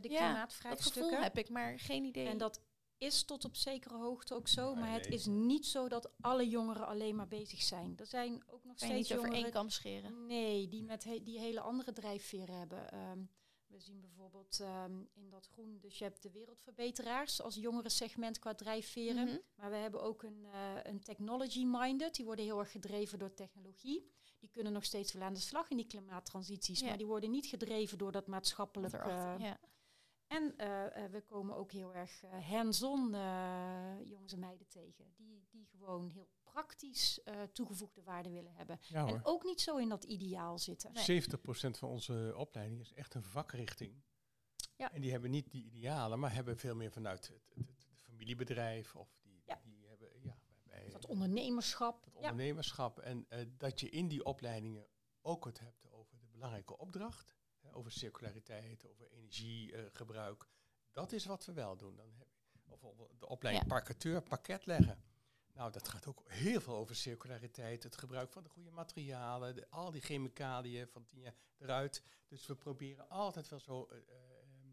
de 0.00 0.08
Ja, 0.08 0.48
Dat 0.62 0.82
gevoel 0.82 1.10
heb 1.10 1.38
ik, 1.38 1.48
maar 1.48 1.78
geen 1.78 2.04
idee. 2.04 2.28
En 2.28 2.38
dat 2.38 2.60
is 2.98 3.24
tot 3.24 3.44
op 3.44 3.56
zekere 3.56 3.96
hoogte 3.96 4.34
ook 4.34 4.48
zo. 4.48 4.72
Nee, 4.74 4.82
maar 4.82 4.92
het 4.92 5.06
is 5.06 5.26
niet 5.26 5.66
zo 5.66 5.88
dat 5.88 6.10
alle 6.20 6.48
jongeren 6.48 6.86
alleen 6.86 7.16
maar 7.16 7.28
bezig 7.28 7.62
zijn. 7.62 7.96
Er 7.96 8.06
zijn 8.06 8.32
ook 8.50 8.64
nog 8.64 8.76
kan 8.76 8.88
je 8.88 8.94
steeds 8.94 9.08
niet 9.08 9.18
over 9.18 9.30
één 9.32 9.40
jongeren 9.40 9.52
kam 9.60 9.70
scheren. 9.70 10.26
Nee, 10.26 10.68
die 10.68 10.82
met 10.82 11.04
he- 11.04 11.22
die 11.22 11.38
hele 11.38 11.60
andere 11.60 11.92
drijfveren 11.92 12.58
hebben. 12.58 12.90
Ehm, 12.90 13.18
we 13.66 13.80
zien 13.80 14.00
bijvoorbeeld 14.00 14.60
ehm, 14.60 15.00
in 15.14 15.30
dat 15.30 15.46
groen, 15.46 15.78
dus 15.80 15.98
je 15.98 16.04
hebt 16.04 16.22
de 16.22 16.30
wereldverbeteraars 16.30 17.42
als 17.42 17.54
jongerensegment 17.54 18.38
qua 18.38 18.54
drijfveren. 18.54 19.24
Mhm. 19.26 19.36
Maar 19.54 19.70
we 19.70 19.76
hebben 19.76 20.02
ook 20.02 20.22
een, 20.22 20.44
eh, 20.52 20.74
een 20.82 21.00
technology-minded, 21.00 22.14
die 22.14 22.24
worden 22.24 22.44
heel 22.44 22.58
erg 22.58 22.70
gedreven 22.70 23.18
door 23.18 23.34
technologie. 23.34 24.10
Die 24.38 24.50
kunnen 24.50 24.72
nog 24.72 24.84
steeds 24.84 25.12
wel 25.12 25.22
aan 25.22 25.34
de 25.34 25.40
slag 25.40 25.70
in 25.70 25.76
die 25.76 25.86
klimaattransities, 25.86 26.80
Ja. 26.80 26.86
maar 26.88 26.96
die 26.96 27.06
worden 27.06 27.30
niet 27.30 27.46
gedreven 27.46 27.98
door 27.98 28.12
dat 28.12 28.26
maatschappelijk. 28.26 28.92
erachter, 28.94 29.34
eh, 29.34 29.46
ja. 29.46 29.58
En 30.26 30.54
eh, 30.56 31.04
eh, 31.04 31.10
we 31.10 31.20
komen 31.20 31.56
ook 31.56 31.72
heel 31.72 31.94
erg 31.94 32.22
eh, 32.22 32.48
hands-on 32.48 33.14
eh, 33.14 33.94
jongens 34.04 34.32
en 34.32 34.38
meiden 34.38 34.68
tegen, 34.68 35.12
die, 35.16 35.46
die 35.50 35.66
gewoon 35.66 36.08
heel 36.08 36.28
praktisch 36.42 37.22
eh, 37.22 37.42
toegevoegde 37.42 38.02
waarde 38.02 38.30
willen 38.30 38.54
hebben. 38.54 38.78
Ja. 38.80 39.06
En 39.06 39.20
ook 39.24 39.44
niet 39.44 39.60
zo 39.60 39.76
in 39.76 39.88
dat 39.88 40.04
ideaal 40.04 40.58
zitten. 40.58 40.92
Nee. 40.92 41.22
70% 41.22 41.24
van 41.78 41.88
onze 41.88 42.32
opleiding 42.36 42.80
is 42.80 42.92
echt 42.92 43.14
een 43.14 43.22
vakrichting. 43.22 44.02
Ja. 44.76 44.92
En 44.92 45.00
die 45.00 45.10
hebben 45.10 45.30
niet 45.30 45.50
die 45.50 45.64
idealen, 45.64 46.18
maar 46.18 46.32
hebben 46.34 46.56
veel 46.58 46.74
meer 46.74 46.90
vanuit 46.92 47.26
het, 47.28 47.42
het, 47.54 47.66
het 47.88 48.00
familiebedrijf 48.02 48.96
of 48.96 49.18
die, 49.22 49.42
Ja. 49.46 49.60
die 49.64 49.86
hebben 49.88 50.08
ja, 50.22 50.38
bij 50.62 50.88
Dat 50.90 51.06
ondernemerschap. 51.06 52.04
het 52.04 52.14
Ja. 52.14 52.20
ondernemerschap. 52.20 52.98
En 52.98 53.26
eh, 53.28 53.46
dat 53.56 53.80
je 53.80 53.88
in 53.88 54.08
die 54.08 54.24
opleidingen 54.24 54.86
ook 55.22 55.44
het 55.44 55.58
hebt 55.60 55.90
over 55.90 56.18
de 56.18 56.26
belangrijke 56.26 56.76
opdracht, 56.78 57.35
over 57.76 57.92
circulariteit, 57.92 58.86
over 58.86 59.10
energiegebruik. 59.10 60.46
dat 60.92 61.12
is 61.12 61.24
wat 61.24 61.44
we 61.44 61.52
wel 61.52 61.76
doen. 61.76 61.96
Dan 61.96 62.12
heb 62.16 62.28
je, 62.28 62.72
of, 62.72 62.80
de 63.18 63.28
opleiding 63.28 63.66
Ja. 63.66 63.72
parketeur, 63.74 64.22
pakket 64.22 64.66
leggen. 64.66 65.02
Nou, 65.52 65.72
dat 65.72 65.88
gaat 65.88 66.06
ook 66.06 66.22
heel 66.26 66.60
veel 66.60 66.74
over 66.76 66.96
circulariteit, 66.96 67.82
het 67.82 67.96
gebruik 67.96 68.32
van 68.32 68.42
de 68.42 68.48
goede 68.48 68.70
materialen, 68.70 69.54
de- 69.54 69.70
al 69.70 69.90
die 69.90 70.00
chemicaliën 70.00 70.88
van 70.88 71.04
tien 71.04 71.20
jaar 71.20 71.34
eruit. 71.58 72.02
Dus 72.28 72.46
we 72.46 72.54
proberen 72.54 73.08
altijd 73.08 73.48
wel 73.48 73.60
zo 73.60 73.84
eh, 73.84 73.96
eh, 73.98 74.04
ehm, 74.40 74.70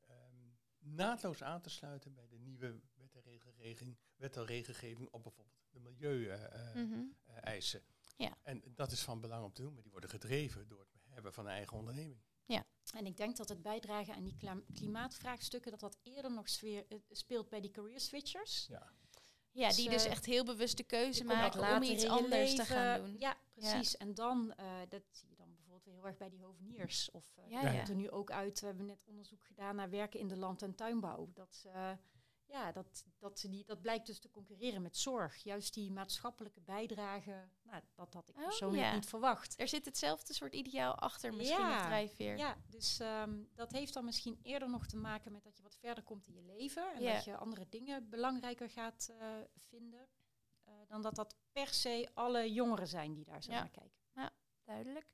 ehm, 0.00 0.48
naadloos 0.78 1.42
aan 1.42 1.60
te 1.60 1.70
sluiten 1.70 2.14
bij 2.14 2.28
de 2.28 2.38
nieuwe 2.38 2.80
wet 2.94 3.14
en 3.14 3.22
regelgeving, 3.22 3.96
wet 4.16 4.36
en 4.36 4.44
regelgeving 4.44 5.08
op 5.10 5.22
bijvoorbeeld 5.22 5.56
de 5.70 5.80
milieueisen. 5.80 7.82
Mhm. 7.82 8.22
Ja. 8.22 8.36
En 8.42 8.62
dat 8.74 8.92
is 8.92 9.02
van 9.02 9.20
belang 9.20 9.44
om 9.44 9.52
te 9.52 9.62
doen, 9.62 9.72
maar 9.74 9.82
die 9.82 9.90
worden 9.92 10.10
gedreven 10.10 10.68
door 10.68 10.78
het 10.80 10.94
hebben 11.08 11.32
van 11.32 11.44
een 11.46 11.52
eigen 11.52 11.76
onderneming. 11.76 12.20
En 12.94 13.06
ik 13.06 13.16
denk 13.16 13.36
dat 13.36 13.48
het 13.48 13.62
bijdragen 13.62 14.14
aan 14.14 14.24
die 14.24 14.36
klimaatvraagstukken, 14.74 15.70
dat 15.70 15.80
dat 15.80 15.98
eerder 16.02 16.30
nog 16.30 16.48
sfeer, 16.48 16.84
eh, 16.88 16.98
speelt 17.10 17.48
bij 17.48 17.60
die 17.60 17.70
career 17.70 18.00
switchers. 18.00 18.66
Ja. 18.68 18.92
Ja, 19.50 19.66
Dus, 19.68 19.76
die 19.76 19.90
dus 19.90 20.04
eh, 20.04 20.10
echt 20.10 20.24
heel 20.24 20.44
bewust 20.44 20.76
de 20.76 20.82
keuze 20.82 21.24
maken 21.24 21.60
om 21.60 21.66
later 21.66 21.90
iets 21.90 22.04
anders 22.06 22.54
te 22.54 22.64
gaan 22.64 23.00
doen. 23.00 23.16
Ja, 23.18 23.36
precies. 23.54 23.96
En 23.96 24.14
dan, 24.14 24.52
eh, 24.54 24.80
dat 24.88 25.02
zie 25.10 25.28
je 25.28 25.36
dan 25.36 25.48
bijvoorbeeld 25.54 25.84
weer 25.84 25.94
heel 25.94 26.06
erg 26.06 26.16
bij 26.16 26.28
die 26.28 26.42
hoveniers. 26.42 27.10
Of 27.10 27.24
eh 27.36 27.50
Ja, 27.50 27.60
ja. 27.72 27.88
er 27.88 27.94
nu 27.94 28.10
ook 28.10 28.30
uit, 28.30 28.60
we 28.60 28.66
hebben 28.66 28.86
net 28.86 29.04
onderzoek 29.06 29.44
gedaan 29.44 29.76
naar 29.76 29.90
werken 29.90 30.20
in 30.20 30.28
de 30.28 30.36
land- 30.36 30.62
en 30.62 30.74
tuinbouw. 30.74 31.30
Dat, 31.34 31.56
ze, 31.56 31.68
eh, 31.68 31.90
ja, 32.46 32.72
dat, 32.72 33.04
dat, 33.18 33.44
die, 33.48 33.64
dat 33.64 33.80
blijkt 33.80 34.06
dus 34.06 34.18
te 34.18 34.30
concurreren 34.30 34.82
met 34.82 34.96
zorg. 34.96 35.36
Juist 35.42 35.74
die 35.74 35.92
maatschappelijke 35.92 36.60
bijdrage, 36.60 37.48
nou, 37.62 37.82
dat 37.94 38.14
had 38.14 38.28
ik 38.28 38.36
Oh, 38.36 38.42
persoonlijk 38.42 38.82
ja. 38.82 38.94
niet 38.94 39.06
verwacht. 39.06 39.60
Er 39.60 39.68
zit 39.68 39.84
hetzelfde 39.84 40.34
soort 40.34 40.54
ideaal 40.54 40.94
achter 40.94 41.34
misschien 41.34 41.66
Ja, 41.66 41.78
of 41.80 41.86
drijfveer. 41.86 42.36
Ja, 42.36 42.56
dus 42.68 43.00
ehm, 43.00 43.44
dat 43.54 43.72
heeft 43.72 43.94
dan 43.94 44.04
misschien 44.04 44.38
eerder 44.42 44.70
nog 44.70 44.86
te 44.86 44.96
maken 44.96 45.32
met 45.32 45.42
dat 45.44 45.56
je 45.56 45.62
wat 45.62 45.76
verder 45.76 46.04
komt 46.04 46.26
in 46.26 46.34
je 46.34 46.42
leven. 46.42 46.94
En 46.94 47.02
Ja. 47.02 47.14
dat 47.14 47.24
je 47.24 47.36
andere 47.36 47.66
dingen 47.68 48.08
belangrijker 48.08 48.70
gaat 48.70 49.08
eh, 49.18 49.28
vinden. 49.56 50.08
eh, 50.64 50.74
dan 50.88 51.02
dat 51.02 51.14
dat 51.14 51.36
per 51.52 51.68
se 51.68 52.08
alle 52.14 52.52
jongeren 52.52 52.86
zijn 52.88 53.14
die 53.14 53.24
daar 53.24 53.42
zo 53.42 53.50
Ja. 53.52 53.58
naar 53.58 53.70
kijken. 53.70 53.94
duidelijk. 54.64 55.06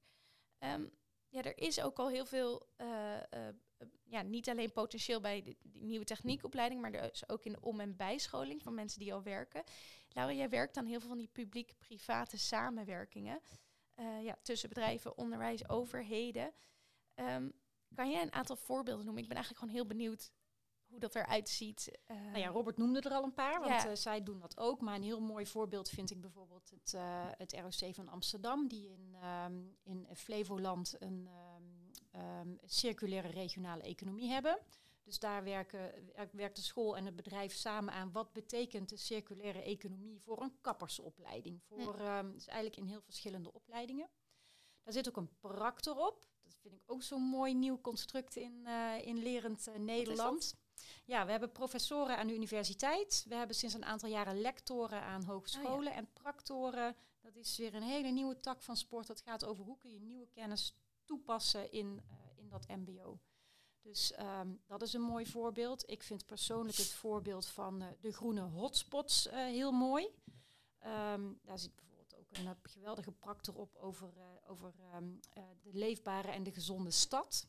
Ehm, 0.59 0.87
ja, 1.29 1.42
er 1.42 1.59
is 1.59 1.81
ook 1.81 1.99
al 1.99 2.09
heel 2.09 2.25
veel, 2.27 2.68
eh, 2.77 3.49
ja, 4.05 4.23
niet 4.23 4.49
alleen 4.49 4.73
potentieel 4.73 5.21
bij 5.21 5.42
de, 5.42 5.57
die 5.62 5.83
nieuwe 5.83 6.05
techniekopleiding, 6.05 6.81
maar 6.81 6.95
is 6.95 7.29
ook 7.29 7.45
in 7.45 7.53
de 7.53 7.61
om- 7.61 7.81
en 7.81 7.97
bijscholing 7.97 8.62
van 8.62 8.75
mensen 8.75 8.99
die 9.01 9.14
al 9.14 9.23
werken. 9.23 9.62
Laura, 10.09 10.33
jij 10.35 10.49
werkt 10.49 10.77
aan 10.77 10.87
heel 10.87 10.99
veel 11.01 11.09
van 11.09 11.18
die 11.18 11.29
publiek-private 11.33 12.38
samenwerkingen 12.38 13.40
eh, 13.95 14.23
ja, 14.25 14.37
tussen 14.42 14.68
bedrijven, 14.68 15.16
onderwijs, 15.18 15.68
overheden. 15.68 16.53
Ehm, 17.14 17.49
kan 17.95 18.11
jij 18.11 18.23
een 18.23 18.33
aantal 18.33 18.57
voorbeelden 18.57 19.05
noemen? 19.05 19.23
Ik 19.23 19.29
ben 19.29 19.37
eigenlijk 19.37 19.64
gewoon 19.66 19.81
heel 19.85 19.97
benieuwd 19.97 20.33
hoe 20.87 21.01
dat 21.01 21.14
eruit 21.14 21.49
ziet. 21.49 21.99
Eh, 22.07 22.16
Nou 22.16 22.38
ja, 22.38 22.49
Robert 22.49 22.77
noemde 22.77 23.01
er 23.01 23.12
al 23.12 23.23
een 23.25 23.35
paar, 23.35 23.61
want 23.61 23.83
Ja. 23.83 23.88
eh, 23.88 23.95
zij 23.97 24.23
doen 24.23 24.38
dat 24.38 24.59
ook. 24.59 24.81
Maar 24.81 24.95
een 24.95 25.03
heel 25.03 25.21
mooi 25.21 25.47
voorbeeld 25.47 25.88
vind 25.88 26.11
ik 26.11 26.21
bijvoorbeeld 26.21 26.71
het, 26.71 26.95
het 27.38 27.53
ROC 27.53 27.95
van 27.95 28.09
Amsterdam, 28.09 28.68
die 28.68 28.88
in, 28.90 29.14
ehm, 29.21 29.61
in 29.83 30.07
Flevoland 30.14 30.95
een 30.99 31.27
ehm, 31.29 31.82
ehm, 32.12 32.55
circulaire 32.64 33.29
regionale 33.29 33.83
economie 33.83 34.31
hebben. 34.31 34.59
Dus 35.05 35.18
daar 35.18 35.44
werken, 35.44 35.92
wer- 36.14 36.29
werkt 36.33 36.57
de 36.57 36.62
school 36.62 36.96
en 36.96 37.05
het 37.05 37.16
bedrijf 37.16 37.55
samen 37.55 37.94
aan 37.94 38.12
wat 38.12 38.33
betekent 38.33 38.88
de 38.88 38.96
circulaire 38.96 39.62
economie 39.62 40.20
voor 40.20 40.42
een 40.42 40.61
kappersopleiding. 40.61 41.62
Voor, 41.62 41.94
ehm, 41.98 42.33
dus 42.33 42.46
eigenlijk 42.46 42.77
in 42.77 42.87
heel 42.87 43.03
verschillende 43.03 43.53
opleidingen. 43.53 44.09
Daar 44.83 44.92
zit 44.92 45.09
ook 45.09 45.16
een 45.16 45.38
practor 45.38 45.96
op. 46.07 46.27
Dat 46.42 46.57
vind 46.61 46.75
ik 46.75 46.83
ook 46.87 47.03
zo'n 47.03 47.22
mooi 47.22 47.55
nieuw 47.55 47.81
construct 47.81 48.37
in, 48.37 48.66
eh, 48.66 49.07
in 49.07 49.16
lerend 49.16 49.66
eh, 49.66 49.75
Nederland. 49.79 50.55
Ja, 51.05 51.25
we 51.25 51.31
hebben 51.31 51.53
professoren 51.53 52.16
aan 52.16 52.27
de 52.27 52.35
universiteit. 52.35 53.25
We 53.29 53.35
hebben 53.35 53.57
sinds 53.57 53.75
een 53.75 53.85
aantal 53.85 54.09
jaren 54.09 54.40
lectoren 54.40 55.03
aan 55.03 55.25
hogescholen. 55.25 55.92
En 55.94 56.12
practoren, 56.12 56.96
dat 57.20 57.37
is 57.37 57.57
weer 57.59 57.75
een 57.75 57.83
hele 57.83 58.11
nieuwe 58.11 58.40
tak 58.40 58.62
van 58.62 58.77
sport. 58.77 59.07
Dat 59.07 59.20
gaat 59.20 59.44
over 59.44 59.64
hoe 59.64 59.79
kun 59.79 59.92
je 59.92 60.01
nieuwe 60.01 60.29
kennis 60.33 60.75
toepassen 61.12 61.72
in, 61.72 62.01
eh, 62.09 62.38
in 62.38 62.48
dat 62.48 62.68
mbo. 62.68 63.18
Dus 63.83 64.12
ehm, 64.12 64.48
dat 64.66 64.83
is 64.83 64.92
een 64.92 65.03
mooi 65.03 65.27
voorbeeld. 65.27 65.90
Ik 65.90 66.03
vind 66.03 66.27
persoonlijk 66.27 66.77
het 66.77 66.92
voorbeeld 66.92 67.46
van 67.46 67.83
eh, 67.83 67.88
de 68.01 68.12
groene 68.12 68.40
hotspots 68.40 69.27
eh, 69.27 69.37
heel 69.37 69.72
mooi. 69.72 70.09
Ehm, 70.79 71.33
daar 71.42 71.59
zit 71.59 71.75
bijvoorbeeld 71.75 72.16
ook 72.16 72.27
een 72.31 72.57
geweldige 72.62 73.12
practor 73.12 73.55
op 73.55 73.75
over, 73.75 74.12
over 74.46 74.75
ehm, 74.92 75.11
eh, 75.33 75.42
de 75.62 75.70
leefbare 75.72 76.29
en 76.29 76.42
de 76.42 76.53
gezonde 76.53 76.90
stad. 76.90 77.46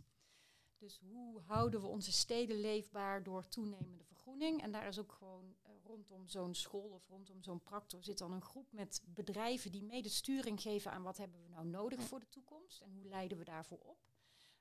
Dus 0.77 0.99
hoe 0.99 1.41
houden 1.41 1.81
we 1.81 1.87
onze 1.87 2.11
steden 2.11 2.59
leefbaar 2.59 3.23
door 3.23 3.47
toenemende 3.47 4.03
vergroening. 4.03 4.61
En 4.61 4.71
daar 4.71 4.87
is 4.87 4.99
ook 4.99 5.11
gewoon 5.11 5.55
rondom 5.93 6.27
zo'n 6.27 6.55
school 6.55 6.89
of 6.89 7.07
rondom 7.07 7.43
zo'n 7.43 7.63
practor 7.63 8.03
zit 8.03 8.17
dan 8.17 8.31
een 8.31 8.41
groep 8.41 8.71
met 8.71 9.01
bedrijven 9.05 9.71
die 9.71 9.83
mede 9.83 10.09
sturing 10.09 10.61
geven 10.61 10.91
aan 10.91 11.03
wat 11.03 11.17
hebben 11.17 11.41
we 11.41 11.49
nou 11.49 11.65
nodig 11.65 12.01
voor 12.01 12.19
de 12.19 12.29
toekomst 12.29 12.81
en 12.81 12.91
hoe 12.91 13.05
leiden 13.05 13.37
we 13.37 13.43
daarvoor 13.43 13.77
op. 13.77 13.97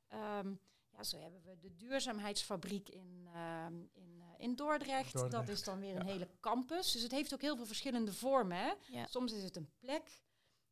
Ehm, 0.08 0.54
ja, 0.90 1.02
zo 1.02 1.18
hebben 1.18 1.42
we 1.42 1.58
de 1.58 1.76
duurzaamheidsfabriek 1.76 2.88
in, 2.88 3.28
ehm, 3.34 3.74
in, 3.92 4.16
uh, 4.18 4.24
in 4.38 4.54
Dordrecht. 4.54 5.30
Dat 5.30 5.48
is 5.48 5.64
dan 5.64 5.80
weer 5.80 5.94
ja. 5.94 6.00
een 6.00 6.06
hele 6.06 6.28
campus. 6.40 6.92
Dus 6.92 7.02
het 7.02 7.10
heeft 7.10 7.34
ook 7.34 7.40
heel 7.40 7.56
veel 7.56 7.66
verschillende 7.66 8.12
vormen. 8.12 8.56
Hè? 8.56 8.72
Ja. 8.88 9.06
Soms 9.06 9.32
is 9.32 9.42
het 9.42 9.56
een 9.56 9.70
plek, 9.78 10.22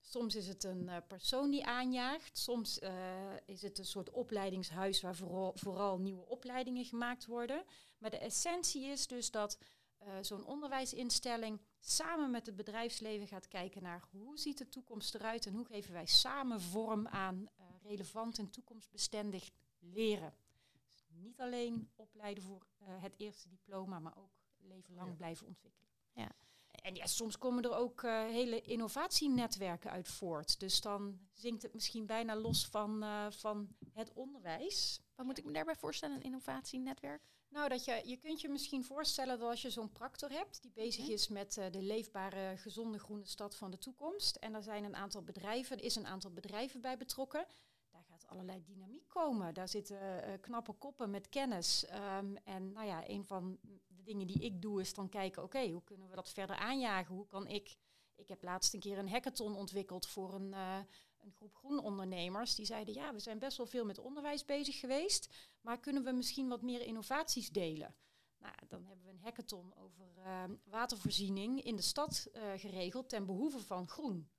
soms 0.00 0.34
is 0.34 0.46
het 0.46 0.64
een 0.64 0.88
eh, 0.88 0.96
persoon 1.06 1.50
die 1.50 1.64
aanjaagt, 1.64 2.38
soms 2.38 2.78
eh, 2.78 3.36
is 3.44 3.62
het 3.62 3.78
een 3.78 3.84
soort 3.84 4.10
opleidingshuis 4.10 5.00
waar 5.00 5.16
vooral, 5.16 5.52
vooral 5.54 5.98
nieuwe 5.98 6.26
opleidingen 6.26 6.84
gemaakt 6.84 7.26
worden. 7.26 7.64
Maar 7.98 8.10
de 8.10 8.18
essentie 8.18 8.84
is 8.84 9.06
dus 9.06 9.30
dat 9.30 9.58
eh, 10.00 10.14
zo'n 10.20 10.44
onderwijsinstelling 10.44 11.60
samen 11.78 12.30
met 12.30 12.46
het 12.46 12.56
bedrijfsleven 12.56 13.26
gaat 13.26 13.48
kijken 13.48 13.82
naar 13.82 14.02
hoe 14.10 14.38
ziet 14.38 14.58
de 14.58 14.68
toekomst 14.68 15.14
eruit 15.14 15.46
en 15.46 15.54
hoe 15.54 15.64
geven 15.64 15.92
wij 15.92 16.06
samen 16.06 16.60
vorm 16.60 17.08
aan 17.08 17.48
eh, 17.56 17.64
relevant 17.82 18.38
en 18.38 18.50
toekomstbestendig 18.50 19.50
leren. 19.78 20.34
Dus 20.72 21.04
niet 21.08 21.40
alleen 21.40 21.90
opleiden 21.96 22.42
voor 22.42 22.66
eh, 22.78 23.02
het 23.02 23.14
eerste 23.16 23.48
diploma, 23.48 23.98
maar 23.98 24.16
ook 24.16 24.32
leven 24.58 24.94
lang 24.94 25.08
Ja. 25.08 25.14
blijven 25.16 25.46
ontwikkelen. 25.46 25.88
Ja. 26.12 26.28
En 26.70 26.94
ja, 26.94 27.06
soms 27.06 27.38
komen 27.38 27.64
er 27.64 27.74
ook 27.76 28.02
hele 28.02 28.60
innovatienetwerken 28.60 29.90
uit 29.90 30.08
voort. 30.08 30.60
Dus 30.60 30.80
dan 30.80 31.28
zinkt 31.32 31.62
het 31.62 31.74
misschien 31.74 32.06
bijna 32.06 32.36
los 32.36 32.66
van, 32.66 33.04
van 33.32 33.76
het 33.92 34.12
onderwijs. 34.12 35.00
Wat 35.14 35.26
moet 35.26 35.38
ik 35.38 35.44
me 35.44 35.52
daarbij 35.52 35.76
voorstellen, 35.76 36.16
een 36.16 36.22
innovatienetwerk? 36.22 37.22
Nou, 37.50 37.68
dat 37.68 37.84
je, 37.84 38.02
je 38.04 38.16
kunt 38.16 38.40
je 38.40 38.48
misschien 38.48 38.84
voorstellen 38.84 39.38
dat 39.38 39.48
als 39.48 39.62
je 39.62 39.70
zo'n 39.70 39.92
practor 39.92 40.30
hebt 40.30 40.62
die 40.62 40.72
bezig 40.72 41.02
Mhm. 41.04 41.12
is 41.12 41.28
met 41.28 41.56
eh, 41.56 41.70
de 41.70 41.82
leefbare, 41.82 42.56
gezonde 42.56 42.98
groene 42.98 43.26
stad 43.26 43.56
van 43.56 43.70
de 43.70 43.78
toekomst. 43.78 44.36
En 44.36 44.52
daar 44.52 44.62
zijn 44.62 44.84
een 44.84 44.96
aantal 44.96 45.22
bedrijven, 45.22 45.78
er 45.78 45.84
is 45.84 45.96
een 45.96 46.06
aantal 46.06 46.30
bedrijven 46.30 46.80
bij 46.80 46.96
betrokken. 46.96 47.46
Daar 47.90 48.04
gaat 48.04 48.26
allerlei 48.26 48.62
dynamiek 48.64 49.08
komen. 49.08 49.54
Daar 49.54 49.68
zitten 49.68 50.22
eh, 50.22 50.40
knappe 50.40 50.72
koppen 50.72 51.10
met 51.10 51.28
kennis. 51.28 51.84
Ehm, 51.86 52.36
en 52.44 52.72
nou 52.72 52.86
ja, 52.86 53.08
een 53.08 53.26
van 53.26 53.58
de 53.86 54.02
dingen 54.02 54.26
die 54.26 54.40
ik 54.40 54.62
doe 54.62 54.80
is 54.80 54.94
dan 54.94 55.08
kijken, 55.08 55.42
oké, 55.42 55.68
hoe 55.68 55.84
kunnen 55.84 56.08
we 56.08 56.14
dat 56.14 56.30
verder 56.30 56.56
aanjagen? 56.56 57.14
Hoe 57.14 57.26
kan 57.26 57.46
ik, 57.46 57.76
ik 58.14 58.28
heb 58.28 58.42
laatst 58.42 58.74
een 58.74 58.80
keer 58.80 58.98
een 58.98 59.08
hackathon 59.10 59.56
ontwikkeld 59.56 60.06
voor 60.06 60.34
een, 60.34 60.54
eh, 60.54 60.78
een 61.20 61.32
groep 61.32 61.54
groen 61.54 61.78
ondernemers. 61.78 62.54
Die 62.54 62.66
zeiden, 62.66 62.94
ja, 62.94 63.12
we 63.12 63.20
zijn 63.20 63.38
best 63.38 63.56
wel 63.56 63.66
veel 63.66 63.84
met 63.84 63.98
onderwijs 63.98 64.44
bezig 64.44 64.78
geweest. 64.80 65.34
Maar 65.60 65.80
kunnen 65.80 66.04
we 66.04 66.12
misschien 66.12 66.48
wat 66.48 66.62
meer 66.62 66.80
innovaties 66.80 67.50
delen? 67.50 67.94
Nou, 68.38 68.54
dan 68.68 68.84
hebben 68.84 69.04
we 69.04 69.10
een 69.10 69.20
hackathon 69.22 69.74
over 69.76 70.06
eh, 70.16 70.44
watervoorziening 70.64 71.62
in 71.62 71.76
de 71.76 71.82
stad 71.82 72.28
eh, 72.32 72.42
geregeld 72.56 73.08
ten 73.08 73.26
behoeve 73.26 73.60
van 73.60 73.88
groen. 73.88 74.30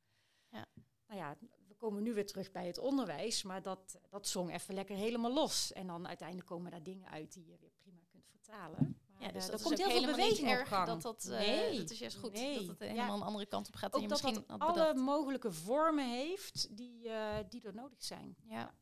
Ja. 0.49 0.65
Nou 1.07 1.19
ja, 1.19 1.37
we 1.67 1.73
komen 1.75 2.03
nu 2.03 2.13
weer 2.13 2.25
terug 2.25 2.51
bij 2.51 2.67
het 2.67 2.77
onderwijs, 2.77 3.43
maar 3.43 3.61
dat, 3.61 3.99
dat 4.09 4.27
zong 4.27 4.53
even 4.53 4.73
lekker 4.73 4.95
helemaal 4.95 5.33
los. 5.33 5.73
En 5.73 5.87
dan 5.87 6.07
uiteindelijk 6.07 6.47
komen 6.47 6.71
daar 6.71 6.83
dingen 6.83 7.09
uit 7.09 7.33
die 7.33 7.45
je 7.45 7.57
weer 7.59 7.71
prima 7.77 8.01
kunt 8.11 8.27
vertalen. 8.27 9.00
Ja, 9.21 9.31
dus 9.31 9.45
eh, 9.45 9.51
dat 9.51 9.59
er 9.59 9.71
is 9.71 9.77
komt 9.77 9.77
heel 9.77 9.89
veel 9.89 10.05
beweging 10.05 10.59
op 10.59 10.65
gang. 10.65 10.87
dat 10.87 11.01
dat, 11.01 11.25
eh, 11.25 11.39
nee, 11.39 11.77
dat 11.77 11.89
is 11.89 11.99
juist 11.99 12.17
goed 12.17 12.33
nee. 12.33 12.57
dat 12.57 12.67
het 12.67 12.79
Ja, 12.79 12.85
helemaal 12.85 13.15
een 13.15 13.21
andere 13.21 13.45
kant 13.45 13.67
op 13.67 13.75
gaat 13.75 13.93
ook 13.93 14.01
je 14.01 14.07
dat 14.07 14.23
misschien 14.23 14.45
dat 14.47 14.59
alle 14.59 14.73
bedacht. 14.73 14.95
mogelijke 14.95 15.51
vormen 15.51 16.09
heeft 16.09 16.77
die, 16.77 17.09
eh, 17.09 17.37
die 17.49 17.61
er 17.61 17.73
nodig 17.73 18.03
zijn. 18.03 18.35
Ja. 18.43 18.73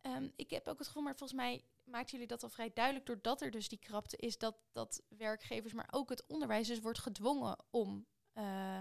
Ehm, 0.00 0.28
ik 0.36 0.50
heb 0.50 0.68
ook 0.68 0.78
het 0.78 0.86
gevoel, 0.86 1.02
maar 1.02 1.16
volgens 1.16 1.38
mij 1.38 1.64
maakten 1.84 2.12
jullie 2.12 2.26
dat 2.26 2.42
al 2.42 2.48
vrij 2.48 2.72
duidelijk, 2.72 3.06
doordat 3.06 3.40
er 3.40 3.50
dus 3.50 3.68
die 3.68 3.78
krapte 3.78 4.16
is, 4.16 4.38
dat, 4.38 4.56
dat 4.72 5.02
werkgevers, 5.08 5.72
maar 5.72 5.88
ook 5.90 6.08
het 6.08 6.26
onderwijs 6.26 6.66
dus 6.68 6.80
wordt 6.80 6.98
gedwongen 6.98 7.56
om 7.70 8.06
eh, 8.32 8.80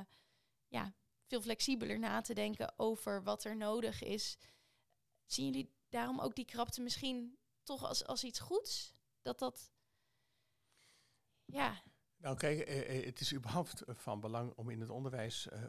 ja, 0.67 0.93
veel 1.27 1.41
flexibeler 1.41 1.99
na 1.99 2.21
te 2.21 2.33
denken 2.33 2.73
over 2.79 3.23
wat 3.23 3.43
er 3.43 3.55
nodig 3.55 4.03
is. 4.03 4.37
Zien 5.25 5.45
jullie 5.45 5.73
daarom 5.89 6.19
ook 6.19 6.35
die 6.35 6.45
krapte 6.45 6.81
misschien 6.81 7.37
toch 7.63 7.83
als, 7.83 8.05
als 8.05 8.23
iets 8.23 8.39
goeds? 8.39 8.93
Dat 9.21 9.39
dat, 9.39 9.71
ja, 11.45 11.81
Nou 12.17 12.37
kijk, 12.37 12.59
eh, 12.59 12.97
eh, 12.99 13.05
het 13.05 13.19
is 13.19 13.33
überhaupt 13.33 13.81
eh, 13.81 13.95
van 13.95 14.19
belang 14.19 14.53
om 14.55 14.69
in 14.69 14.79
het 14.79 14.89
onderwijs 14.89 15.47
eh, 15.47 15.61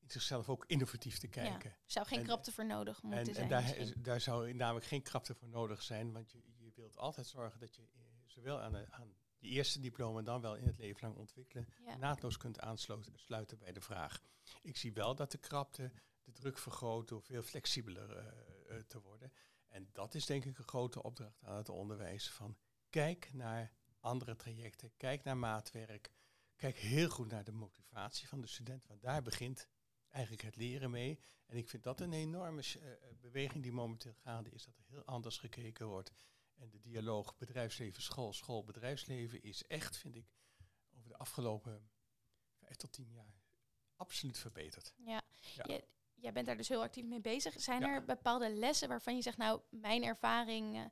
in 0.00 0.10
zichzelf 0.10 0.48
ook 0.48 0.64
innovatief 0.66 1.18
te 1.18 1.28
kijken. 1.28 1.70
ja, 1.70 1.76
zou 1.86 2.06
geen 2.06 2.18
En- 2.18 2.24
krapte 2.24 2.52
voor 2.52 2.66
nodig 2.66 3.02
moeten 3.02 3.20
En, 3.20 3.26
en 3.28 3.34
zijn. 3.34 3.48
daar, 3.48 3.92
daar 4.02 4.20
zou 4.20 4.52
namelijk 4.54 4.86
geen 4.86 5.02
krapte 5.02 5.34
voor 5.34 5.48
nodig 5.48 5.82
zijn, 5.82 6.12
want 6.12 6.32
je, 6.32 6.42
je 6.56 6.72
wilt 6.74 6.96
altijd 6.96 7.26
zorgen 7.26 7.60
dat 7.60 7.74
je 7.76 7.82
zowel 8.26 8.60
aan, 8.60 8.72
de, 8.72 8.86
aan 8.90 9.14
die 9.38 9.50
eerste 9.50 9.80
diploma 9.80 10.22
dan 10.22 10.40
wel 10.40 10.56
in 10.56 10.66
het 10.66 10.78
leven 10.78 11.00
lang 11.06 11.16
ontwikkelen, 11.18 11.68
ja. 11.84 11.96
naadloos 11.96 12.36
kunt 12.36 12.60
aansluiten 12.60 13.58
bij 13.58 13.72
de 13.72 13.80
vraag. 13.80 14.20
Ik 14.62 14.76
zie 14.76 14.92
wel 14.92 15.14
dat 15.14 15.30
de 15.30 15.38
krapte 15.38 15.92
de 16.24 16.32
druk 16.32 16.58
vergroot 16.58 17.08
door 17.08 17.22
veel 17.22 17.42
flexibeler 17.42 18.34
te 18.86 19.00
worden. 19.00 19.32
En 19.68 19.88
dat 19.92 20.14
is 20.14 20.26
denk 20.26 20.44
ik 20.44 20.58
een 20.58 20.64
grote 20.64 21.02
opdracht 21.02 21.44
aan 21.44 21.56
het 21.56 21.68
onderwijs 21.68 22.30
van 22.30 22.56
kijk 22.90 23.32
naar 23.32 23.72
andere 24.02 24.36
trajecten, 24.36 24.92
kijk 24.96 25.24
naar 25.24 25.36
maatwerk, 25.36 26.10
kijk 26.56 26.76
heel 26.76 27.08
goed 27.08 27.30
naar 27.30 27.44
de 27.44 27.52
motivatie 27.52 28.28
van 28.28 28.40
de 28.40 28.46
student, 28.46 28.86
want 28.86 29.02
daar 29.02 29.22
begint 29.22 29.68
eigenlijk 30.08 30.42
het 30.42 30.56
leren 30.56 30.90
mee. 30.90 31.18
En 31.46 31.56
ik 31.56 31.68
vind 31.68 31.82
dat 31.82 32.00
een 32.00 32.12
enorme 32.12 32.60
eh, 32.60 32.92
eh, 32.92 32.98
beweging 33.20 33.62
die 33.62 33.72
momenteel 33.72 34.14
gaande 34.14 34.50
is, 34.50 34.64
dat 34.64 34.78
er 34.78 34.84
heel 34.86 35.04
anders 35.04 35.38
gekeken 35.38 35.86
wordt. 35.86 36.12
En 36.54 36.70
de 36.70 36.80
dialoog 36.80 37.36
bedrijfsleven-school, 37.36 38.32
school-bedrijfsleven 38.32 39.42
is 39.42 39.66
echt, 39.66 39.96
vind 39.96 40.16
ik, 40.16 40.26
over 40.96 41.08
de 41.08 41.16
afgelopen 41.16 41.90
vijf 42.58 42.76
tot 42.76 42.92
tien 42.92 43.12
jaar 43.12 43.42
absoluut 43.96 44.38
verbeterd. 44.38 44.94
Ja. 44.96 45.22
Ja. 45.54 45.64
Jij, 45.66 45.84
jij 46.14 46.32
bent 46.32 46.46
daar 46.46 46.56
dus 46.56 46.68
heel 46.68 46.82
actief 46.82 47.04
mee 47.04 47.20
bezig. 47.20 47.60
Zijn 47.60 47.80
Ja. 47.80 47.94
er 47.94 48.04
bepaalde 48.04 48.54
lessen 48.54 48.88
waarvan 48.88 49.16
je 49.16 49.22
zegt, 49.22 49.36
nou, 49.36 49.60
mijn 49.70 50.04
ervaring 50.04 50.76
eh, 50.76 50.84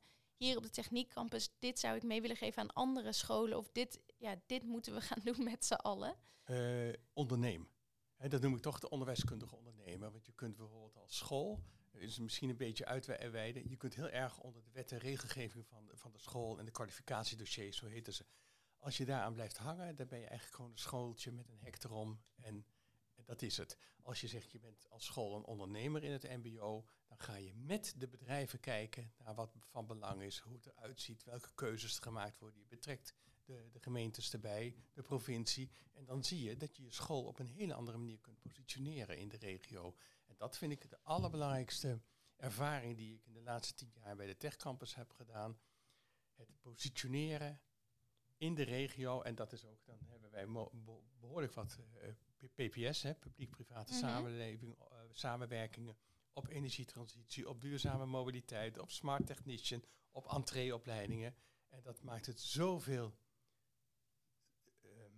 hier 0.45 0.57
op 0.57 0.63
de 0.63 0.69
techniekcampus, 0.69 1.49
dit 1.59 1.79
zou 1.79 1.95
ik 1.95 2.03
mee 2.03 2.21
willen 2.21 2.35
geven 2.35 2.61
aan 2.61 2.73
andere 2.73 3.11
scholen 3.11 3.57
of 3.57 3.69
dit, 3.71 3.99
ja, 4.17 4.35
dit 4.45 4.63
moeten 4.63 4.93
we 4.93 5.01
gaan 5.11 5.21
doen 5.23 5.43
met 5.43 5.65
z'n 5.65 5.73
allen? 5.73 6.15
Eh, 6.43 6.93
onderneem. 7.13 7.69
Dat 8.17 8.41
noem 8.41 8.55
ik 8.55 8.61
toch 8.61 8.79
de 8.79 8.89
onderwijskundige 8.89 9.55
ondernemer. 9.55 10.11
Want 10.11 10.25
je 10.25 10.33
kunt 10.33 10.55
bijvoorbeeld 10.55 10.97
als 10.97 11.17
school, 11.17 11.63
dat 11.91 12.01
is 12.01 12.19
misschien 12.19 12.49
een 12.49 12.57
beetje 12.57 12.85
uitweiden, 12.85 13.69
je 13.69 13.75
kunt 13.75 13.95
heel 13.95 14.09
erg 14.09 14.39
onder 14.39 14.63
de 14.63 14.71
wet 14.71 14.91
en 14.91 14.97
regelgeving 14.97 15.67
van 15.67 15.89
van 15.93 16.11
de 16.11 16.19
school 16.19 16.59
en 16.59 16.65
de 16.65 16.71
kwalificatiedossiers, 16.71 17.77
zo 17.77 17.85
heten 17.85 18.13
ze. 18.13 18.25
Als 18.79 18.97
je 18.97 19.05
daaraan 19.05 19.33
blijft 19.33 19.57
hangen, 19.57 19.95
dan 19.95 20.07
ben 20.07 20.19
je 20.19 20.25
eigenlijk 20.25 20.55
gewoon 20.55 20.71
een 20.71 20.77
schooltje 20.77 21.31
met 21.31 21.49
een 21.49 21.59
hek 21.59 21.83
erom 21.83 22.21
en, 22.35 22.65
dat 23.25 23.41
is 23.41 23.57
het. 23.57 23.77
Als 24.01 24.21
je 24.21 24.27
zegt 24.27 24.51
je 24.51 24.59
bent 24.59 24.89
als 24.89 25.05
school 25.05 25.35
een 25.35 25.45
ondernemer 25.45 26.03
in 26.03 26.11
het 26.11 26.23
mbo, 26.23 26.85
dan 27.07 27.19
ga 27.19 27.35
je 27.35 27.53
met 27.55 27.93
de 27.97 28.07
bedrijven 28.07 28.59
kijken 28.59 29.13
naar 29.17 29.35
wat 29.35 29.55
van 29.59 29.87
belang 29.87 30.21
is, 30.21 30.37
hoe 30.37 30.53
het 30.53 30.65
eruit 30.65 31.01
ziet, 31.01 31.23
welke 31.23 31.53
keuzes 31.55 31.95
er 31.95 32.03
gemaakt 32.03 32.39
worden. 32.39 32.59
Je 32.59 32.67
betrekt 32.67 33.13
de, 33.43 33.69
de 33.71 33.79
gemeentes 33.79 34.33
erbij, 34.33 34.75
de 34.93 35.01
provincie. 35.01 35.71
En 35.93 36.05
dan 36.05 36.23
zie 36.23 36.43
je 36.43 36.57
dat 36.57 36.77
je 36.77 36.83
je 36.83 36.91
school 36.91 37.23
op 37.23 37.39
een 37.39 37.47
hele 37.47 37.73
andere 37.73 37.97
manier 37.97 38.19
kunt 38.19 38.39
positioneren 38.39 39.17
in 39.17 39.29
de 39.29 39.37
regio. 39.37 39.95
En 40.27 40.35
dat 40.37 40.57
vind 40.57 40.71
ik 40.71 40.89
de 40.89 40.99
allerbelangrijkste 41.03 42.01
ervaring 42.35 42.97
die 42.97 43.13
ik 43.13 43.25
in 43.25 43.33
de 43.33 43.41
laatste 43.41 43.73
tien 43.73 43.91
jaar 43.93 44.15
bij 44.15 44.27
de 44.27 44.37
TechCampus 44.37 44.95
heb 44.95 45.11
gedaan. 45.11 45.59
Het 46.35 46.61
positioneren 46.61 47.61
in 48.37 48.55
de 48.55 48.63
regio. 48.63 49.21
En 49.21 49.35
dat 49.35 49.53
is 49.53 49.65
ook, 49.65 49.85
dan 49.85 49.97
hebben 50.07 50.31
wij 50.31 50.47
behoorlijk 51.19 51.53
wat 51.53 51.79
eh, 51.93 52.09
PPS, 52.47 53.05
publiek-private 53.19 53.91
Mhm. 53.91 53.99
samenleving, 53.99 54.79
eh, 54.79 54.97
samenwerkingen 55.11 55.97
op 56.33 56.47
energietransitie, 56.47 57.49
op 57.49 57.61
duurzame 57.61 58.05
mobiliteit, 58.05 58.79
op 58.79 58.91
smart 58.91 59.25
technician, 59.25 59.83
op 60.11 60.27
entreeopleidingen. 60.27 61.35
En 61.69 61.81
dat 61.81 62.03
maakt 62.03 62.25
het 62.25 62.39
zoveel 62.39 63.13
ehm, 64.81 65.15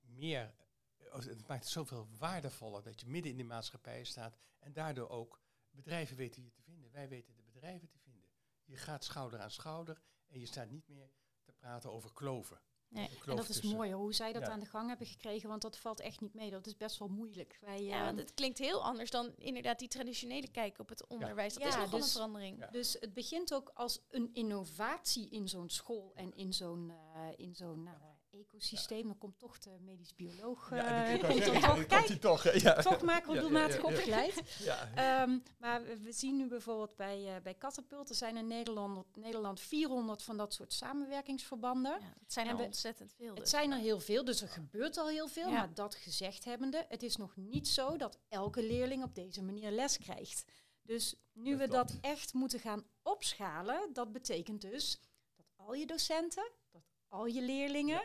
meer, 0.00 0.54
eh, 0.96 1.12
het 1.12 1.46
maakt 1.46 1.62
het 1.62 1.72
zoveel 1.72 2.08
waardevoller 2.18 2.82
dat 2.82 3.00
je 3.00 3.06
midden 3.06 3.30
in 3.30 3.36
de 3.38 3.44
maatschappij 3.44 4.04
staat 4.04 4.38
en 4.58 4.72
daardoor 4.72 5.08
ook 5.08 5.40
bedrijven 5.70 6.16
weten 6.16 6.42
je 6.42 6.50
te 6.50 6.62
vinden. 6.62 6.90
Wij 6.90 7.08
weten 7.08 7.34
de 7.34 7.42
bedrijven 7.42 7.88
te 7.88 7.98
vinden. 7.98 8.30
Je 8.64 8.76
gaat 8.76 9.04
schouder 9.04 9.40
aan 9.40 9.50
schouder 9.50 10.02
en 10.26 10.40
je 10.40 10.46
staat 10.46 10.70
niet 10.70 10.88
meer 10.88 11.10
te 11.42 11.52
praten 11.52 11.92
over 11.92 12.12
kloven. 12.12 12.60
Nee. 12.92 13.08
En 13.26 13.36
dat 13.36 13.48
is 13.48 13.56
tussen- 13.60 13.76
mooi 13.76 13.92
hoor, 13.92 14.00
hoe 14.02 14.12
zij 14.14 14.32
dat 14.32 14.42
Ja. 14.42 14.48
aan 14.52 14.60
de 14.60 14.66
gang 14.66 14.88
hebben 14.88 15.06
gekregen, 15.06 15.48
want 15.48 15.62
dat 15.62 15.78
valt 15.78 16.00
echt 16.00 16.20
niet 16.20 16.34
mee. 16.34 16.50
Dat 16.50 16.66
is 16.66 16.76
best 16.76 16.98
wel 16.98 17.08
moeilijk. 17.08 17.58
Wij, 17.60 17.82
Ja, 17.82 17.98
eh, 17.98 18.04
want 18.04 18.18
het 18.18 18.34
klinkt 18.34 18.58
heel 18.58 18.82
anders 18.84 19.10
dan 19.10 19.32
inderdaad 19.36 19.78
die 19.78 19.88
traditionele 19.88 20.48
kijk 20.48 20.78
op 20.78 20.88
het 20.88 21.06
onderwijs. 21.06 21.54
Dat 21.54 21.66
is 21.66 21.74
Ja, 21.74 21.80
nogal 21.80 21.98
dus- 21.98 22.06
een 22.06 22.12
verandering. 22.12 22.58
Ja. 22.58 22.66
Dus 22.66 22.96
het 23.00 23.14
begint 23.14 23.54
ook 23.54 23.70
als 23.74 24.00
een 24.10 24.30
innovatie 24.32 25.28
in 25.30 25.48
zo'n 25.48 25.68
school 25.70 26.12
en 26.14 26.34
in 26.36 26.52
zo'n, 26.52 26.90
eh, 27.14 27.20
in 27.36 27.54
zo'n 27.54 27.82
nou, 27.82 27.96
ecosysteem, 28.30 29.06
dan 29.06 29.18
komt 29.18 29.38
toch 29.38 29.58
de 29.58 29.76
medisch 29.80 30.14
bioloog. 30.14 30.70
Ja, 30.70 31.04
eh, 31.04 31.10
die 31.12 31.26
komt 31.28 31.38
ja, 31.38 31.44
toch. 31.52 31.60
dan 31.60 31.74
komt 31.74 31.86
Kijk, 31.86 32.06
hij 32.06 32.16
toch. 32.16 32.52
Ja. 32.52 32.74
toch 32.82 33.02
macrodoelmatig 33.02 33.76
Ja, 33.82 33.82
ja, 33.82 33.88
ja, 33.88 33.90
ja. 33.90 33.96
opgeleid. 33.98 34.58
Ja. 34.64 34.90
Ehm, 34.94 35.38
maar 35.58 35.82
we, 35.84 36.00
we 36.00 36.12
zien 36.12 36.36
nu 36.36 36.46
bijvoorbeeld 36.48 36.96
bij, 36.96 37.36
uh, 37.36 37.42
bij 37.42 37.56
Catapult, 37.58 38.08
er 38.08 38.14
zijn 38.14 38.36
in 38.36 38.46
Nederland, 38.46 39.16
Nederland 39.16 39.60
400 39.60 40.22
van 40.22 40.36
dat 40.36 40.54
soort 40.54 40.72
samenwerkingsverbanden. 40.72 42.00
Ja, 42.00 42.14
het 42.20 42.32
zijn 42.32 42.46
er 42.48 42.56
we- 42.56 42.62
ontzettend 42.62 43.12
veel. 43.16 43.28
Het 43.28 43.36
dus. 43.36 43.50
zijn 43.50 43.70
er 43.72 43.78
heel 43.78 44.00
veel, 44.00 44.24
dus 44.24 44.42
er 44.42 44.48
gebeurt 44.48 44.96
al 44.96 45.08
heel 45.08 45.28
veel. 45.28 45.48
Ja. 45.48 45.52
Maar 45.56 45.74
dat 45.74 45.94
gezegd 45.94 46.44
hebbende, 46.44 46.86
het 46.88 47.02
is 47.02 47.16
nog 47.16 47.36
niet 47.36 47.68
zo 47.68 47.96
dat 47.96 48.18
elke 48.28 48.62
leerling 48.62 49.02
op 49.04 49.14
deze 49.14 49.42
manier 49.42 49.70
les 49.70 49.98
krijgt. 49.98 50.44
Dus 50.82 51.14
nu 51.32 51.50
Dat 51.50 51.60
we 51.60 51.68
dat 51.68 51.90
klopt. 51.90 52.04
echt 52.04 52.32
moeten 52.34 52.58
gaan 52.60 52.84
opschalen, 53.02 53.92
dat 53.92 54.12
betekent 54.12 54.60
dus 54.60 55.00
dat 55.36 55.46
al 55.56 55.74
je 55.74 55.86
docenten, 55.86 56.50
dat 56.70 56.82
al 57.08 57.26
je 57.26 57.42
leerlingen, 57.42 58.02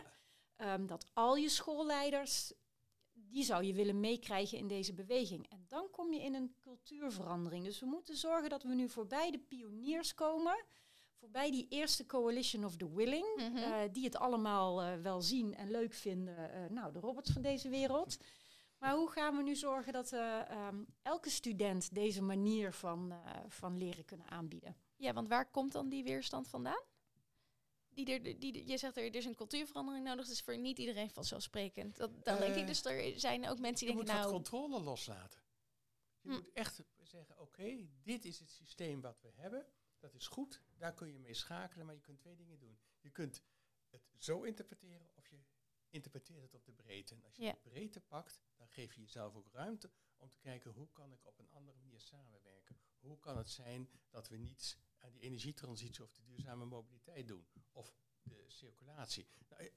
ehm, 0.56 0.86
dat 0.86 1.06
al 1.12 1.36
je 1.36 1.48
schoolleiders, 1.48 2.52
die 3.12 3.44
zou 3.44 3.64
je 3.64 3.72
willen 3.72 4.00
meekrijgen 4.00 4.58
in 4.58 4.66
deze 4.68 4.94
beweging. 4.94 5.48
En 5.50 5.64
dan 5.68 5.90
kom 5.90 6.12
je 6.12 6.20
in 6.20 6.34
een 6.34 6.54
cultuurverandering. 6.60 7.64
Dus 7.64 7.80
we 7.80 7.86
moeten 7.86 8.16
zorgen 8.16 8.50
dat 8.50 8.62
we 8.62 8.74
nu 8.74 8.88
voorbij 8.88 9.30
de 9.30 9.38
pioniers 9.38 10.14
komen, 10.14 10.64
voorbij 11.14 11.50
die 11.50 11.66
eerste 11.68 12.06
coalition 12.06 12.64
of 12.64 12.76
the 12.76 12.94
willing, 12.94 13.26
Mhm. 13.36 13.56
eh, 13.56 13.78
die 13.92 14.04
het 14.04 14.16
allemaal 14.16 14.82
eh, 14.82 14.94
wel 15.02 15.20
zien 15.22 15.54
en 15.54 15.70
leuk 15.70 15.92
vinden. 15.94 16.52
eh, 16.52 16.70
nou, 16.70 16.92
de 16.92 17.00
robots 17.00 17.30
van 17.32 17.42
deze 17.42 17.68
wereld. 17.68 18.16
Maar 18.78 18.94
hoe 18.94 19.10
gaan 19.10 19.36
we 19.36 19.42
nu 19.42 19.54
zorgen 19.56 19.92
dat 19.92 20.12
ehm, 20.12 20.82
elke 21.02 21.30
student 21.30 21.94
deze 21.94 22.22
manier 22.22 22.72
van, 22.72 23.12
van 23.48 23.76
leren 23.78 24.04
kunnen 24.04 24.30
aanbieden? 24.30 24.76
Ja, 24.96 25.12
want 25.12 25.28
waar 25.28 25.50
komt 25.50 25.72
dan 25.72 25.88
die 25.88 26.04
weerstand 26.04 26.48
vandaan? 26.48 26.82
Die 27.96 28.12
er, 28.12 28.38
die, 28.40 28.66
je 28.66 28.78
zegt 28.78 28.96
er, 28.96 29.04
er 29.04 29.14
is 29.14 29.24
een 29.24 29.34
cultuurverandering 29.34 30.04
nodig, 30.04 30.26
dus 30.26 30.40
voor 30.40 30.58
niet 30.58 30.78
iedereen 30.78 31.10
vanzelfsprekend. 31.10 31.96
Dat, 31.96 32.24
dan 32.24 32.38
denk 32.38 32.54
ik 32.54 32.60
Eh, 32.60 32.66
dus, 32.66 32.84
er 32.84 33.20
zijn 33.20 33.48
ook 33.48 33.58
mensen 33.58 33.86
Je 33.86 33.92
die 33.92 34.02
moet 34.02 34.06
denken, 34.12 34.32
wat 34.32 34.32
nou, 34.32 34.42
controle 34.42 34.80
loslaten. 34.84 35.40
Je 36.20 36.28
Hm. 36.28 36.34
moet 36.34 36.52
echt 36.52 36.82
zeggen, 37.02 37.38
oké, 37.38 37.88
dit 38.02 38.24
is 38.24 38.38
het 38.38 38.50
systeem 38.50 39.00
wat 39.00 39.20
we 39.20 39.30
hebben. 39.34 39.66
Dat 39.98 40.14
is 40.14 40.26
goed, 40.26 40.62
daar 40.76 40.94
kun 40.94 41.12
je 41.12 41.18
mee 41.18 41.34
schakelen, 41.34 41.86
maar 41.86 41.94
je 41.94 42.00
kunt 42.00 42.18
twee 42.18 42.36
dingen 42.36 42.58
doen. 42.58 42.78
Je 43.00 43.10
kunt 43.10 43.42
het 43.90 44.02
zo 44.18 44.42
interpreteren 44.42 45.10
of 45.14 45.28
je 45.28 45.40
interpreteert 45.90 46.42
het 46.42 46.54
op 46.54 46.64
de 46.64 46.72
breedte. 46.72 47.14
En 47.14 47.24
als 47.24 47.36
je 47.36 47.42
Ja. 47.42 47.52
de 47.52 47.58
breedte 47.70 48.00
pakt, 48.00 48.40
dan 48.56 48.68
geef 48.68 48.94
je 48.94 49.00
jezelf 49.00 49.34
ook 49.34 49.48
ruimte 49.52 49.90
om 50.16 50.28
te 50.28 50.38
kijken 50.38 50.70
hoe 50.70 50.88
kan 50.92 51.12
ik 51.12 51.26
op 51.26 51.38
een 51.38 51.50
andere 51.50 51.78
manier 51.78 52.00
samenwerken. 52.00 52.78
Hoe 52.98 53.18
kan 53.18 53.36
het 53.36 53.50
zijn 53.50 53.90
dat 54.10 54.28
we 54.28 54.36
niet 54.36 54.78
aan 55.06 55.12
die 55.12 55.22
energietransitie 55.22 56.02
of 56.04 56.12
de 56.12 56.22
duurzame 56.22 56.64
mobiliteit 56.64 57.28
doen? 57.28 57.46
Of 57.72 57.94
de 58.22 58.44
circulatie. 58.46 59.26
Nou, 59.48 59.62
eh, 59.62 59.70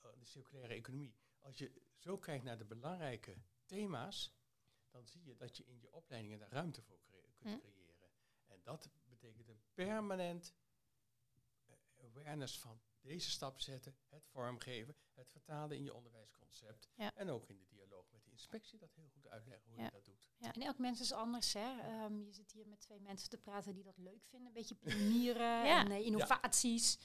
eh, 0.00 0.18
de 0.18 0.24
circulaire 0.24 0.74
economie. 0.74 1.14
Als 1.40 1.58
je 1.58 1.72
zo 1.98 2.18
kijkt 2.18 2.44
naar 2.44 2.58
de 2.58 2.64
belangrijke 2.64 3.36
thema's, 3.64 4.34
dan 4.90 5.06
zie 5.06 5.24
je 5.24 5.36
dat 5.36 5.56
je 5.56 5.64
in 5.64 5.80
je 5.80 5.92
opleidingen 5.92 6.38
daar 6.38 6.50
ruimte 6.52 6.82
voor 6.82 7.00
kunt 7.04 7.24
Hm. 7.38 7.58
creëren. 7.58 7.94
En 8.46 8.60
dat 8.62 8.88
betekent 9.08 9.48
een 9.48 9.60
permanent 9.74 10.54
eh, 11.66 12.04
awareness 12.04 12.58
van 12.58 12.80
deze 13.00 13.30
stap 13.30 13.60
zetten, 13.60 13.96
het 14.08 14.26
vormgeven, 14.26 14.96
het 15.14 15.30
vertalen 15.30 15.76
in 15.76 15.82
je 15.82 15.94
onderwijsconcept 15.94 16.88
Ja. 16.94 17.14
en 17.14 17.28
ook 17.28 17.46
in 17.48 17.56
de 17.56 17.66
dialoog 17.66 17.95
inspectie 18.36 18.78
dat 18.78 18.94
heel 18.94 19.08
goed 19.14 19.28
uitleggen 19.28 19.68
hoe 19.70 19.78
Ja. 19.78 19.84
je 19.84 19.90
dat 19.90 20.04
doet. 20.04 20.28
En 20.38 20.62
elk 20.62 20.78
mens 20.78 21.00
is 21.00 21.12
anders. 21.12 21.52
Hè? 21.52 21.80
Ehm, 21.80 22.22
je 22.24 22.32
zit 22.32 22.52
hier 22.52 22.66
met 22.68 22.80
twee 22.80 23.00
mensen 23.00 23.28
te 23.28 23.38
praten 23.38 23.74
die 23.74 23.84
dat 23.84 23.98
leuk 23.98 24.24
vinden. 24.24 24.48
Een 24.48 24.54
beetje 24.54 24.74
pionieren 24.74 25.64
Ja. 25.72 25.80
en 25.84 25.90
eh, 25.90 26.06
innovaties. 26.06 26.98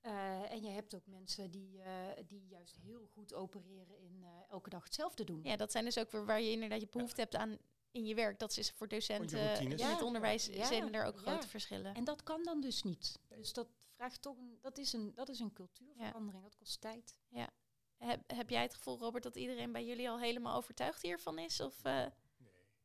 Eh, 0.00 0.50
en 0.52 0.62
je 0.62 0.68
hebt 0.68 0.94
ook 0.94 1.06
mensen 1.06 1.50
die, 1.50 1.80
eh, 1.82 2.24
die 2.26 2.46
juist 2.46 2.76
heel 2.76 3.06
goed 3.06 3.34
opereren 3.34 3.98
in 3.98 4.22
eh, 4.22 4.28
elke 4.50 4.70
dag 4.70 4.84
hetzelfde 4.84 5.24
doen. 5.24 5.40
ja, 5.42 5.56
dat 5.56 5.72
zijn 5.72 5.84
dus 5.84 5.98
ook 5.98 6.10
weer 6.10 6.26
waar 6.26 6.40
je 6.40 6.50
inderdaad 6.50 6.80
je 6.80 6.88
behoefte 6.90 7.20
hebt 7.20 7.36
aan 7.36 7.58
in 7.90 8.06
je 8.06 8.14
werk. 8.14 8.38
Dat 8.38 8.56
is 8.56 8.70
voor 8.70 8.88
docenten 8.88 9.60
in 9.60 9.70
het 9.70 9.80
Ja. 9.80 10.02
onderwijs 10.04 10.46
Ja. 10.46 10.64
zijn 10.66 10.94
er 10.94 11.04
ook 11.04 11.14
Ja. 11.14 11.20
grote 11.20 11.48
verschillen. 11.48 11.94
En 11.94 12.04
dat 12.04 12.22
kan 12.22 12.42
dan 12.42 12.60
dus 12.60 12.82
niet. 12.82 13.18
Dus 13.28 13.52
dat 13.52 13.68
vraagt 13.94 14.22
toch 14.22 14.36
een, 14.38 14.58
dat 14.60 14.78
is 14.78 14.92
een, 14.92 15.14
dat 15.14 15.28
is 15.28 15.38
een 15.40 15.52
cultuurverandering. 15.52 16.42
Dat 16.42 16.56
kost 16.56 16.80
tijd. 16.80 17.18
Heb, 17.98 18.30
heb 18.32 18.50
jij 18.50 18.62
het 18.62 18.74
gevoel, 18.74 18.98
Robert, 18.98 19.22
dat 19.24 19.36
iedereen 19.36 19.72
bij 19.72 19.84
jullie 19.86 20.08
al 20.10 20.20
helemaal 20.20 20.56
overtuigd 20.56 21.02
hiervan 21.02 21.38
is? 21.38 21.60
Of, 21.60 21.84
eh, 21.84 22.06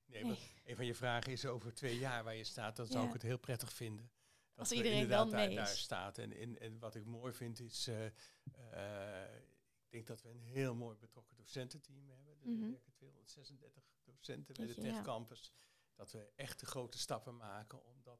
Nee, 0.05 0.23
nee, 0.23 0.37
een 0.65 0.75
van 0.75 0.85
je 0.85 0.95
vragen 0.95 1.31
is 1.31 1.45
over 1.45 1.73
twee 1.73 1.97
jaar 1.97 2.23
waar 2.23 2.35
je 2.35 2.43
staat, 2.43 2.75
dan 2.75 2.85
zou 2.85 2.99
Ja. 3.01 3.07
ik 3.07 3.13
het 3.13 3.21
heel 3.21 3.37
prettig 3.39 3.73
vinden. 3.73 4.11
Dat 4.49 4.59
Als 4.59 4.69
we 4.69 4.75
iedereen 4.75 5.07
dan 5.07 5.29
daar, 5.29 5.49
daar 5.49 5.67
staat. 5.67 6.17
En, 6.17 6.33
en, 6.33 6.59
en 6.59 6.79
wat 6.79 6.95
ik 6.95 7.05
mooi 7.05 7.33
vind 7.33 7.59
is, 7.59 7.87
eh, 7.87 8.05
eh, 8.05 9.35
ik 9.83 9.89
denk 9.89 10.07
dat 10.07 10.21
we 10.21 10.29
een 10.29 10.41
heel 10.41 10.75
mooi 10.75 10.97
betrokken 10.97 11.35
docententeam 11.35 12.09
hebben. 12.09 12.33
Er 12.41 12.49
Mhm. 12.49 12.69
werken 12.69 12.93
236 12.93 13.83
docenten 14.03 14.55
bij 14.55 14.65
de 14.67 14.73
ja. 14.75 14.81
Tech 14.81 15.01
Campus. 15.03 15.53
Dat 15.95 16.11
we 16.11 16.31
echt 16.35 16.59
de 16.59 16.65
grote 16.65 16.97
stappen 16.97 17.37
maken, 17.37 17.85
omdat 17.85 18.19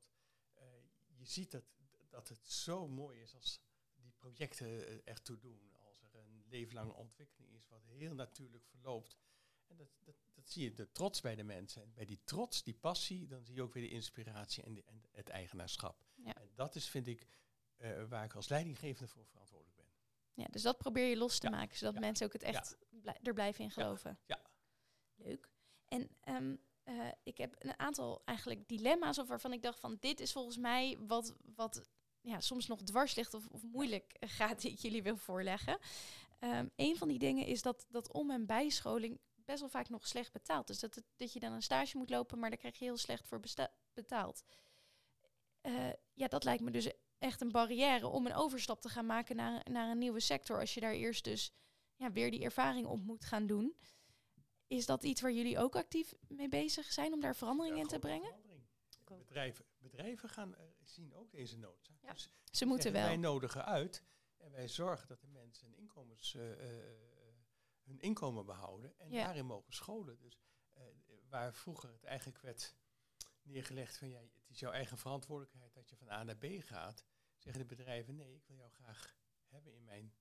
je 1.18 1.26
ziet 1.26 1.52
dat, 1.52 1.64
dat 2.10 2.28
het 2.28 2.48
zo 2.52 2.88
mooi 2.88 3.20
is 3.22 3.36
als 3.36 3.62
die 3.96 4.12
projecten 4.12 5.06
ertoe 5.06 5.38
doen. 5.38 5.73
Levenlange 6.58 6.94
ontwikkeling 6.94 7.54
is, 7.54 7.68
wat 7.68 7.84
heel 7.84 8.14
natuurlijk 8.14 8.66
verloopt. 8.66 9.18
En 9.68 9.78
dat, 9.78 9.88
dat, 10.04 10.16
dat 10.34 10.50
zie 10.50 10.64
je, 10.64 10.74
de 10.74 10.92
trots 10.92 11.22
bij 11.22 11.36
de 11.36 11.44
mensen. 11.44 11.82
En 11.84 11.94
bij 11.94 12.06
die 12.06 12.20
trots, 12.24 12.64
die 12.64 12.74
passie, 12.74 13.28
dan 13.28 13.44
zie 13.44 13.56
je 13.56 13.62
ook 13.62 13.74
weer 13.74 13.84
de 13.84 13.90
inspiratie 13.90 14.64
en, 14.64 14.74
de, 14.74 14.84
en 14.84 15.04
het 15.12 15.30
eigenaarschap. 15.30 16.04
Ja. 16.16 16.36
En 16.36 16.50
dat 16.56 16.76
is, 16.76 16.88
vind 16.90 17.08
ik, 17.08 17.28
eh, 17.78 18.04
waar 18.04 18.24
ik 18.24 18.36
als 18.36 18.48
leidinggevende 18.50 19.08
voor 19.12 19.26
verantwoordelijk 19.26 19.76
ben. 19.78 19.86
ja, 20.34 20.46
dus 20.52 20.62
dat 20.62 20.78
probeer 20.78 21.06
je 21.10 21.18
los 21.18 21.40
te 21.40 21.50
Ja. 21.50 21.56
maken, 21.56 21.78
zodat 21.78 21.94
Ja. 21.94 22.00
mensen 22.00 22.26
ook 22.26 22.34
het 22.34 22.44
echt 22.44 22.78
blij- 22.90 23.20
er 23.24 23.34
blijven 23.34 23.64
in 23.64 23.72
geloven. 23.72 24.20
Ja. 24.26 24.42
Leuk. 25.16 25.50
En 25.88 26.10
ehm, 26.20 26.56
eh, 26.84 27.12
ik 27.24 27.38
heb 27.38 27.56
een 27.60 27.80
aantal 27.80 28.22
eigenlijk 28.26 28.68
dilemma's 28.68 29.18
of 29.18 29.28
waarvan 29.28 29.54
ik 29.54 29.62
dacht 29.62 29.80
van 29.80 29.98
dit 30.00 30.20
is 30.20 30.32
volgens 30.32 30.58
mij 30.58 30.98
wat, 31.00 31.36
wat 31.56 31.90
ja, 32.22 32.40
soms 32.40 32.68
nog 32.68 32.82
dwars 32.82 33.16
ligt 33.16 33.34
of, 33.34 33.48
of 33.48 33.64
moeilijk 33.64 34.16
gaat 34.20 34.62
die 34.62 34.72
ik 34.72 34.78
jullie 34.80 35.04
wil 35.04 35.18
voorleggen. 35.18 35.78
Ehm 36.44 36.68
een 36.76 36.98
van 36.98 37.08
die 37.08 37.20
dingen 37.20 37.46
is 37.46 37.62
dat, 37.62 37.86
dat 37.90 38.12
om- 38.12 38.32
en 38.32 38.46
bijscholing 38.46 39.20
best 39.36 39.60
wel 39.60 39.70
vaak 39.70 39.90
nog 39.90 40.08
slecht 40.08 40.32
betaald. 40.32 40.68
Dus 40.68 40.80
dat, 40.80 40.96
het, 40.96 41.06
dat 41.16 41.34
je 41.34 41.40
dan 41.40 41.52
een 41.54 41.62
stage 41.62 41.98
moet 41.98 42.10
lopen, 42.10 42.40
maar 42.40 42.50
daar 42.50 42.60
krijg 42.60 42.78
je 42.80 42.86
heel 42.86 42.98
slecht 42.98 43.28
voor 43.28 43.40
betaald. 43.94 44.44
Eh, 45.62 45.90
ja, 46.14 46.28
dat 46.28 46.44
lijkt 46.44 46.64
me 46.64 46.72
dus 46.72 46.92
echt 47.18 47.42
een 47.42 47.52
barrière 47.52 48.08
om 48.08 48.26
een 48.26 48.34
overstap 48.36 48.82
te 48.82 48.90
gaan 48.90 49.06
maken 49.06 49.36
naar, 49.36 49.66
naar 49.72 49.90
een 49.90 49.98
nieuwe 49.98 50.20
sector. 50.20 50.60
Als 50.60 50.74
je 50.74 50.80
daar 50.80 50.94
eerst 50.94 51.24
dus 51.24 51.54
ja, 51.96 52.12
weer 52.12 52.32
die 52.32 52.44
ervaring 52.44 52.88
op 52.88 53.00
moet 53.04 53.26
gaan 53.26 53.48
doen. 53.48 53.76
Is 54.68 54.86
dat 54.86 55.04
iets 55.04 55.22
waar 55.22 55.32
jullie 55.32 55.60
ook 55.60 55.76
actief 55.76 56.14
mee 56.28 56.48
bezig 56.50 56.92
zijn 56.92 57.14
om 57.14 57.20
daar 57.20 57.36
verandering 57.36 57.76
Ja, 57.76 57.82
in 57.82 57.88
te 57.88 58.00
brengen? 58.00 58.26
verandering. 58.28 58.62
Bedrijven, 59.18 59.66
bedrijven 59.78 60.30
gaan, 60.30 60.56
eh, 60.56 60.64
zien 60.84 61.14
ook 61.14 61.32
deze 61.32 61.58
noodzaak. 61.58 61.98
Ja. 62.02 62.12
Dus 62.14 62.30
Ze 62.52 62.66
moeten 62.66 62.92
zeggen, 62.92 63.10
Wij 63.12 63.20
wel. 63.20 63.32
nodigen 63.32 63.66
uit 63.66 64.04
en 64.44 64.52
wij 64.52 64.68
zorgen 64.68 65.08
dat 65.08 65.22
de 65.22 65.28
mensen 65.28 65.68
hun, 65.68 65.76
inkomens, 65.78 66.34
eh, 66.36 66.80
eh, 66.80 66.96
hun 67.84 68.00
inkomen 68.00 68.46
behouden 68.46 69.00
en 69.00 69.12
Ja. 69.12 69.24
daarin 69.24 69.46
mogen 69.46 69.74
scholen. 69.74 70.20
Dus 70.20 70.40
eh, 70.74 70.84
waar 71.30 71.54
vroeger 71.54 71.92
het 71.92 72.04
eigenlijk 72.04 72.40
werd 72.40 72.76
neergelegd 73.42 73.98
van 73.98 74.10
ja, 74.10 74.20
het 74.20 74.50
is 74.50 74.60
jouw 74.60 74.72
eigen 74.72 74.98
verantwoordelijkheid 74.98 75.74
dat 75.74 75.90
je 75.90 75.96
van 75.96 76.10
A 76.10 76.24
naar 76.24 76.38
B 76.38 76.46
gaat, 76.60 77.06
zeggen 77.38 77.62
de 77.68 77.76
bedrijven 77.76 78.16
nee, 78.16 78.36
ik 78.36 78.46
wil 78.48 78.58
jou 78.58 78.72
graag 78.72 79.18
hebben 79.48 79.74
in 79.74 79.84
mijn, 79.84 80.16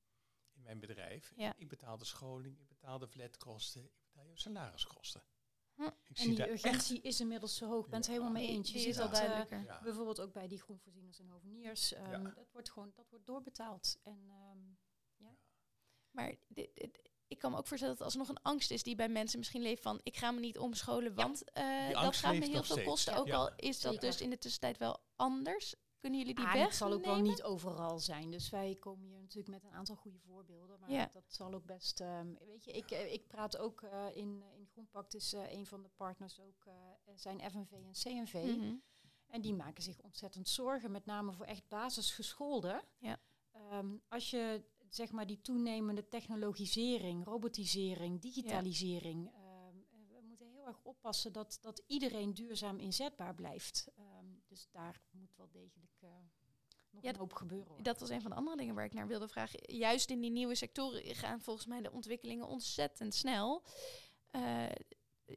in 0.53 0.63
mijn 0.63 0.81
bedrijf. 0.81 1.33
Ja. 1.37 1.55
Ik 1.57 1.69
betaal 1.69 1.99
de 1.99 2.05
scholing, 2.05 2.59
ik 2.59 2.69
betaal 2.69 2.99
de 2.99 3.09
flatkosten, 3.09 3.85
ik 3.85 4.03
betaal 4.03 4.25
jouw 4.25 4.37
salariskosten. 4.37 5.23
Hm. 5.83 6.13
Ik 6.13 6.19
En 6.19 6.35
die 6.35 6.51
urgentie 6.51 7.01
is 7.01 7.21
inmiddels 7.21 7.57
zo 7.57 7.69
hoog. 7.69 7.85
Ik 7.85 7.91
ben 7.91 7.99
het 7.99 8.07
Ja. 8.07 8.13
helemaal 8.13 8.33
mee 8.35 8.49
eens. 8.49 8.73
Je 8.73 8.79
ziet 8.79 8.89
is 8.89 8.99
al 8.99 9.09
dat 9.09 9.15
duidelijker. 9.17 9.65
Ja. 9.65 9.81
bijvoorbeeld 9.83 10.21
ook 10.21 10.33
bij 10.33 10.49
die 10.49 10.61
groenvoorzieners 10.61 11.19
en 11.19 11.29
hoveniers. 11.29 11.93
ehm, 11.93 12.11
Ja. 12.11 12.19
dat 12.35 12.51
wordt 12.53 12.71
gewoon 12.71 12.93
dat 12.95 13.09
wordt 13.11 13.27
doorbetaald. 13.27 13.99
En 14.03 14.25
ehm, 14.29 14.59
Maar 16.11 16.35
dit, 16.49 16.71
dit- 16.75 17.01
ik 17.29 17.39
kan 17.39 17.51
me 17.51 17.57
ook 17.57 17.67
voorstellen 17.67 17.97
dat 17.97 18.05
als 18.05 18.13
er 18.15 18.19
nog 18.21 18.29
een 18.29 18.43
angst 18.43 18.71
is 18.71 18.83
die 18.83 18.95
bij 18.95 19.09
mensen 19.09 19.39
misschien 19.39 19.63
leeft 19.63 19.83
van 19.83 20.01
ik 20.03 20.17
ga 20.17 20.31
me 20.31 20.41
niet 20.41 20.59
omscholen, 20.59 21.15
want 21.15 21.45
eh, 21.53 21.91
dat 22.03 22.17
gaat 22.17 22.35
me 22.35 22.45
heel 22.45 22.53
veel 22.53 22.63
steeds. 22.65 22.89
kosten. 22.89 23.13
Ja. 23.13 23.19
Ook 23.19 23.27
Ja. 23.27 23.37
al 23.37 23.51
is 23.57 23.81
dat 23.81 24.01
dus 24.01 24.21
in 24.21 24.31
de 24.31 24.39
tussentijd 24.39 24.79
wel 24.79 25.01
anders. 25.17 25.75
Kunnen 26.03 26.21
jullie 26.21 26.35
die 26.35 26.45
ah, 26.45 26.53
het 26.55 26.75
zal 26.75 26.93
ook 26.93 27.05
wel 27.05 27.21
niet 27.21 27.43
overal 27.43 27.99
zijn. 27.99 28.31
Dus 28.31 28.51
wij 28.51 28.77
komen 28.81 29.07
hier 29.09 29.21
natuurlijk 29.21 29.49
met 29.49 29.65
een 29.65 29.77
aantal 29.77 29.97
goede 29.97 30.19
voorbeelden. 30.19 30.81
Maar 30.81 30.91
Ja. 30.91 31.09
dat 31.13 31.25
zal 31.27 31.55
ook 31.55 31.65
best. 31.65 32.01
ehm, 32.01 32.35
weet 32.47 32.65
je, 32.65 32.73
ik, 32.73 32.91
eh, 32.91 33.13
ik 33.13 33.27
praat 33.27 33.57
ook 33.59 33.83
eh, 33.83 34.07
in, 34.17 34.43
in 34.57 34.67
Groenpact 34.67 35.15
is 35.15 35.33
eh, 35.33 35.53
een 35.53 35.67
van 35.67 35.83
de 35.83 35.89
partners 35.97 36.41
ook 36.41 36.67
zijn 37.15 37.51
FNV 37.51 37.73
en 37.73 37.93
CNV. 37.93 38.35
Mhm. 38.57 38.75
En 39.27 39.41
die 39.41 39.55
maken 39.55 39.83
zich 39.83 39.99
ontzettend 40.01 40.49
zorgen, 40.49 40.91
met 40.91 41.05
name 41.07 41.33
voor 41.33 41.47
echt 41.47 41.69
basisgescholden. 41.69 42.83
Ja. 42.99 43.19
Ehm, 43.53 43.97
als 44.09 44.31
je 44.31 44.65
zeg 44.89 45.13
maar 45.13 45.27
die 45.27 45.41
toenemende 45.41 46.09
technologisering, 46.09 47.25
robotisering, 47.25 48.21
digitalisering. 48.21 49.27
ehm, 49.33 49.77
eh, 49.91 49.99
we 50.09 50.21
moeten 50.23 50.47
heel 50.47 50.67
erg 50.67 50.81
oppassen 50.83 51.33
dat, 51.33 51.59
dat 51.61 51.83
iedereen 51.87 52.35
duurzaam 52.35 52.79
inzetbaar 52.79 53.35
blijft. 53.35 53.89
Dus 54.53 54.69
daar 54.71 55.01
moet 55.11 55.35
wel 55.37 55.49
degelijk 55.51 55.93
eh, 56.01 56.09
nog 56.91 57.03
Ja, 57.03 57.09
een 57.11 57.17
hoop 57.17 57.33
gebeuren. 57.33 57.69
hoor. 57.69 57.83
Dat 57.83 58.01
was 58.01 58.09
een 58.11 58.21
van 58.21 58.31
de 58.31 58.37
andere 58.37 58.57
dingen 58.57 58.75
waar 58.75 58.85
ik 58.85 58.93
naar 58.93 59.07
wilde 59.07 59.29
vragen. 59.29 59.75
Juist 59.77 60.11
in 60.11 60.21
die 60.21 60.31
nieuwe 60.31 60.55
sectoren 60.55 61.15
gaan 61.15 61.41
volgens 61.41 61.67
mij 61.67 61.81
de 61.81 61.93
ontwikkelingen 61.93 62.47
ontzettend 62.47 63.15
snel. 63.15 63.65
Eh, 64.31 64.67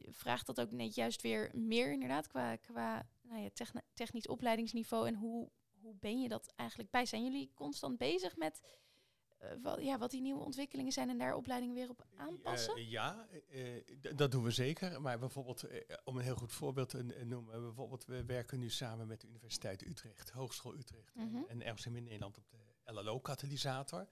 vraagt 0.10 0.46
dat 0.46 0.60
ook 0.62 0.72
net 0.72 0.96
juist 0.96 1.22
weer 1.22 1.52
meer 1.54 1.92
inderdaad 1.92 2.28
qua, 2.28 2.56
qua 2.56 3.08
nou 3.22 3.42
ja, 3.42 3.50
techni- 3.54 3.82
technisch 3.94 4.28
opleidingsniveau 4.28 5.08
en 5.08 5.16
hoe, 5.16 5.50
hoe 5.82 5.96
ben 5.96 6.22
je 6.22 6.28
dat 6.30 6.54
eigenlijk 6.56 6.90
bij? 6.90 7.06
Zijn 7.06 7.24
jullie 7.24 7.52
constant 7.54 7.98
bezig 7.98 8.36
met 8.38 8.62
wat, 9.62 9.82
ja, 9.84 9.98
wat 9.98 10.12
die 10.12 10.22
nieuwe 10.22 10.44
ontwikkelingen 10.44 10.92
zijn 10.92 11.10
en 11.10 11.18
daar 11.18 11.36
opleidingen 11.36 11.76
weer 11.76 11.90
op 11.90 12.06
aanpassen? 12.18 12.76
Eh, 12.76 12.90
ja, 12.90 13.28
eh, 13.50 13.76
eh, 13.78 13.84
d- 14.02 14.18
dat 14.18 14.32
doen 14.32 14.44
we 14.44 14.52
zeker. 14.52 15.02
Maar 15.02 15.20
bijvoorbeeld, 15.20 15.64
eh, 15.64 15.98
om 16.04 16.18
een 16.18 16.24
heel 16.24 16.36
goed 16.36 16.52
voorbeeld 16.54 16.90
te 16.90 17.04
noemen, 17.04 17.62
bijvoorbeeld, 17.62 18.06
we 18.06 18.26
werken 18.26 18.60
nu 18.60 18.70
samen 18.70 19.08
met 19.08 19.22
de 19.22 19.28
Universiteit 19.28 19.82
Utrecht, 19.86 20.30
Hogeschool 20.30 20.76
Utrecht 20.76 21.16
Mhm. 21.16 21.38
en, 21.48 21.72
RCM 21.74 21.96
in 21.96 22.04
Nederland 22.04 22.38
op 22.38 22.50
de 22.50 22.92
LLO-katalysator. 22.92 24.08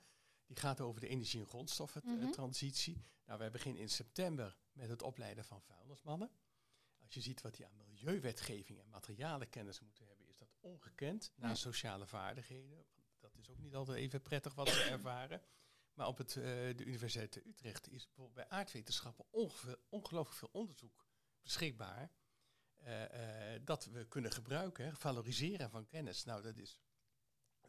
Die 0.45 0.57
gaat 0.57 0.81
over 0.81 1.01
de 1.01 1.07
energie- 1.07 1.39
en 1.39 1.45
Mhm. 1.45 1.49
grondstoffentransitie. 1.53 3.05
Nou, 3.25 3.39
wij 3.39 3.51
beginnen 3.51 3.81
in 3.81 3.89
september 3.89 4.57
met 4.71 4.89
het 4.89 5.01
opleiden 5.01 5.45
van 5.45 5.61
vuilnismannen. 5.61 6.29
Als 7.03 7.13
je 7.13 7.21
ziet 7.21 7.41
wat 7.41 7.55
die 7.55 7.65
aan 7.65 7.75
milieuwetgeving 7.77 8.79
en 8.79 8.89
materialenkennis 8.89 9.79
moeten 9.81 10.05
hebben, 10.07 10.27
is 10.27 10.37
dat 10.37 10.53
ongekend. 10.59 11.31
Ja. 11.35 11.47
Na 11.47 11.55
sociale 11.55 12.05
vaardigheden. 12.05 12.85
Is 13.43 13.49
ook 13.49 13.61
niet 13.61 13.75
altijd 13.75 13.97
even 13.97 14.21
prettig 14.21 14.55
wat 14.55 14.69
ze 14.69 14.83
ervaren. 14.97 15.41
Maar 15.93 16.07
op 16.07 16.17
het, 16.17 16.35
eh, 16.35 16.43
de 16.75 16.83
Universiteit 16.85 17.45
Utrecht 17.45 17.91
is 17.91 18.05
bijvoorbeeld 18.05 18.35
bij 18.35 18.57
aardwetenschappen 18.57 19.25
ongeveer, 19.29 19.79
ongelooflijk 19.89 20.37
veel 20.37 20.49
onderzoek 20.51 21.05
beschikbaar. 21.41 22.11
eh, 22.83 23.53
eh, 23.55 23.61
dat 23.65 23.85
we 23.85 24.07
kunnen 24.07 24.31
gebruiken. 24.31 24.85
Hè. 24.85 24.95
Valoriseren 24.95 25.69
van 25.69 25.87
kennis. 25.87 26.23
Nou, 26.23 26.41
dat 26.41 26.57
is 26.57 26.79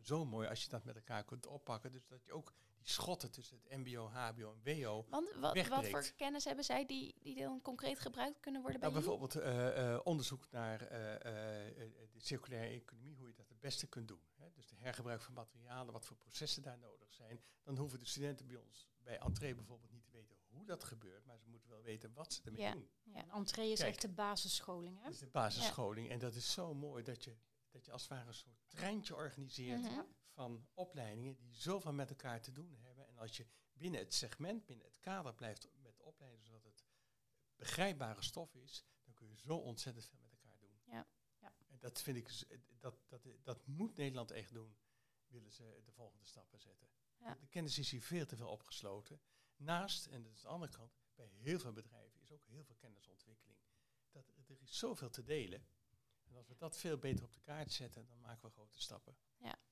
zo 0.02 0.24
mooi 0.24 0.48
als 0.48 0.62
je 0.62 0.68
dat 0.68 0.84
met 0.84 0.94
elkaar 0.94 1.24
kunt 1.24 1.46
oppakken. 1.46 1.92
Dus 1.92 2.06
dat 2.06 2.24
je 2.24 2.32
ook 2.32 2.52
die 2.76 2.88
schotten 2.88 3.30
tussen 3.30 3.60
het 3.62 3.76
MBO, 3.78 4.08
HBO 4.08 4.56
en 4.64 4.80
WO. 4.80 5.06
Want 5.08 5.32
wat, 5.32 5.68
wat 5.68 5.86
voor 5.86 6.12
kennis 6.16 6.44
hebben 6.44 6.64
zij 6.64 6.86
die, 6.86 7.14
die 7.20 7.36
dan 7.36 7.62
concreet 7.62 7.98
gebruikt 7.98 8.40
kunnen 8.40 8.60
worden 8.62 8.80
bij 8.80 8.90
Nou, 8.90 9.02
bijvoorbeeld 9.02 10.02
onderzoek 10.04 10.50
naar 10.50 10.78
de 10.78 12.20
circulaire 12.20 12.74
economie, 12.74 13.16
hoe 13.16 13.28
je 13.28 13.34
dat 13.34 13.48
het 13.48 13.60
beste 13.60 13.86
kunt 13.86 14.08
doen. 14.08 14.20
Dus 14.54 14.68
de 14.68 14.76
hergebruik 14.76 15.20
van 15.20 15.34
materialen, 15.34 15.92
wat 15.92 16.04
voor 16.06 16.16
processen 16.16 16.62
daar 16.62 16.78
nodig 16.78 17.12
zijn. 17.12 17.42
Dan 17.62 17.76
hoeven 17.78 17.98
de 17.98 18.04
studenten 18.04 18.46
bij 18.46 18.56
ons 18.56 18.88
bij 19.02 19.18
entree 19.18 19.54
bijvoorbeeld 19.54 19.92
niet 19.92 20.04
te 20.04 20.10
weten 20.10 20.36
hoe 20.46 20.66
dat 20.66 20.84
gebeurt, 20.84 21.24
maar 21.24 21.38
ze 21.38 21.48
moeten 21.48 21.70
wel 21.70 21.82
weten 21.82 22.12
wat 22.12 22.32
ze 22.32 22.42
ermee 22.44 22.60
Ja. 22.62 22.72
doen. 22.72 22.88
Ja. 23.02 23.14
En 23.16 23.30
entree 23.30 23.70
is 23.72 23.78
Kijk. 23.78 23.90
echt 23.90 24.00
de 24.00 24.08
basisscholing. 24.08 24.96
Hè? 24.96 25.02
Dat 25.04 25.12
is 25.12 25.18
de 25.18 25.26
basisscholing. 25.26 26.10
En 26.10 26.18
dat 26.18 26.34
is 26.34 26.52
zo 26.52 26.74
mooi 26.74 27.02
dat 27.02 27.24
je, 27.24 27.36
dat 27.70 27.84
je 27.84 27.92
als 27.92 28.02
het 28.02 28.10
ware 28.10 28.26
een 28.26 28.34
soort 28.34 28.56
treintje 28.68 29.14
organiseert 29.14 29.80
Mhm. 29.82 30.02
van 30.30 30.66
opleidingen 30.74 31.36
die 31.36 31.54
zoveel 31.54 31.92
met 31.92 32.10
elkaar 32.10 32.40
te 32.42 32.52
doen 32.52 32.74
hebben. 32.74 33.08
En 33.08 33.18
als 33.18 33.36
je 33.36 33.46
binnen 33.72 34.00
het 34.00 34.14
segment, 34.14 34.66
binnen 34.66 34.86
het 34.86 34.98
kader 35.00 35.34
blijft 35.34 35.68
met 35.82 36.00
opleiden, 36.00 36.44
zodat 36.44 36.64
het 36.64 36.84
begrijpbare 37.56 38.22
stof 38.22 38.54
is, 38.54 38.84
dan 39.04 39.14
kun 39.14 39.28
je 39.28 39.36
zo 39.36 39.56
ontzettend 39.56 40.06
veel 40.06 40.18
met 40.22 40.32
elkaar 40.32 40.58
doen. 40.58 40.80
Ja. 40.84 41.06
Ja. 41.38 41.52
En 41.66 41.73
dat 41.84 42.02
vind 42.02 42.16
ik, 42.16 42.28
z- 42.28 42.44
dat, 42.78 42.94
dat, 43.08 43.20
dat 43.42 43.66
moet 43.66 43.96
Nederland 43.96 44.30
echt 44.30 44.52
doen, 44.52 44.76
willen 45.26 45.52
ze 45.52 45.80
de 45.84 45.92
volgende 45.92 46.24
stappen 46.24 46.60
zetten. 46.60 46.88
Ja. 47.16 47.34
De 47.40 47.46
kennis 47.46 47.78
is 47.78 47.90
hier 47.90 48.02
veel 48.02 48.26
te 48.26 48.36
veel 48.36 48.48
opgesloten. 48.48 49.20
Naast, 49.56 50.06
en 50.06 50.22
dat 50.22 50.32
is 50.32 50.40
de 50.40 50.48
andere 50.48 50.72
kant, 50.72 50.92
bij 51.14 51.26
heel 51.28 51.58
veel 51.58 51.72
bedrijven 51.72 52.20
is 52.20 52.32
ook 52.32 52.44
heel 52.46 52.64
veel 52.64 52.74
kennisontwikkeling. 52.76 53.58
Dat, 54.10 54.32
er 54.48 54.60
is 54.62 54.78
zoveel 54.78 55.10
te 55.10 55.22
delen. 55.24 55.66
En 56.24 56.36
als 56.36 56.48
we 56.48 56.56
dat 56.56 56.76
veel 56.76 56.98
beter 56.98 57.24
op 57.24 57.32
de 57.32 57.40
kaart 57.40 57.72
zetten, 57.72 58.06
dan 58.06 58.20
maken 58.20 58.48
we 58.48 58.54
grote 58.54 58.80
stappen. 58.80 59.16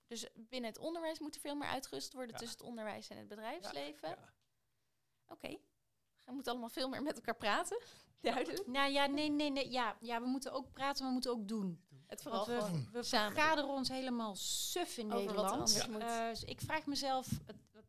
Dus 0.07 0.29
binnen 0.35 0.71
het 0.71 0.79
onderwijs 0.79 1.19
moet 1.19 1.35
er 1.35 1.41
veel 1.41 1.55
meer 1.57 1.69
uitgerust 1.69 2.13
worden 2.13 2.33
Ja. 2.33 2.39
tussen 2.39 2.59
het 2.59 2.67
onderwijs 2.69 3.09
en 3.09 3.17
het 3.17 3.29
bedrijfsleven. 3.29 4.09
Ja. 4.09 4.33
Oké. 5.27 5.59
We 6.25 6.33
moeten 6.33 6.53
allemaal 6.53 6.69
veel 6.71 6.89
meer 6.89 7.03
met 7.03 7.15
elkaar 7.17 7.37
praten. 7.37 7.83
Duidelijk. 8.21 8.67
Nou 8.67 8.93
ja, 8.93 9.07
nee, 9.07 9.31
nee, 9.31 9.51
nee. 9.51 9.71
Ja, 9.71 9.97
ja, 10.01 10.21
we 10.21 10.27
moeten 10.27 10.53
ook 10.53 10.73
praten, 10.73 10.99
maar 10.99 11.07
we 11.07 11.13
moeten 11.13 11.31
ook 11.31 11.49
doen. 11.49 11.85
Het 12.13 12.23
vooral 12.23 12.47
we, 12.47 12.61
gewoon 12.61 12.89
we 12.93 13.03
samen 13.03 13.33
vergaderen 13.33 13.71
ons 13.71 13.89
helemaal 13.89 14.37
suf 14.37 14.99
in 14.99 15.13
over 15.13 15.19
er 15.19 15.35
Nederland. 15.35 15.89
Eh, 16.01 16.29
dus 16.29 16.45
ik 16.45 16.61
vraag 16.61 16.87
mezelf, 16.87 17.29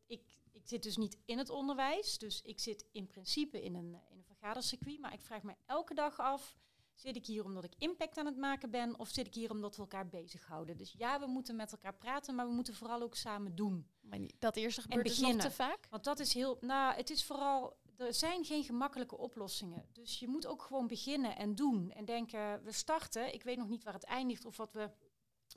ik, 0.06 0.22
ik 0.52 0.62
zit 0.68 0.84
dus 0.84 0.98
niet 0.98 1.18
in 1.26 1.38
het 1.38 1.50
onderwijs, 1.50 2.18
dus 2.18 2.42
ik 2.42 2.60
zit 2.60 2.86
in 2.92 3.08
principe 3.08 3.64
in 3.64 3.76
een, 3.76 3.94
eh, 3.94 4.12
in 4.12 4.18
een 4.18 4.26
vergadercircuit, 4.26 5.00
maar 5.00 5.14
ik 5.14 5.22
vraag 5.22 5.44
me 5.44 5.56
elke 5.66 5.94
dag 5.94 6.20
af, 6.20 6.56
zit 6.94 7.16
ik 7.16 7.26
hier 7.26 7.44
omdat 7.44 7.64
ik 7.64 7.74
impact 7.78 8.18
aan 8.18 8.26
het 8.26 8.38
maken 8.38 8.70
ben 8.70 9.00
of 9.00 9.10
zit 9.10 9.28
ik 9.28 9.34
hier 9.34 9.52
omdat 9.52 9.76
we 9.76 9.82
elkaar 9.82 10.10
bezighouden? 10.10 10.78
Dus 10.78 10.94
ja, 10.98 11.20
we 11.20 11.28
moeten 11.28 11.56
met 11.56 11.72
elkaar 11.72 11.96
praten, 11.96 12.36
maar 12.36 12.48
we 12.48 12.54
moeten 12.54 12.76
vooral 12.76 13.02
ook 13.02 13.16
samen 13.16 13.56
doen. 13.56 13.88
Maar 14.02 14.20
dat 14.40 14.56
eerste 14.56 14.82
gebeurt 14.82 15.08
dus 15.08 15.20
nog 15.20 15.36
te 15.36 15.52
vaak. 15.52 15.88
Want 15.90 16.04
dat 16.04 16.20
is 16.20 16.34
heel, 16.34 16.58
nou, 16.62 16.96
het 16.96 17.10
is 17.10 17.24
vooral, 17.24 17.78
er 17.98 18.14
zijn 18.14 18.46
geen 18.46 18.64
gemakkelijke 18.64 19.18
oplossingen. 19.18 19.90
Dus 19.92 20.20
je 20.20 20.28
moet 20.28 20.46
ook 20.46 20.62
gewoon 20.62 20.88
beginnen 20.88 21.36
en 21.36 21.56
doen. 21.56 21.92
En 21.92 22.06
denken, 22.06 22.64
we 22.64 22.72
starten, 22.72 23.34
ik 23.34 23.44
weet 23.44 23.58
nog 23.58 23.68
niet 23.68 23.84
waar 23.84 23.94
het 23.94 24.04
eindigt 24.04 24.46
of 24.46 24.58
wat 24.58 24.74
we 24.74 24.90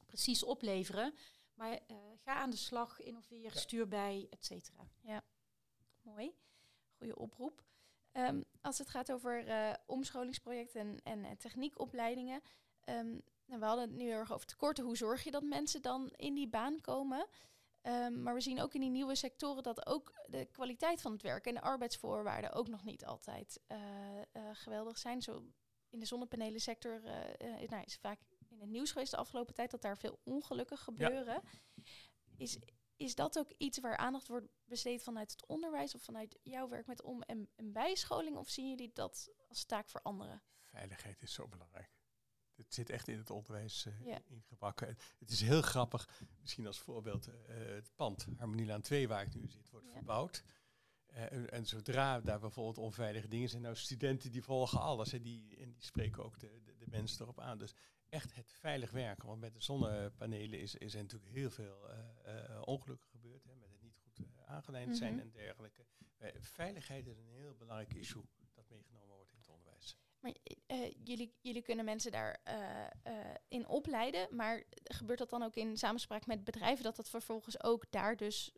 precies 0.07 0.43
opleveren. 0.45 1.14
Maar 1.55 1.72
eh, 1.87 1.97
ga 2.16 2.34
aan 2.34 2.51
de 2.51 2.57
slag, 2.57 3.01
innoveer, 3.01 3.43
Ja. 3.43 3.51
stuur 3.61 3.89
bij, 3.89 4.26
et 4.30 4.45
cetera. 4.45 4.89
Mooi. 6.03 6.34
Goede 6.99 7.16
oproep. 7.16 7.64
Ehm, 8.12 8.43
als 8.61 8.78
het 8.78 8.89
gaat 8.89 9.12
over 9.12 9.47
eh, 9.47 9.74
omscholingsprojecten 9.87 10.80
en, 10.80 11.01
en, 11.03 11.24
eh, 11.24 11.30
techniekopleidingen. 11.37 12.43
ehm, 12.80 13.11
nou, 13.47 13.61
we 13.61 13.64
hadden 13.64 13.89
het 13.89 13.97
nu 13.97 14.05
heel 14.05 14.18
erg 14.18 14.32
over 14.32 14.47
tekorten. 14.47 14.84
Hoe 14.84 14.97
zorg 14.97 15.24
je 15.24 15.30
dat 15.30 15.43
mensen 15.43 15.82
dan 15.82 16.11
in 16.16 16.34
die 16.34 16.49
baan 16.49 16.80
komen? 16.80 17.26
Ehm, 17.87 18.22
maar 18.22 18.34
we 18.34 18.41
zien 18.41 18.61
ook 18.61 18.74
in 18.74 18.80
die 18.80 18.91
nieuwe 18.91 19.14
sectoren 19.14 19.62
dat 19.62 19.87
ook 19.87 20.12
de 20.26 20.45
kwaliteit 20.45 21.01
van 21.01 21.12
het 21.12 21.22
werk 21.22 21.47
en 21.47 21.55
de 21.55 21.61
arbeidsvoorwaarden 21.61 22.53
ook 22.53 22.68
nog 22.68 22.84
niet 22.84 23.05
altijd 23.05 23.61
eh, 23.66 24.20
eh, 24.20 24.24
geweldig 24.53 24.99
zijn. 24.99 25.22
Zo 25.22 25.45
in 25.91 25.99
de 26.01 26.07
zonnepanelensector 26.07 27.05
eh, 27.05 27.62
eh, 27.62 27.68
nou, 27.70 27.82
is 27.84 27.97
vaak 27.97 28.20
in 28.49 28.61
het 28.61 28.68
nieuws 28.68 28.93
geweest 28.93 29.11
de 29.11 29.16
afgelopen 29.16 29.55
tijd 29.55 29.70
dat 29.70 29.82
daar 29.82 29.99
veel 29.99 30.20
ongelukken 30.24 30.78
gebeuren. 30.78 31.43
Is, 32.37 32.59
is 32.97 33.14
dat 33.14 33.39
ook 33.39 33.51
iets 33.57 33.78
waar 33.78 33.97
aandacht 33.97 34.28
wordt 34.28 34.47
besteed 34.64 35.03
vanuit 35.03 35.30
het 35.30 35.47
onderwijs 35.47 35.95
of 35.95 36.03
vanuit 36.03 36.39
jouw 36.43 36.68
werk 36.68 36.87
met 36.87 37.03
om- 37.03 37.22
en, 37.22 37.51
en 37.57 37.72
bijscholing? 37.72 38.37
Of 38.37 38.49
zien 38.49 38.68
jullie 38.68 38.91
dat 38.93 39.30
als 39.49 39.64
taak 39.64 39.89
voor 39.89 40.03
anderen? 40.03 40.43
Veiligheid 40.64 41.22
is 41.22 41.32
zo 41.32 41.49
belangrijk. 41.49 41.96
Het 42.57 42.75
zit 42.75 42.91
echt 42.91 43.09
in 43.09 43.19
het 43.19 43.31
onderwijs 43.31 43.87
eh, 43.87 44.07
Ja. 44.07 44.19
ingebakken. 44.27 44.89
En 44.89 44.97
Het 45.19 45.31
is 45.31 45.41
heel 45.41 45.63
grappig, 45.63 46.09
misschien 46.41 46.67
als 46.67 46.79
voorbeeld, 46.79 47.27
eh, 47.27 47.57
het 47.57 47.91
pand 47.95 48.27
Harmonielaan 48.37 48.81
2 48.83 49.09
waar 49.09 49.23
ik 49.23 49.35
nu 49.35 49.49
zit, 49.49 49.71
wordt 49.71 49.91
verbouwd. 49.91 50.45
Eh, 51.07 51.33
en, 51.33 51.51
en 51.51 51.67
zodra 51.67 52.21
daar 52.21 52.41
bijvoorbeeld 52.41 52.79
onveilige 52.79 53.29
dingen 53.29 53.49
zijn, 53.49 53.63
nou 53.63 53.77
studenten 53.77 54.31
die 54.31 54.43
volgen 54.43 54.81
alles 54.81 55.13
en 55.13 55.23
die, 55.23 55.57
en 55.57 55.73
die 55.73 55.83
spreken 55.85 56.25
ook 56.25 56.39
de, 56.39 56.61
de, 56.65 56.77
de 56.77 56.87
mensen 56.89 57.21
erop 57.23 57.41
aan. 57.41 57.59
Dus 57.59 57.75
echt 58.09 58.35
het 58.35 58.51
veilig 58.53 58.91
werken, 58.91 59.29
want 59.29 59.41
met 59.41 59.55
de 59.55 59.61
zonnepanelen 59.63 60.61
is, 60.61 60.75
is 60.75 60.95
er 60.95 61.01
natuurlijk 61.03 61.33
heel 61.33 61.51
veel 61.51 61.89
eh, 61.91 62.55
eh, 62.55 62.63
ongelukken 62.65 63.09
gebeurd, 63.09 63.45
hè, 63.45 63.55
met 63.55 63.71
het 63.71 63.83
niet 63.83 63.97
goed 63.97 64.19
eh, 64.19 64.45
aangelijnd 64.47 64.97
zijn 64.97 65.13
Mhm. 65.13 65.21
en 65.23 65.31
dergelijke. 65.31 65.87
Eh, 66.17 66.31
veiligheid 66.41 67.07
is 67.07 67.19
een 67.19 67.29
heel 67.29 67.55
belangrijk 67.55 67.95
issue 67.95 68.23
dat 68.55 68.69
meegenomen 68.69 69.17
wordt 69.17 69.33
in. 69.33 69.43
Maar 70.27 70.35
eh, 70.66 70.93
jullie, 71.05 71.35
jullie 71.41 71.62
kunnen 71.62 71.85
mensen 71.85 72.12
daar 72.12 72.41
eh, 72.45 72.85
eh, 72.85 73.35
in 73.49 73.66
opleiden, 73.66 74.37
maar 74.37 74.64
gebeurt 74.85 75.18
dat 75.18 75.31
dan 75.31 75.43
ook 75.43 75.55
in 75.55 75.77
samenspraak 75.77 76.27
met 76.27 76.45
bedrijven 76.45 76.85
dat 76.85 76.97
dat 76.97 77.09
vervolgens 77.09 77.62
ook 77.62 77.85
daar 77.91 78.16
dus 78.16 78.53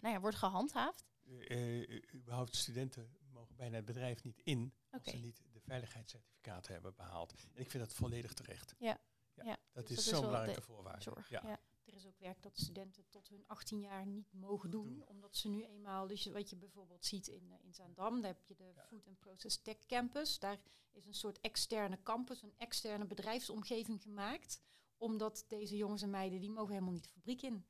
nou 0.00 0.14
ja, 0.14 0.20
wordt 0.20 0.36
gehandhaafd? 0.36 1.04
Eh, 1.24 1.82
eh, 1.82 2.02
überhaupt 2.14 2.56
studenten 2.56 3.16
mogen 3.32 3.56
bijna 3.56 3.76
het 3.76 3.84
bedrijf 3.84 4.22
niet 4.22 4.40
in 4.44 4.74
als 4.90 5.04
ze 5.04 5.16
niet 5.16 5.42
de 5.52 5.60
veiligheidscertificaten 5.60 6.72
hebben 6.72 6.94
behaald. 6.94 7.32
En 7.32 7.50
ik 7.54 7.70
vind 7.70 7.84
dat 7.84 7.94
volledig 7.94 8.32
terecht. 8.32 8.74
Ja. 8.78 9.00
Ja, 9.34 9.44
Ja. 9.44 9.56
Dat 9.72 9.86
Dus 9.86 9.96
is 9.98 10.04
dat 10.04 10.14
is 10.14 10.20
zo'n 10.20 10.20
belangrijke 10.20 10.60
de 10.60 10.66
voorwaarde. 10.66 11.02
Zorg. 11.02 11.28
Ja. 11.28 11.42
Ja. 11.46 11.60
Is 12.02 12.08
ook 12.08 12.18
werk 12.18 12.42
dat 12.42 12.56
studenten 12.58 13.04
tot 13.08 13.28
hun 13.28 13.44
18 13.46 13.80
jaar 13.80 14.06
niet 14.06 14.32
mogen 14.32 14.70
doen, 14.70 14.88
Doen. 14.88 15.06
omdat 15.08 15.36
ze 15.36 15.48
nu 15.48 15.64
eenmaal, 15.64 16.06
dus 16.06 16.26
wat 16.26 16.50
je 16.50 16.56
bijvoorbeeld 16.56 17.04
ziet 17.04 17.26
in, 17.28 17.50
eh, 17.50 17.64
in 17.64 17.74
Zaandam, 17.74 18.20
daar 18.20 18.30
heb 18.30 18.42
je 18.42 18.54
de 18.54 18.72
Ja. 18.74 18.82
Food 18.86 19.06
and 19.06 19.18
Process 19.18 19.62
Tech 19.62 19.86
Campus. 19.86 20.38
Daar 20.38 20.58
is 20.92 21.06
een 21.06 21.14
soort 21.14 21.40
externe 21.40 22.02
campus, 22.02 22.42
een 22.42 22.54
externe 22.58 23.04
bedrijfsomgeving 23.06 24.02
gemaakt, 24.02 24.60
omdat 24.96 25.44
deze 25.48 25.76
jongens 25.76 26.02
en 26.02 26.10
meiden, 26.10 26.40
die 26.40 26.50
mogen 26.50 26.72
helemaal 26.72 26.92
niet 26.94 27.04
de 27.04 27.10
fabriek 27.10 27.42
in. 27.42 27.64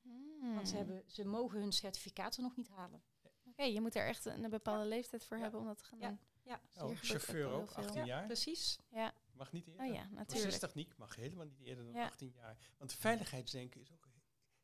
Want 0.55 0.69
ze, 0.69 0.77
Hmm. 0.77 0.87
hebben, 0.87 1.03
ze 1.11 1.25
mogen 1.25 1.61
hun 1.61 1.73
certificaten 1.73 2.43
nog 2.43 2.57
niet 2.57 2.69
halen. 2.69 3.03
Oké, 3.45 3.63
je 3.63 3.81
moet 3.81 3.95
er 3.95 4.07
echt 4.07 4.25
een, 4.25 4.45
een 4.45 4.51
bepaalde 4.51 4.87
leeftijd 4.89 5.25
voor 5.25 5.37
Ja. 5.37 5.43
hebben 5.43 5.61
om 5.61 5.67
dat 5.67 5.79
te 5.79 5.85
gaan 5.85 5.99
Ja. 5.99 6.09
doen. 6.09 6.19
Ja, 6.45 6.61
Dus 6.65 6.77
Oh, 6.83 6.89
ook 6.91 6.97
chauffeur 6.99 7.47
ook, 7.47 7.53
heel 7.59 7.67
veel. 7.67 7.83
18 7.85 8.05
jaar. 8.05 8.27
precies. 8.27 8.79
Ja, 8.91 9.15
Mag 9.33 9.53
niet 9.53 9.67
eerder. 9.67 9.87
oh 9.87 9.93
ja, 9.95 10.01
natuurlijk. 10.03 10.27
Procestechniek 10.29 10.97
mag 10.97 11.17
helemaal 11.17 11.45
niet 11.47 11.61
eerder 11.61 11.85
dan 11.85 11.95
Ja. 11.95 12.05
18 12.05 12.33
jaar. 12.37 12.57
Want 12.79 12.93
veiligheidsdenken 12.93 13.81
is 13.81 13.93
ook... 13.93 14.02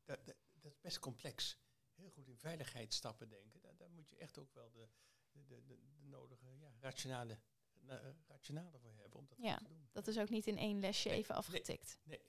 Dat, 0.09 0.27
dat, 0.27 0.37
dat 0.61 0.73
is 0.73 0.81
best 0.81 0.99
complex. 0.99 1.59
Heel 1.95 2.11
goed 2.11 2.29
in 2.29 2.37
veiligheidsstappen 2.39 3.29
denken. 3.29 3.61
Daar, 3.61 3.77
daar 3.77 3.91
moet 3.91 4.09
je 4.09 4.17
echt 4.17 4.39
ook 4.39 4.53
wel 4.55 4.71
de, 4.71 4.89
de, 5.33 5.45
de, 5.47 5.65
de, 5.67 5.79
nodige 6.01 6.47
ja, 6.59 6.73
rationale, 6.81 7.39
na- 7.81 8.01
eh, 8.01 8.11
rationale 8.27 8.79
voor 8.79 8.95
hebben 8.97 9.19
om 9.19 9.27
dat 9.29 9.39
Ja, 9.41 9.57
te 9.57 9.65
doen. 9.65 9.89
Dat 9.93 10.07
is 10.07 10.19
ook 10.19 10.29
niet 10.29 10.47
in 10.47 10.59
één 10.59 10.81
lesje 10.81 11.09
Nee, 11.09 11.19
even 11.19 11.35
nee. 11.35 11.45
afgetikt. 11.45 11.99
Nee. 12.03 12.21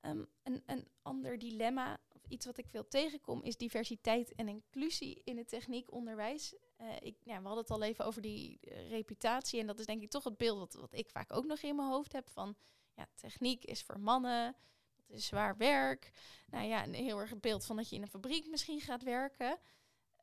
Ehm, 0.00 0.24
en 0.66 0.88
ander 1.02 1.38
dilemma, 1.38 2.00
of 2.12 2.24
iets 2.28 2.46
wat 2.46 2.58
ik 2.58 2.68
veel 2.68 2.88
tegenkom, 2.88 3.42
is 3.42 3.56
diversiteit 3.56 4.34
en 4.34 4.48
inclusie 4.48 5.20
in 5.24 5.36
het 5.36 5.48
techniekonderwijs. 5.48 6.54
Uh, 6.78 6.96
ik, 7.00 7.16
ja, 7.24 7.36
we 7.40 7.46
hadden 7.46 7.62
het 7.62 7.70
al 7.70 7.82
even 7.82 8.04
over 8.04 8.22
die 8.22 8.58
uh, 8.62 8.88
reputatie. 8.88 9.60
En 9.60 9.66
dat 9.66 9.78
is 9.78 9.86
denk 9.86 10.02
ik 10.02 10.10
toch 10.10 10.24
het 10.24 10.36
beeld 10.36 10.58
wat, 10.58 10.72
wat 10.72 10.92
ik 10.92 11.10
vaak 11.10 11.32
ook 11.32 11.44
nog 11.44 11.60
in 11.60 11.76
mijn 11.76 11.88
hoofd 11.88 12.12
heb 12.12 12.28
van 12.28 12.56
ja, 12.94 13.08
techniek 13.14 13.64
is 13.64 13.82
voor 13.82 14.00
mannen, 14.00 14.56
dat 15.10 15.18
is 15.18 15.26
zwaar 15.26 15.56
werk. 15.56 16.10
Nou 16.46 16.66
ja, 16.66 16.84
een 16.84 16.94
heel 16.94 17.18
erg 17.18 17.30
het 17.30 17.40
beeld 17.40 17.64
van 17.64 17.76
dat 17.76 17.88
je 17.88 17.96
in 17.96 18.02
een 18.02 18.08
fabriek 18.08 18.46
misschien 18.46 18.80
gaat 18.80 19.02
werken. 19.02 19.58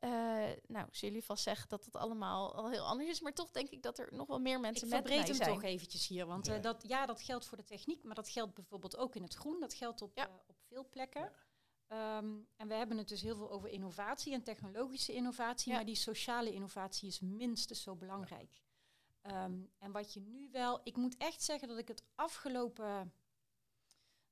Uh, 0.00 0.10
nou, 0.66 0.86
zullen 0.90 0.90
jullie 1.00 1.24
vast 1.24 1.42
zeggen 1.42 1.68
dat 1.68 1.84
het 1.84 1.96
allemaal 1.96 2.54
al 2.54 2.70
heel 2.70 2.86
anders 2.86 3.08
is, 3.08 3.20
maar 3.20 3.32
toch 3.32 3.50
denk 3.50 3.68
ik 3.68 3.82
dat 3.82 3.98
er 3.98 4.08
nog 4.10 4.26
wel 4.26 4.38
meer 4.38 4.60
mensen 4.60 4.86
ik 4.86 4.92
met 4.92 5.04
mij 5.04 5.16
hem 5.16 5.34
zijn. 5.34 5.52
toch 5.52 5.62
eventjes 5.62 6.06
hier, 6.06 6.26
want 6.26 6.46
ja. 6.46 6.56
Uh, 6.56 6.62
dat, 6.62 6.84
ja, 6.86 7.06
dat 7.06 7.20
geldt 7.20 7.46
voor 7.46 7.56
de 7.56 7.64
techniek, 7.64 8.02
maar 8.02 8.14
dat 8.14 8.28
geldt 8.28 8.54
bijvoorbeeld 8.54 8.96
ook 8.96 9.14
in 9.14 9.22
het 9.22 9.34
groen. 9.34 9.60
Dat 9.60 9.74
geldt 9.74 10.02
op, 10.02 10.16
ja. 10.16 10.28
uh, 10.28 10.34
op 10.46 10.56
veel 10.68 10.88
plekken. 10.88 11.32
Ja. 11.88 12.16
Um, 12.16 12.48
en 12.56 12.68
we 12.68 12.74
hebben 12.74 12.98
het 12.98 13.08
dus 13.08 13.22
heel 13.22 13.36
veel 13.36 13.50
over 13.50 13.68
innovatie 13.68 14.32
en 14.32 14.42
technologische 14.42 15.12
innovatie, 15.12 15.72
maar 15.72 15.84
die 15.84 15.94
sociale 15.94 16.52
innovatie 16.52 17.08
is 17.08 17.20
minstens 17.20 17.82
zo 17.82 17.96
belangrijk. 17.96 18.62
Um, 19.22 19.70
en 19.78 19.92
wat 19.92 20.12
je 20.12 20.20
nu 20.20 20.48
wel, 20.52 20.80
ik 20.82 20.96
moet 20.96 21.16
echt 21.16 21.42
zeggen 21.42 21.68
dat 21.68 21.78
ik 21.78 21.88
het 21.88 22.02
afgelopen 22.14 23.12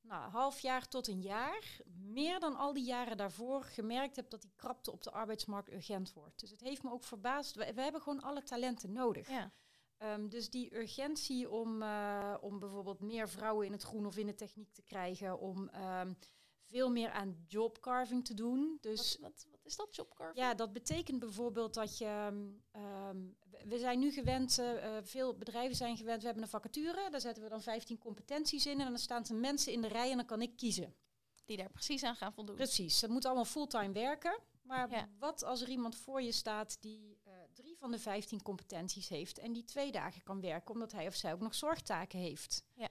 nou, 0.08 0.30
half 0.30 0.60
jaar 0.60 0.88
tot 0.88 1.08
een 1.08 1.22
jaar, 1.22 1.80
meer 1.86 2.40
dan 2.40 2.56
al 2.56 2.72
die 2.72 2.84
jaren 2.84 3.16
daarvoor, 3.16 3.64
gemerkt 3.64 4.16
heb 4.16 4.30
dat 4.30 4.42
die 4.42 4.52
krapte 4.56 4.92
op 4.92 5.02
de 5.02 5.10
arbeidsmarkt 5.10 5.72
urgent 5.72 6.12
wordt. 6.12 6.40
Dus 6.40 6.50
het 6.50 6.60
heeft 6.60 6.82
me 6.82 6.90
ook 6.90 7.04
verbaasd. 7.04 7.54
We, 7.54 7.74
we 7.74 7.82
hebben 7.82 8.00
gewoon 8.00 8.22
alle 8.22 8.42
talenten 8.42 8.92
nodig. 8.92 9.28
Ja. 9.28 9.52
Um, 9.98 10.28
dus 10.28 10.50
die 10.50 10.76
urgentie 10.76 11.50
om, 11.50 11.82
uh, 11.82 12.34
om 12.40 12.58
bijvoorbeeld 12.58 13.00
meer 13.00 13.28
vrouwen 13.28 13.66
in 13.66 13.72
het 13.72 13.82
groen 13.82 14.06
of 14.06 14.16
in 14.16 14.26
de 14.26 14.34
techniek 14.34 14.72
te 14.72 14.82
krijgen, 14.82 15.38
om 15.38 15.70
um, 15.74 16.16
veel 16.62 16.90
meer 16.90 17.10
aan 17.10 17.44
jobcarving 17.46 18.24
te 18.24 18.34
doen. 18.34 18.78
Dus 18.80 19.18
wat, 19.20 19.32
wat, 19.32 19.46
wat 19.50 19.55
is 19.66 19.76
dat, 19.76 19.96
jobcarving? 19.96 20.38
Ja, 20.38 20.54
dat 20.54 20.72
betekent 20.72 21.18
bijvoorbeeld 21.18 21.74
dat 21.74 21.98
je... 21.98 22.28
Um, 22.76 23.36
we 23.64 23.78
zijn 23.78 23.98
nu 23.98 24.12
gewend, 24.12 24.58
uh, 24.58 24.96
veel 25.02 25.36
bedrijven 25.36 25.76
zijn 25.76 25.96
gewend, 25.96 26.20
we 26.20 26.26
hebben 26.26 26.44
een 26.44 26.50
vacature, 26.50 27.10
daar 27.10 27.20
zetten 27.20 27.42
we 27.42 27.48
dan 27.48 27.62
15 27.62 27.98
competenties 27.98 28.66
in 28.66 28.80
en 28.80 28.88
dan 28.88 28.98
staan 28.98 29.24
er 29.24 29.34
mensen 29.34 29.72
in 29.72 29.80
de 29.80 29.88
rij 29.88 30.10
en 30.10 30.16
dan 30.16 30.26
kan 30.26 30.42
ik 30.42 30.56
kiezen. 30.56 30.94
Die 31.44 31.56
daar 31.56 31.70
precies 31.70 32.02
aan 32.02 32.16
gaan 32.16 32.32
voldoen. 32.32 32.56
Precies, 32.56 33.00
dat 33.00 33.10
moet 33.10 33.24
allemaal 33.24 33.44
fulltime 33.44 33.92
werken. 33.92 34.40
Maar 34.62 34.90
ja. 34.90 35.08
wat 35.18 35.44
als 35.44 35.60
er 35.60 35.68
iemand 35.68 35.96
voor 35.96 36.22
je 36.22 36.32
staat 36.32 36.82
die 36.82 37.20
uh, 37.26 37.32
drie 37.52 37.76
van 37.78 37.90
de 37.90 37.98
15 37.98 38.42
competenties 38.42 39.08
heeft 39.08 39.38
en 39.38 39.52
die 39.52 39.64
twee 39.64 39.92
dagen 39.92 40.22
kan 40.22 40.40
werken 40.40 40.74
omdat 40.74 40.92
hij 40.92 41.06
of 41.06 41.14
zij 41.14 41.32
ook 41.32 41.40
nog 41.40 41.54
zorgtaken 41.54 42.18
heeft? 42.18 42.64
Ja. 42.74 42.88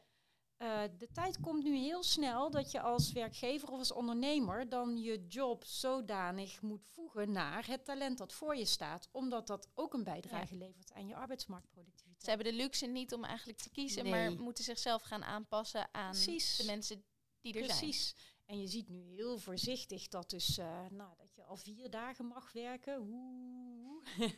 Uh, 0.57 0.81
de 0.97 1.11
tijd 1.11 1.39
komt 1.39 1.63
nu 1.63 1.77
heel 1.77 2.03
snel 2.03 2.51
dat 2.51 2.71
je 2.71 2.81
als 2.81 3.11
werkgever 3.11 3.69
of 3.69 3.79
als 3.79 3.91
ondernemer 3.91 4.69
dan 4.69 4.97
je 4.97 5.25
job 5.27 5.63
zodanig 5.65 6.61
moet 6.61 6.85
voegen 6.93 7.31
naar 7.31 7.67
het 7.67 7.85
talent 7.85 8.17
dat 8.17 8.33
voor 8.33 8.55
je 8.55 8.65
staat, 8.65 9.09
omdat 9.11 9.47
dat 9.47 9.67
ook 9.73 9.93
een 9.93 10.03
bijdrage 10.03 10.53
ja. 10.53 10.65
levert 10.65 10.93
aan 10.93 11.07
je 11.07 11.15
arbeidsmarktproductiviteit. 11.15 12.23
Ze 12.23 12.29
hebben 12.29 12.47
de 12.47 12.63
luxe 12.63 12.85
niet 12.85 13.13
om 13.13 13.23
eigenlijk 13.23 13.57
te 13.57 13.69
kiezen, 13.69 14.03
nee. 14.03 14.11
maar 14.11 14.41
moeten 14.41 14.63
zichzelf 14.63 15.01
gaan 15.01 15.23
aanpassen 15.23 15.93
aan 15.93 16.11
Precies. 16.11 16.55
de 16.57 16.65
mensen 16.65 17.05
die 17.41 17.53
er 17.53 17.59
Precies. 17.59 17.77
zijn. 17.77 17.89
Precies. 17.89 18.33
En 18.45 18.61
je 18.61 18.67
ziet 18.67 18.89
nu 18.89 19.01
heel 19.01 19.37
voorzichtig 19.37 20.07
dat, 20.07 20.29
dus, 20.29 20.57
uh, 20.57 20.85
nou, 20.89 21.15
dat 21.17 21.35
je 21.35 21.43
al 21.43 21.57
vier 21.57 21.89
dagen 21.89 22.25
mag 22.25 22.51
werken. 22.51 22.99
Oeh. 22.99 24.31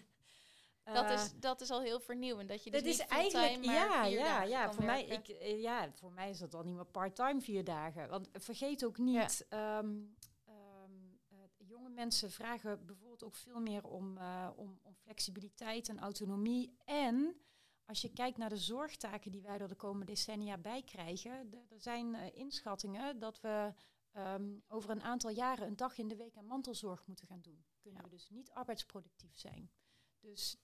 Dat 0.94 1.10
is, 1.10 1.34
dat 1.40 1.62
is 1.62 1.70
al 1.70 1.82
heel 1.82 2.00
vernieuwend. 2.00 2.50
Dat 2.50 2.64
je 2.64 2.72
dus 2.72 2.82
dat 2.82 2.90
niet 2.90 3.00
is 3.00 3.06
eigenlijk, 3.06 3.66
maar 3.66 3.76
ja, 3.76 4.04
vier 4.04 4.18
ja, 4.18 4.26
dagen 4.26 4.50
ja. 4.50 4.66
kan 4.66 4.74
Voor 4.74 4.84
mij, 4.84 5.06
ik, 5.06 5.28
uh, 5.30 5.62
ja, 5.62 5.92
voor 5.92 6.12
mij 6.12 6.30
is 6.30 6.40
dat 6.40 6.54
al 6.54 6.64
niet 6.64 6.76
meer 6.76 6.86
part-time 6.86 7.42
vier 7.42 7.64
dagen. 7.64 8.10
Want 8.10 8.30
vergeet 8.34 8.86
ook 8.86 8.98
niet, 8.98 9.46
ja. 9.50 9.80
um, 9.80 10.16
um, 10.50 11.20
uh, 11.30 11.38
jonge 11.58 11.90
mensen 11.90 12.32
vragen 12.32 12.86
bijvoorbeeld 12.86 13.24
ook 13.24 13.36
veel 13.36 13.60
meer 13.60 13.84
om, 13.84 14.18
uh, 14.18 14.50
om, 14.56 14.80
om 14.82 14.96
flexibiliteit 14.96 15.90
en 15.90 16.00
autonomie. 16.00 16.78
En 16.86 17.42
als 17.86 18.02
je 18.02 18.14
kijkt 18.14 18.38
naar 18.38 18.50
de 18.50 18.58
zorgtaken 18.58 19.32
die 19.32 19.42
wij 19.42 19.60
er 19.60 19.68
de 19.68 19.76
komende 19.76 20.06
decennia 20.06 20.58
bij 20.58 20.84
krijgen, 20.84 21.50
de, 21.50 21.58
er 21.70 21.82
zijn 21.82 22.14
uh, 22.14 22.22
inschattingen 22.34 23.20
dat 23.20 23.42
we 23.42 23.74
um, 24.14 24.64
over 24.68 24.90
een 24.90 25.04
aantal 25.04 25.30
jaren 25.30 25.68
een 25.68 25.76
dag 25.76 25.98
in 25.98 26.08
de 26.08 26.16
week 26.16 26.38
aan 26.38 26.46
mantelzorg 26.46 27.06
moeten 27.06 27.28
gaan 27.28 27.42
doen. 27.42 27.66
Kunnen 27.80 28.02
ja. 28.02 28.10
we 28.10 28.16
dus 28.16 28.30
niet 28.30 28.52
arbeidsproductief 28.52 29.38
zijn. 29.38 29.72
Dus 30.20 30.58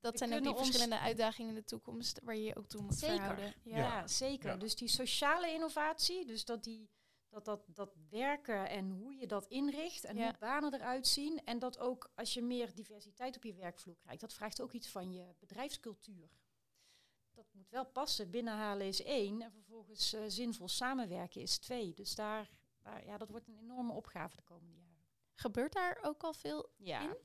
dat 0.00 0.18
zijn 0.18 0.34
ook 0.34 0.42
die 0.42 0.54
verschillende 0.54 0.98
uitdagingen 0.98 1.54
in 1.54 1.60
de 1.60 1.64
toekomst 1.64 2.20
waar 2.22 2.36
je 2.36 2.42
je 2.42 2.56
ook 2.56 2.66
toe 2.66 2.82
moet 2.82 2.94
zeker. 2.94 3.16
verhouden. 3.16 3.54
Ja, 3.62 3.76
ja 3.76 4.06
zeker. 4.06 4.50
Ja. 4.50 4.56
Dus 4.56 4.74
die 4.74 4.88
sociale 4.88 5.52
innovatie, 5.52 6.26
dus 6.26 6.44
dat 6.44 6.64
die 6.64 6.90
dat, 7.30 7.44
dat, 7.44 7.64
dat 7.66 7.96
werken 8.08 8.68
en 8.68 8.90
hoe 8.90 9.14
je 9.14 9.26
dat 9.26 9.46
inricht 9.46 10.04
en 10.04 10.16
ja. 10.16 10.24
hoe 10.24 10.38
banen 10.38 10.74
eruit 10.74 11.06
zien. 11.06 11.44
En 11.44 11.58
dat 11.58 11.78
ook 11.78 12.10
als 12.14 12.34
je 12.34 12.42
meer 12.42 12.74
diversiteit 12.74 13.36
op 13.36 13.44
je 13.44 13.54
werkvloer 13.54 13.96
krijgt, 13.96 14.20
dat 14.20 14.32
vraagt 14.32 14.60
ook 14.60 14.72
iets 14.72 14.88
van 14.88 15.12
je 15.12 15.34
bedrijfscultuur. 15.38 16.30
Dat 17.32 17.46
moet 17.52 17.70
wel 17.70 17.86
passen. 17.86 18.30
Binnenhalen 18.30 18.86
is 18.86 19.02
één 19.02 19.42
en 19.42 19.52
vervolgens 19.52 20.14
uh, 20.14 20.20
zinvol 20.26 20.68
samenwerken 20.68 21.40
is 21.40 21.58
twee. 21.58 21.94
Dus 21.94 22.14
daar, 22.14 22.50
daar, 22.80 23.04
ja, 23.06 23.18
dat 23.18 23.30
wordt 23.30 23.48
een 23.48 23.58
enorme 23.58 23.92
opgave 23.92 24.36
de 24.36 24.42
komende 24.42 24.76
jaren. 24.76 25.06
Gebeurt 25.34 25.72
daar 25.72 25.98
ook 26.02 26.22
al 26.22 26.32
veel 26.32 26.70
ja. 26.76 27.02
in? 27.02 27.16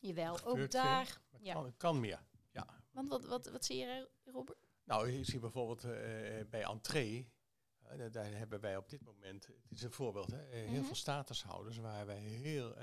Jawel, 0.00 0.44
ook 0.44 0.70
daar. 0.70 1.20
Ja. 1.40 1.52
kan, 1.52 1.76
kan, 1.76 2.00
meer. 2.00 2.26
Ja. 2.50 2.66
Want 2.90 3.08
wat, 3.08 3.24
wat, 3.24 3.50
wat 3.50 3.64
zie 3.64 3.76
je, 3.76 4.10
Robert? 4.24 4.58
Nou, 4.84 5.10
je 5.10 5.24
ziet 5.24 5.40
bijvoorbeeld 5.40 5.84
uh, 5.84 5.90
bij 6.50 6.62
Entree, 6.62 7.32
uh, 7.92 8.12
daar 8.12 8.36
hebben 8.36 8.60
wij 8.60 8.76
op 8.76 8.88
dit 8.88 9.04
moment, 9.04 9.46
het 9.46 9.70
is 9.70 9.82
een 9.82 9.92
voorbeeld, 9.92 10.30
hè, 10.30 10.42
heel 10.42 10.66
-hmm. 10.66 10.84
veel 10.84 10.94
statushouders 10.94 11.76
waar 11.76 12.06
wij 12.06 12.18
heel 12.18 12.76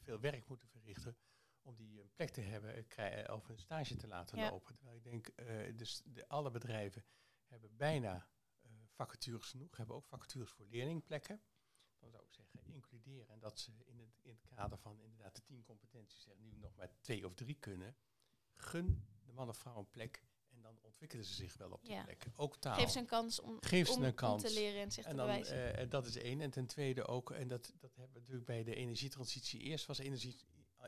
veel 0.00 0.20
werk 0.20 0.48
moeten 0.48 0.68
verrichten 0.68 1.16
om 1.62 1.76
die 1.76 2.00
een 2.00 2.12
plek 2.14 2.30
te 2.30 2.40
hebben 2.40 2.86
krijgen, 2.86 3.34
of 3.34 3.48
een 3.48 3.58
stage 3.58 3.96
te 3.96 4.06
laten 4.06 4.38
ja. 4.38 4.50
lopen. 4.50 4.76
Terwijl 4.76 4.96
ik 4.96 5.04
denk, 5.04 5.28
dus 5.78 6.02
de, 6.04 6.28
alle 6.28 6.50
bedrijven 6.50 7.04
hebben 7.46 7.76
bijna 7.76 8.28
vacatures 8.94 9.50
genoeg, 9.50 9.76
hebben 9.76 9.96
ook 9.96 10.06
vacatures 10.06 10.50
voor 10.50 10.66
leerlingplekken 10.66 11.42
dan 11.98 12.10
zou 12.10 12.24
ik 12.24 12.32
zeggen, 12.32 12.45
includeren. 12.76 13.28
En 13.28 13.40
dat 13.40 13.58
ze 13.58 13.72
in 13.84 13.98
het, 13.98 14.18
in 14.22 14.30
het 14.30 14.46
kader 14.54 14.78
van 14.78 15.00
inderdaad 15.00 15.34
de 15.34 15.42
tien 15.42 15.62
competenties 15.62 16.26
er 16.26 16.36
nu 16.38 16.56
nog 16.56 16.74
maar 16.74 16.90
twee 17.00 17.26
of 17.26 17.34
drie 17.34 17.54
kunnen. 17.54 17.96
Gun 18.54 19.06
de 19.24 19.32
man 19.32 19.48
of 19.48 19.58
vrouw 19.58 19.78
een 19.78 19.90
plek 19.90 20.22
en 20.56 20.62
dan 20.62 20.78
ontwikkelen 20.80 21.24
ze 21.24 21.34
zich 21.34 21.56
wel 21.56 21.70
op 21.70 21.84
die 21.84 21.92
ja. 21.92 22.02
plek. 22.02 22.26
Ook 22.36 22.56
taal. 22.56 22.74
Geef 22.74 22.90
ze 22.90 22.98
een 22.98 23.06
kans 23.06 23.40
om, 23.40 23.56
Geef 23.60 23.90
om, 23.90 24.04
een 24.04 24.14
kans. 24.14 24.42
om 24.42 24.48
te 24.48 24.54
leren 24.54 24.80
en 24.80 24.92
zich 24.92 25.04
en 25.04 25.10
te 25.10 25.16
dan, 25.16 25.26
bewijzen. 25.26 25.82
Uh, 25.84 25.90
dat 25.90 26.06
is 26.06 26.16
één. 26.16 26.40
En 26.40 26.50
ten 26.50 26.66
tweede 26.66 27.06
ook, 27.06 27.30
en 27.30 27.48
dat, 27.48 27.72
dat 27.78 27.94
hebben 27.94 28.12
we 28.12 28.18
natuurlijk 28.18 28.46
bij 28.46 28.64
de 28.64 28.74
energietransitie. 28.74 29.60
Eerst 29.60 29.86
was 29.86 29.98
energie, 29.98 30.36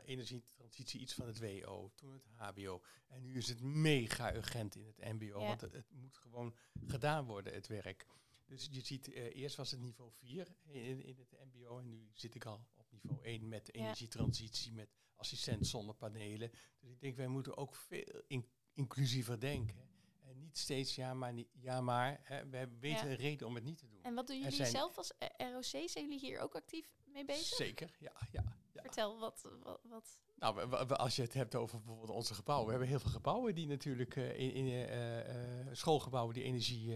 energietransitie 0.03 0.99
iets 0.99 1.13
van 1.13 1.27
het 1.27 1.39
WO, 1.39 1.91
toen 1.95 2.13
het 2.13 2.25
HBO. 2.35 2.81
En 3.07 3.21
nu 3.21 3.37
is 3.37 3.47
het 3.47 3.61
mega 3.61 4.35
urgent 4.35 4.75
in 4.75 4.85
het 4.85 4.97
MBO, 4.97 5.39
ja. 5.39 5.47
want 5.47 5.61
het, 5.61 5.73
het 5.73 5.91
moet 5.91 6.17
gewoon 6.17 6.55
gedaan 6.87 7.25
worden, 7.25 7.53
het 7.53 7.67
werk. 7.67 8.07
Dus 8.49 8.67
je 8.71 8.81
ziet, 8.85 9.07
uh, 9.07 9.35
eerst 9.35 9.55
was 9.55 9.71
het 9.71 9.79
niveau 9.79 10.11
4 10.11 10.47
in, 10.65 11.03
in 11.03 11.17
het 11.17 11.35
mbo 11.45 11.79
en 11.79 11.89
nu 11.89 12.09
zit 12.13 12.35
ik 12.35 12.45
al 12.45 12.65
op 12.75 12.91
niveau 12.91 13.23
1 13.23 13.47
met 13.47 13.73
energietransitie, 13.73 14.71
met 14.71 14.89
assistent 15.15 15.67
zonnepanelen. 15.67 16.51
Dus 16.79 16.91
ik 16.91 17.01
denk, 17.01 17.15
wij 17.15 17.27
moeten 17.27 17.57
ook 17.57 17.75
veel 17.75 18.23
in, 18.27 18.45
inclusiever 18.73 19.39
denken. 19.39 19.87
En 20.21 20.39
niet 20.39 20.57
steeds 20.57 20.95
ja 20.95 21.13
maar, 21.13 21.33
niet, 21.33 21.47
ja 21.59 21.81
maar. 21.81 22.19
Hè, 22.23 22.49
wij 22.49 22.69
weten 22.79 23.05
ja. 23.05 23.11
een 23.11 23.17
reden 23.17 23.47
om 23.47 23.55
het 23.55 23.63
niet 23.63 23.77
te 23.77 23.87
doen. 23.87 24.03
En 24.03 24.13
wat 24.13 24.27
doen 24.27 24.39
jullie 24.39 24.65
zelf 24.65 24.97
als 24.97 25.13
ROC? 25.37 25.63
Zijn 25.63 25.89
jullie 26.05 26.19
hier 26.19 26.39
ook 26.39 26.55
actief 26.55 26.87
mee 27.05 27.25
bezig? 27.25 27.55
Zeker, 27.57 27.95
ja. 27.99 28.13
ja, 28.31 28.43
ja. 28.73 28.81
Vertel, 28.81 29.19
wat, 29.19 29.49
wat, 29.63 29.79
wat? 29.83 30.19
Nou, 30.35 30.87
als 30.87 31.15
je 31.15 31.21
het 31.21 31.33
hebt 31.33 31.55
over 31.55 31.77
bijvoorbeeld 31.77 32.09
onze 32.09 32.33
gebouwen. 32.33 32.65
We 32.65 32.71
hebben 32.71 32.89
heel 32.89 32.99
veel 32.99 33.11
gebouwen 33.11 33.55
die 33.55 33.67
natuurlijk 33.67 34.15
uh, 34.15 34.39
in, 34.39 34.51
in 34.53 34.65
uh, 34.65 35.67
schoolgebouwen 35.71 36.33
die 36.33 36.43
energie 36.43 36.95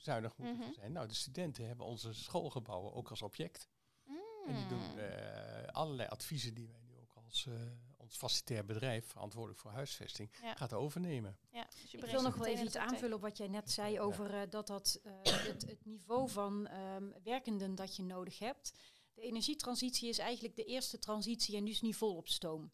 zuinig 0.00 0.36
moeten 0.36 0.56
mm 0.56 0.62
-hmm. 0.62 0.74
zijn. 0.74 0.92
Nou, 0.92 1.08
de 1.08 1.14
studenten 1.14 1.66
hebben 1.66 1.86
onze 1.86 2.12
schoolgebouwen 2.12 2.92
ook 2.92 3.10
als 3.10 3.22
object. 3.22 3.68
Mm. 4.04 4.16
En 4.46 4.54
die 4.54 4.66
doen 4.66 4.98
uh, 4.98 5.66
allerlei 5.66 6.08
adviezen 6.08 6.54
die 6.54 6.66
wij 6.66 6.80
nu 6.80 6.96
ook 6.96 7.14
als 7.24 7.46
uh, 7.48 7.54
ons 7.96 8.16
facilitair 8.16 8.64
bedrijf, 8.64 9.06
verantwoordelijk 9.06 9.60
voor 9.60 9.70
huisvesting, 9.70 10.30
ja. 10.42 10.54
gaat 10.54 10.72
overnemen. 10.72 11.38
Ja, 11.50 11.66
dus 11.82 11.94
Ik 11.94 12.04
wil 12.04 12.22
nog 12.22 12.34
wel 12.34 12.46
even 12.46 12.66
iets 12.66 12.76
aanvullen 12.76 13.16
op 13.16 13.22
wat 13.22 13.36
jij 13.36 13.48
net 13.48 13.70
zei 13.70 14.00
over 14.00 14.34
uh, 14.34 14.40
dat, 14.50 14.66
dat 14.66 15.00
het, 15.22 15.62
het, 15.66 15.84
niveau 15.84 16.28
van 16.28 16.68
um, 16.72 17.14
werkenden 17.22 17.74
dat 17.74 17.96
je 17.96 18.02
nodig 18.02 18.38
hebt. 18.38 18.72
De 19.14 19.22
energietransitie 19.22 20.08
is 20.08 20.18
eigenlijk 20.18 20.56
de 20.56 20.64
eerste 20.64 20.98
transitie 20.98 21.56
en 21.56 21.64
dus 21.64 21.80
niet 21.80 21.96
vol 21.96 22.16
op 22.16 22.28
stoom. 22.28 22.72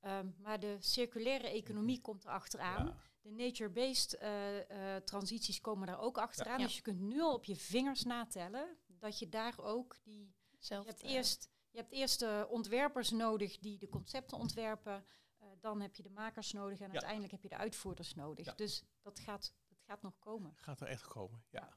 Um, 0.00 0.34
maar 0.38 0.60
de 0.60 0.76
circulaire 0.80 1.48
economie 1.48 2.00
komt 2.00 2.24
er 2.24 2.30
achteraan. 2.30 2.86
Ja. 2.86 2.96
De 3.26 3.32
nature-based 3.32 4.18
uh, 4.22 4.54
uh, 4.70 4.96
transities 4.96 5.60
komen 5.60 5.86
daar 5.86 6.00
ook 6.00 6.18
achteraan. 6.18 6.58
Ja. 6.58 6.64
Dus 6.66 6.76
je 6.76 6.82
kunt 6.82 7.00
nu 7.00 7.20
al 7.20 7.34
op 7.34 7.44
je 7.44 7.56
vingers 7.56 8.02
natellen 8.02 8.76
dat 8.86 9.18
je 9.18 9.28
daar 9.28 9.54
ook 9.58 9.96
die... 10.02 10.34
Zelf, 10.58 10.84
je, 10.84 10.90
hebt 10.90 11.02
eerst, 11.02 11.50
je 11.70 11.78
hebt 11.78 11.92
eerst 11.92 12.18
de 12.18 12.46
ontwerpers 12.50 13.10
nodig 13.10 13.58
die 13.58 13.78
de 13.78 13.88
concepten 13.88 14.38
ontwerpen. 14.38 15.06
Uh, 15.42 15.48
dan 15.60 15.80
heb 15.80 15.94
je 15.94 16.02
de 16.02 16.10
makers 16.10 16.52
nodig 16.52 16.78
en 16.80 16.86
ja. 16.86 16.92
uiteindelijk 16.92 17.32
heb 17.32 17.42
je 17.42 17.48
de 17.48 17.56
uitvoerders 17.56 18.14
nodig. 18.14 18.54
Dus 18.54 18.82
dat 19.02 19.18
gaat, 19.18 19.54
dat 19.68 19.78
gaat 19.86 20.02
nog 20.02 20.18
komen. 20.18 20.52
Gaat 20.56 20.80
er 20.80 20.86
echt 20.86 21.06
komen, 21.06 21.44
ja. 21.50 21.60
En 21.60 21.68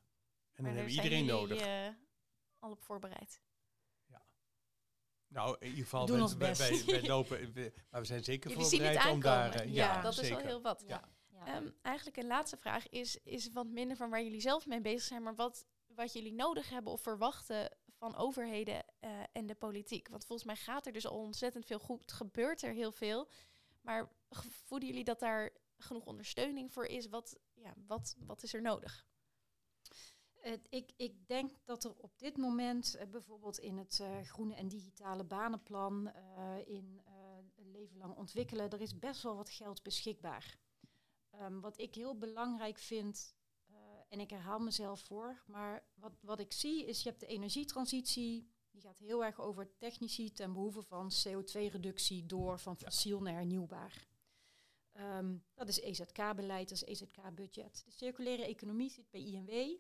dan 0.53 0.65
Maar 0.65 0.73
hebben 0.73 0.83
we 0.95 1.01
iedereen 1.01 1.25
jullie, 1.25 1.39
nodig. 1.41 1.61
eh, 1.61 1.87
al 2.59 2.71
op 2.71 2.83
voorbereid. 2.83 3.41
Nou, 5.27 5.55
in 5.59 5.67
ieder 5.67 5.83
geval, 5.83 6.05
doen 6.05 6.15
wij- 6.15 6.23
ons 6.23 6.33
wij, 6.35 6.49
best. 6.49 6.85
wij, 6.85 6.99
wij 6.99 7.09
lopen, 7.15 7.53
we- 7.53 7.73
maar 7.89 8.01
we 8.01 8.07
zijn 8.07 8.23
zeker 8.23 8.49
Jullie 8.49 8.65
zien 8.65 8.81
het 8.81 8.87
voorbereid 8.91 9.13
om 9.15 9.21
daar... 9.21 9.53
eh, 9.53 9.73
ja, 9.73 9.93
ja, 9.93 10.01
dat 10.01 10.17
is 10.17 10.29
wel 10.29 10.37
heel 10.39 10.61
wat. 10.61 10.83
Ja. 10.87 11.09
Ja. 11.45 11.55
Ehm, 11.55 11.69
eigenlijk 11.81 12.17
een 12.17 12.27
laatste 12.27 12.57
vraag 12.57 12.89
is, 12.89 13.17
is 13.23 13.51
wat 13.51 13.67
minder 13.67 13.97
van 13.97 14.09
waar 14.09 14.23
jullie 14.23 14.41
zelf 14.41 14.65
mee 14.65 14.81
bezig 14.81 15.01
zijn, 15.01 15.23
maar 15.23 15.35
wat, 15.35 15.65
wat 15.87 16.13
jullie 16.13 16.33
nodig 16.33 16.69
hebben 16.69 16.91
of 16.91 17.01
verwachten 17.01 17.77
van 17.99 18.15
overheden 18.15 18.85
eh, 18.99 19.09
en 19.31 19.45
de 19.45 19.55
politiek. 19.55 20.07
Want 20.07 20.25
volgens 20.25 20.47
mij 20.47 20.55
gaat 20.55 20.85
er 20.85 20.93
dus 20.93 21.07
al 21.07 21.17
ontzettend 21.17 21.65
veel 21.65 21.79
goed, 21.79 22.11
gebeurt 22.11 22.61
er 22.61 22.73
heel 22.73 22.91
veel. 22.91 23.27
Maar 23.81 24.11
voelen 24.65 24.87
jullie 24.87 25.03
dat 25.03 25.19
daar 25.19 25.51
genoeg 25.77 26.05
ondersteuning 26.05 26.73
voor 26.73 26.85
is? 26.85 27.07
Wat, 27.07 27.39
ja, 27.53 27.73
wat, 27.87 28.15
wat 28.19 28.43
is 28.43 28.53
er 28.53 28.61
nodig? 28.61 29.07
Ik, 30.69 30.91
ik 30.95 31.27
denk 31.27 31.51
dat 31.65 31.83
er 31.83 31.93
op 31.97 32.19
dit 32.19 32.37
moment 32.37 32.95
eh, 32.95 33.07
bijvoorbeeld 33.07 33.57
in 33.57 33.77
het 33.77 33.99
eh, 33.99 34.21
groene 34.21 34.55
en 34.55 34.67
digitale 34.67 35.23
banenplan, 35.23 36.11
in 36.65 37.01
een 37.55 37.71
leven 37.71 37.97
lang 37.97 38.15
ontwikkelen, 38.15 38.69
er 38.69 38.81
is 38.81 38.99
best 38.99 39.23
wel 39.23 39.35
wat 39.35 39.49
geld 39.49 39.83
beschikbaar. 39.83 40.57
Ehm, 41.39 41.59
wat 41.59 41.77
ik 41.79 41.95
heel 41.95 42.17
belangrijk 42.17 42.77
vind, 42.77 43.35
eh, 43.65 43.75
en 44.09 44.19
ik 44.19 44.29
herhaal 44.29 44.59
mezelf 44.59 45.01
voor, 45.01 45.43
maar 45.47 45.87
wat, 45.93 46.11
wat 46.21 46.39
ik 46.39 46.51
zie 46.53 46.85
is, 46.85 47.03
je 47.03 47.09
hebt 47.09 47.21
de 47.21 47.27
energietransitie, 47.27 48.51
die 48.71 48.81
gaat 48.81 48.97
heel 48.97 49.23
erg 49.25 49.39
over 49.39 49.77
technici 49.77 50.31
ten 50.31 50.53
behoeve 50.53 50.81
van 50.81 51.11
CO2-reductie 51.11 52.25
door 52.25 52.59
van 52.59 52.75
Ja. 52.77 52.85
fossiel 52.85 53.21
naar 53.21 53.33
hernieuwbaar. 53.33 54.07
Ehm, 54.91 55.37
dat 55.53 55.67
is 55.67 55.79
EZK-beleid, 55.79 56.69
dat 56.69 56.81
is 56.81 57.01
EZK-budget. 57.01 57.81
De 57.85 57.91
circulaire 57.91 58.45
economie 58.45 58.89
zit 58.89 59.09
bij 59.09 59.21
INW. 59.21 59.77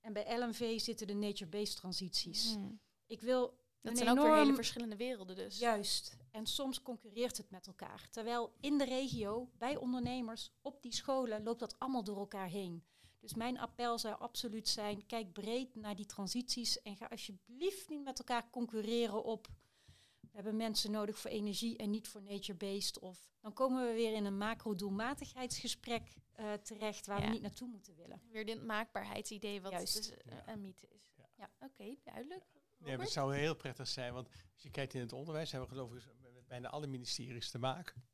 En 0.00 0.12
bij 0.12 0.38
LNV 0.38 0.80
zitten 0.80 1.06
de 1.06 1.14
nature-based 1.14 1.76
transities. 1.76 2.52
Hmm. 2.54 2.80
Ik 3.06 3.20
wil 3.20 3.59
Dat 3.82 3.92
een 3.92 3.98
zijn 3.98 4.18
ook 4.18 4.24
weer 4.24 4.34
hele 4.36 4.54
verschillende 4.54 4.96
werelden 4.96 5.36
dus. 5.36 5.58
Juist. 5.58 6.16
En 6.30 6.46
soms 6.46 6.82
concurreert 6.82 7.36
het 7.36 7.50
met 7.50 7.66
elkaar. 7.66 8.08
Terwijl 8.10 8.52
in 8.60 8.78
de 8.78 8.84
regio, 8.84 9.50
bij 9.58 9.76
ondernemers, 9.76 10.50
op 10.60 10.82
die 10.82 10.92
scholen, 10.94 11.42
loopt 11.42 11.60
dat 11.60 11.78
allemaal 11.78 12.04
door 12.04 12.18
elkaar 12.18 12.48
heen. 12.48 12.84
Dus 13.18 13.34
mijn 13.34 13.58
appel 13.58 13.98
zou 13.98 14.18
absoluut 14.18 14.68
zijn, 14.68 15.06
kijk 15.06 15.32
breed 15.32 15.74
naar 15.74 15.96
die 15.96 16.06
transities 16.06 16.82
en 16.82 16.96
ga 16.96 17.06
alsjeblieft 17.06 17.88
niet 17.88 18.04
met 18.04 18.18
elkaar 18.18 18.50
concurreren 18.50 19.24
op. 19.24 19.48
We 20.20 20.28
hebben 20.36 20.56
mensen 20.56 20.90
nodig 20.90 21.18
voor 21.18 21.30
energie 21.30 21.76
en 21.76 21.90
niet 21.90 22.08
voor 22.08 22.22
nature-based. 22.22 22.98
Of 22.98 23.30
dan 23.40 23.52
komen 23.52 23.86
we 23.86 23.92
weer 23.92 24.12
in 24.12 24.24
een 24.24 24.38
macro-doelmatigheidsgesprek 24.38 26.16
eh, 26.32 26.52
terecht 26.52 27.06
waar 27.06 27.20
Ja. 27.20 27.26
we 27.26 27.32
niet 27.32 27.42
naartoe 27.42 27.68
moeten 27.68 27.96
willen. 27.96 28.20
Weer 28.30 28.46
dit 28.46 28.62
maakbaarheidsidee 28.64 29.60
wat 29.60 29.72
Juist. 29.72 29.94
dus, 29.96 30.10
eh, 30.10 30.36
Ja. 30.36 30.48
een 30.52 30.60
mythe 30.60 30.88
is. 30.88 31.12
Ja. 31.16 31.28
Ja. 31.36 31.50
Oké, 31.66 31.94
duidelijk. 32.04 32.44
Nee, 32.80 32.98
het 32.98 33.10
zou 33.10 33.34
heel 33.34 33.54
prettig 33.54 33.88
zijn, 33.88 34.12
want 34.12 34.28
als 34.52 34.62
je 34.62 34.70
kijkt 34.70 34.94
in 34.94 35.00
het 35.00 35.12
onderwijs, 35.12 35.50
hebben 35.50 35.68
we 35.68 35.74
geloof 35.74 35.94
ik 35.94 36.04
met 36.20 36.46
bijna 36.46 36.68
alle 36.68 36.86
ministeries 36.86 37.50
te 37.50 37.58
maken. 37.58 38.04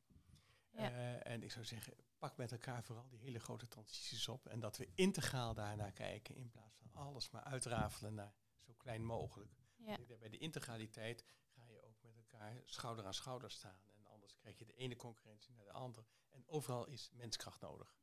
Ja. 0.71 0.91
Eh, 0.91 1.33
en 1.33 1.43
ik 1.43 1.51
zou 1.53 1.64
zeggen, 1.64 1.95
pak 2.19 2.37
met 2.37 2.53
elkaar 2.53 2.85
vooral 2.85 3.09
die 3.09 3.19
hele 3.19 3.39
grote 3.39 3.69
transities 3.69 4.29
op. 4.29 4.47
En 4.47 4.61
dat 4.61 4.77
we 4.77 4.89
integraal 4.95 5.55
daarnaar 5.55 5.93
kijken, 5.93 6.35
in 6.35 6.51
plaats 6.51 6.77
van 6.77 6.93
alles 6.93 7.31
maar 7.31 7.43
uitrafelen 7.43 8.14
naar 8.14 8.35
zo 8.61 8.73
klein 8.77 9.05
mogelijk. 9.05 9.53
Ja. 9.77 9.99
Bij 10.19 10.29
de 10.29 10.39
integraliteit 10.39 11.25
ga 11.55 11.64
je 11.64 11.83
ook 11.83 12.03
met 12.03 12.17
elkaar 12.17 12.61
schouder 12.64 13.05
aan 13.05 13.14
schouder 13.14 13.51
staan. 13.51 13.81
En 13.97 14.07
anders 14.07 14.35
krijg 14.35 14.59
je 14.59 14.64
de 14.64 14.75
ene 14.75 14.97
concurrentie 14.97 15.55
naar 15.55 15.64
de 15.64 15.73
andere. 15.73 16.07
En 16.31 16.43
overal 16.47 16.87
is 16.87 17.11
menskracht 17.12 17.61
nodig. 17.61 17.97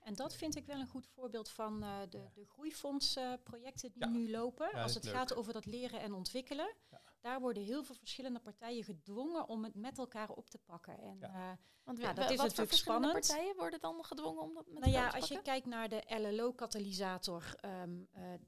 En 0.00 0.14
dat 0.14 0.34
vind 0.34 0.56
ik 0.56 0.66
wel 0.66 0.78
een 0.80 0.86
goed 0.86 1.06
voorbeeld 1.06 1.48
van 1.48 1.82
eh, 1.82 1.98
de, 2.10 2.18
Ja. 2.18 2.30
de 2.34 2.44
groeifondsprojecten 2.46 3.92
die 3.92 4.02
Ja. 4.04 4.08
nu 4.10 4.30
lopen. 4.30 4.68
Ja, 4.72 4.82
Als 4.82 4.94
het 4.94 5.06
gaat 5.06 5.34
over 5.34 5.52
dat 5.52 5.66
leren 5.66 6.00
en 6.00 6.12
ontwikkelen. 6.12 6.74
Ja. 6.90 7.00
Daar 7.20 7.40
worden 7.40 7.62
heel 7.62 7.84
veel 7.84 7.94
verschillende 7.94 8.40
partijen 8.40 8.84
gedwongen 8.84 9.48
om 9.48 9.64
het 9.64 9.74
met 9.74 9.98
elkaar 9.98 10.30
op 10.30 10.50
te 10.50 10.58
pakken. 10.58 10.98
En, 10.98 11.16
Ja. 11.20 11.28
eh, 11.34 11.50
Want 11.84 11.98
Ja, 11.98 12.08
we- 12.08 12.14
dat 12.14 12.26
we- 12.26 12.32
is 12.32 12.40
wat 12.40 12.52
voor 12.54 12.64
natuurlijk 12.64 12.68
verschillende 12.68 13.06
spannend. 13.06 13.26
partijen 13.26 13.56
worden 13.56 13.80
dan 13.80 14.04
gedwongen 14.04 14.42
om 14.42 14.54
dat 14.54 14.66
met 14.66 14.78
nou 14.78 14.90
ja, 14.90 14.96
elkaar 14.96 15.10
te 15.10 15.16
als 15.16 15.28
je 15.28 15.34
pakken? 15.34 15.52
kijkt 15.52 15.66
naar 15.66 15.88
de 15.88 16.02
LLO-katalysator, 16.06 17.54
ehm, 17.56 18.00
eh, 18.12 18.32
eh, 18.32 18.34
eh, 18.34 18.40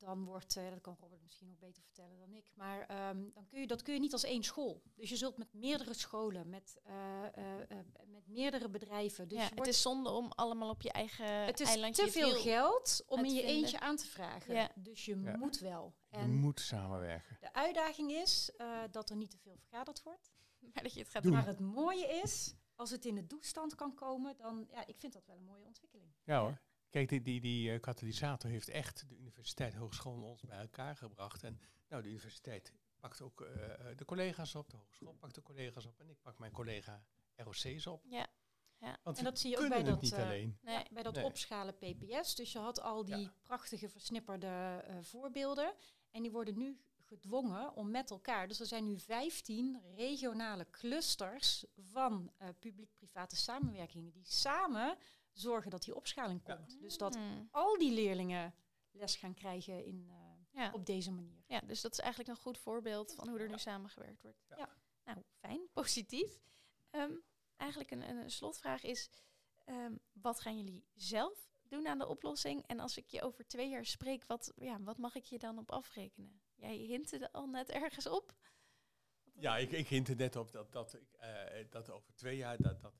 dan 0.00 0.24
wordt, 0.24 0.56
eh, 0.56 0.70
dat 0.70 0.80
kan 0.80 0.96
Robert 1.00 1.22
misschien 1.22 1.46
nog 1.48 1.58
beter 1.58 1.82
vertellen 1.82 2.18
dan 2.18 2.32
ik, 2.34 2.50
maar 2.54 2.86
ehm, 2.86 3.22
dan 3.34 3.46
kun 3.46 3.60
je, 3.60 3.66
dat 3.66 3.82
kun 3.82 3.94
je 3.94 4.00
niet 4.00 4.12
als 4.12 4.24
één 4.24 4.42
school. 4.42 4.82
Dus 4.94 5.08
je 5.08 5.16
zult 5.16 5.36
met 5.38 5.52
meerdere 5.52 5.94
scholen, 5.94 6.48
met, 6.48 6.78
eh, 6.82 7.24
eh, 7.26 7.60
eh, 7.70 7.76
met 8.06 8.26
meerdere 8.26 8.68
bedrijven. 8.68 9.28
Dus 9.28 9.36
ja, 9.38 9.42
je 9.42 9.48
het 9.48 9.58
wordt- 9.58 9.72
is 9.72 9.82
zonde 9.82 10.10
om 10.10 10.32
allemaal 10.32 10.70
op 10.70 10.82
je 10.82 10.92
eigen 10.92 11.26
het 11.26 11.60
is 11.60 11.72
te 11.72 12.08
veel 12.10 12.32
geld 12.40 13.02
om 13.06 13.24
in 13.24 13.34
je 13.34 13.42
eentje 13.42 13.80
aan 13.80 13.96
te 13.96 14.06
vragen. 14.06 14.54
Ja. 14.54 14.70
Dus 14.74 15.04
je 15.04 15.20
Ja. 15.20 15.36
moet 15.36 15.58
wel. 15.58 15.94
Je 16.10 16.16
En 16.16 16.34
moet 16.34 16.60
samenwerken. 16.60 17.36
de 17.40 17.52
uitdaging 17.52 18.10
is 18.12 18.50
eh, 18.56 18.82
dat 18.90 19.10
er 19.10 19.16
niet 19.16 19.30
te 19.30 19.38
veel 19.38 19.56
vergaderd 19.56 20.02
wordt. 20.02 20.32
Maar 20.74 20.82
dat 20.82 20.92
je 20.94 21.00
het 21.00 21.08
gaat 21.08 21.22
Doen. 21.22 21.32
Maar 21.32 21.46
het 21.46 21.60
mooie 21.60 22.06
is, 22.22 22.54
als 22.74 22.90
het 22.90 23.04
in 23.04 23.14
de 23.14 23.26
doestand 23.26 23.74
kan 23.74 23.94
komen, 23.94 24.36
dan 24.36 24.66
ja, 24.70 24.86
ik 24.86 24.98
vind 24.98 25.12
dat 25.12 25.26
wel 25.26 25.36
een 25.36 25.44
mooie 25.44 25.64
ontwikkeling. 25.64 26.12
Ja 26.24 26.40
hoor. 26.40 26.60
Kijk, 26.90 27.08
die, 27.08 27.22
die, 27.22 27.40
die 27.40 27.72
eh, 27.72 27.80
katalysator 27.80 28.50
heeft 28.50 28.68
echt 28.68 29.08
de 29.08 29.16
universiteit, 29.16 29.74
hogeschool 29.74 30.14
en 30.14 30.22
ons 30.22 30.42
bij 30.44 30.58
elkaar 30.58 30.96
gebracht. 30.96 31.42
En 31.42 31.60
nou, 31.88 32.02
de 32.02 32.08
universiteit 32.08 32.72
pakt 33.00 33.20
ook 33.20 33.40
eh, 33.40 33.90
eh, 33.90 33.96
de 33.96 34.04
collega's 34.04 34.54
op, 34.54 34.70
de 34.70 34.76
hogeschool 34.76 35.12
pakt 35.14 35.34
de 35.34 35.42
collega's 35.42 35.86
op 35.86 36.00
en 36.00 36.08
ik 36.10 36.20
pak 36.22 36.38
mijn 36.38 36.52
collega 36.52 37.04
ROC's 37.36 37.86
op. 37.86 38.04
Ja, 38.08 38.26
Want 39.02 39.18
En 39.18 39.24
we 39.24 39.30
dat 39.30 39.38
zie 39.38 39.50
je 39.50 39.56
ook 39.56 39.62
kunnen 39.62 39.82
bij 39.82 39.92
het 39.92 40.00
dat, 40.00 40.10
niet 40.10 40.20
eh, 40.20 40.26
alleen. 40.26 40.58
nee. 40.62 40.74
Ja, 40.76 40.84
bij 40.90 41.02
dat 41.02 41.14
Nee. 41.14 41.24
opschalen 41.24 41.74
PPS. 41.78 42.34
Dus 42.34 42.52
je 42.52 42.58
had 42.58 42.80
al 42.80 43.04
die 43.04 43.16
Ja. 43.16 43.32
prachtige 43.42 43.88
versnipperde 43.88 44.82
eh, 44.86 44.96
voorbeelden. 45.00 45.74
En 46.10 46.22
die 46.22 46.30
worden 46.30 46.58
nu 46.58 46.80
gedwongen 46.98 47.74
om 47.74 47.90
met 47.90 48.10
elkaar. 48.10 48.48
Dus 48.48 48.60
er 48.60 48.66
zijn 48.66 48.84
nu 48.84 48.98
15 48.98 49.80
regionale 49.96 50.66
clusters 50.70 51.64
van 51.76 52.32
eh, 52.36 52.48
publiek-private 52.58 53.36
samenwerkingen. 53.36 54.10
Die 54.12 54.26
samen 54.26 54.96
zorgen 55.40 55.70
dat 55.70 55.82
die 55.82 55.94
opschaling 55.94 56.40
Ja. 56.44 56.54
komt. 56.54 56.80
Dus 56.80 56.96
dat 56.98 57.14
Hmm. 57.14 57.48
al 57.50 57.78
die 57.78 57.92
leerlingen 57.92 58.54
les 58.90 59.16
gaan 59.16 59.34
krijgen 59.34 59.84
in, 59.84 60.06
eh, 60.10 60.16
ja. 60.62 60.72
op 60.72 60.86
deze 60.86 61.12
manier. 61.12 61.42
ja, 61.46 61.60
dus 61.60 61.80
dat 61.80 61.92
is 61.92 61.98
eigenlijk 61.98 62.30
een 62.30 62.42
goed 62.42 62.58
voorbeeld 62.58 63.14
van 63.14 63.28
hoe 63.28 63.38
er 63.38 63.48
nu 63.48 63.58
samengewerkt 63.58 64.22
wordt. 64.22 64.44
Ja. 64.48 64.56
Ja. 64.56 64.68
Nou, 65.04 65.22
fijn, 65.38 65.60
positief. 65.72 66.40
Ehm, 66.90 67.12
eigenlijk 67.56 67.90
een, 67.90 68.08
een 68.08 68.30
slotvraag 68.30 68.82
is, 68.82 69.10
ehm, 69.64 69.94
wat 70.12 70.40
gaan 70.40 70.56
jullie 70.56 70.84
zelf 70.94 71.50
doen 71.68 71.88
aan 71.88 71.98
de 71.98 72.06
oplossing? 72.06 72.66
En 72.66 72.80
als 72.80 72.96
ik 72.96 73.06
je 73.08 73.22
over 73.22 73.46
twee 73.46 73.68
jaar 73.68 73.84
spreek, 73.86 74.24
wat, 74.26 74.52
ja, 74.56 74.80
wat 74.82 74.98
mag 74.98 75.14
ik 75.14 75.24
je 75.24 75.38
dan 75.38 75.58
op 75.58 75.70
afrekenen? 75.70 76.40
Jij 76.54 76.74
hintte 76.76 77.18
er 77.18 77.30
al 77.30 77.46
net 77.48 77.70
ergens 77.70 78.06
op. 78.06 78.34
Ja, 79.34 79.56
ik, 79.56 79.70
ik 79.70 79.88
hint 79.88 80.08
er 80.08 80.16
net 80.16 80.36
op 80.36 80.52
dat, 80.52 80.72
dat, 80.72 80.94
ik, 80.94 81.12
eh, 81.12 81.64
dat 81.70 81.90
over 81.90 82.14
twee 82.14 82.36
jaar 82.36 82.56
dat, 82.62 82.80
dat 82.80 82.94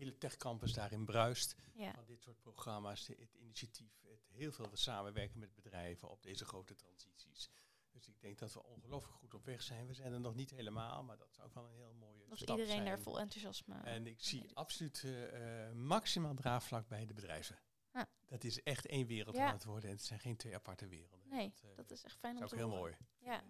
hele 0.00 0.18
techcampus 0.18 0.72
daarin 0.72 1.04
bruist. 1.04 1.56
Ja, 1.72 1.92
Van 1.94 2.04
dit 2.04 2.22
soort 2.22 2.40
programma's, 2.40 3.06
het 3.06 3.34
initiatief, 3.34 3.92
het 4.08 4.26
heel 4.30 4.52
veel 4.52 4.70
samenwerken 4.72 5.38
met 5.38 5.54
bedrijven 5.54 6.10
op 6.10 6.22
deze 6.22 6.44
grote 6.44 6.74
transities. 6.74 7.50
Dus 7.92 8.08
ik 8.08 8.20
denk 8.20 8.38
dat 8.38 8.52
we 8.52 8.62
ongelooflijk 8.62 9.14
goed 9.18 9.34
op 9.34 9.44
weg 9.44 9.62
zijn. 9.62 9.86
We 9.86 9.94
zijn 9.94 10.12
er 10.12 10.20
nog 10.20 10.34
niet 10.34 10.50
helemaal, 10.50 11.02
maar 11.02 11.16
dat 11.16 11.32
zou 11.34 11.46
ook 11.46 11.54
wel 11.54 11.64
een 11.64 11.74
heel 11.74 11.92
mooie 11.94 12.24
dat 12.28 12.38
stap 12.38 12.48
iedereen 12.58 12.72
zijn. 12.74 12.84
daar 12.84 13.00
vol 13.00 13.20
enthousiasme 13.20 13.74
En 13.84 14.06
ik 14.06 14.20
zie 14.22 14.50
absoluut 14.54 15.04
eh, 15.04 15.70
maximaal 15.72 16.34
draagvlak 16.34 16.88
bij 16.88 17.06
de 17.06 17.14
bedrijven. 17.14 17.58
Ah. 17.92 18.02
Dat 18.26 18.44
is 18.44 18.62
echt 18.62 18.86
één 18.86 19.06
wereld 19.06 19.36
Ja. 19.36 19.46
aan 19.46 19.52
het 19.54 19.64
worden 19.64 19.90
en 19.90 19.96
het 19.96 20.04
zijn 20.04 20.20
geen 20.20 20.36
twee 20.36 20.54
aparte 20.54 20.86
werelden. 20.88 21.28
Nee, 21.28 21.52
dat, 21.60 21.70
eh, 21.70 21.76
dat 21.76 21.90
is 21.90 22.02
echt 22.04 22.18
fijn 22.18 22.36
om 22.36 22.42
is 22.42 22.44
ook 22.44 22.58
te 22.58 22.64
heel 22.64 22.68
horen. 22.76 22.96
mooi. 23.18 23.34
Ja. 23.34 23.44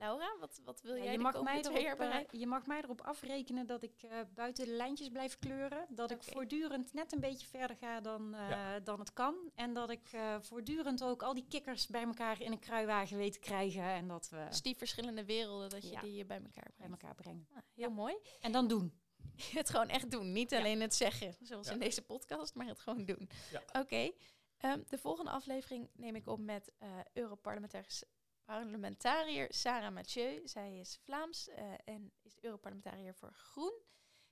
Laura, 0.00 0.36
wat, 0.40 0.60
wat 0.64 0.80
wil 0.82 0.94
Ja, 0.94 1.02
jij 1.02 1.10
je, 1.12 1.16
de 1.16 1.22
mag 1.22 1.42
mij 1.42 1.60
twee 1.62 1.72
erop, 1.74 1.86
jaar 1.86 1.96
bereiken? 1.96 2.38
je 2.38 2.46
mag 2.46 2.66
mij 2.66 2.82
erop 2.82 3.00
afrekenen 3.00 3.66
dat 3.66 3.82
ik 3.82 4.02
eh, 4.02 4.18
buiten 4.34 4.64
de 4.64 4.70
lijntjes 4.72 5.08
blijf 5.08 5.38
kleuren. 5.38 5.86
Dat 5.88 6.10
ik 6.10 6.22
voortdurend 6.22 6.92
net 6.92 7.12
een 7.12 7.20
beetje 7.20 7.46
verder 7.46 7.76
ga 7.76 8.00
dan, 8.00 8.34
eh, 8.34 8.48
Ja. 8.50 8.80
dan 8.80 8.98
het 8.98 9.12
kan. 9.12 9.34
En 9.54 9.72
dat 9.74 9.90
ik 9.90 10.08
eh, 10.12 10.36
voortdurend 10.40 11.04
ook 11.04 11.22
al 11.22 11.34
die 11.34 11.46
kikkers 11.48 11.86
bij 11.86 12.02
elkaar 12.02 12.40
in 12.40 12.52
een 12.52 12.58
kruiwagen 12.58 13.16
weet 13.16 13.32
te 13.32 13.38
krijgen. 13.38 13.82
En 13.82 14.08
dat 14.08 14.28
we 14.28 14.44
Dus 14.48 14.62
die 14.62 14.76
verschillende 14.76 15.24
werelden, 15.24 15.68
dat 15.70 15.82
je 15.82 15.90
Ja. 15.90 16.00
die 16.00 16.24
bij 16.24 16.36
elkaar 16.36 16.64
bij 16.64 16.72
brengt. 16.76 17.02
elkaar 17.02 17.14
brengen. 17.14 17.48
Ah, 17.54 17.62
heel 17.74 17.90
mooi. 17.90 18.14
En 18.40 18.52
dan 18.52 18.68
doen. 18.68 18.92
Het 19.52 19.70
gewoon 19.70 19.88
echt 19.88 20.10
doen. 20.10 20.32
Niet 20.32 20.50
Ja. 20.50 20.58
alleen 20.58 20.80
het 20.80 20.94
zeggen, 20.94 21.36
zoals 21.40 21.66
Ja. 21.66 21.72
in 21.72 21.78
deze 21.78 22.02
podcast, 22.02 22.54
maar 22.54 22.66
het 22.66 22.78
gewoon 22.80 23.04
doen. 23.04 23.28
Ja. 23.50 23.62
Oké. 23.80 24.10
ehm, 24.58 24.80
de 24.88 24.98
volgende 24.98 25.30
aflevering 25.30 25.88
neem 25.94 26.14
ik 26.14 26.26
op 26.26 26.38
met 26.40 26.72
eh 26.78 26.88
Europarlementaris 27.12 28.04
parlementariër 28.50 29.46
Sarah 29.50 29.92
Mathieu. 29.92 30.48
Zij 30.48 30.78
is 30.78 30.96
Vlaams 30.96 31.48
eh, 31.48 31.72
en 31.84 32.12
is 32.22 32.38
Europarlementariër 32.40 33.14
voor 33.14 33.34
Groen. 33.34 33.82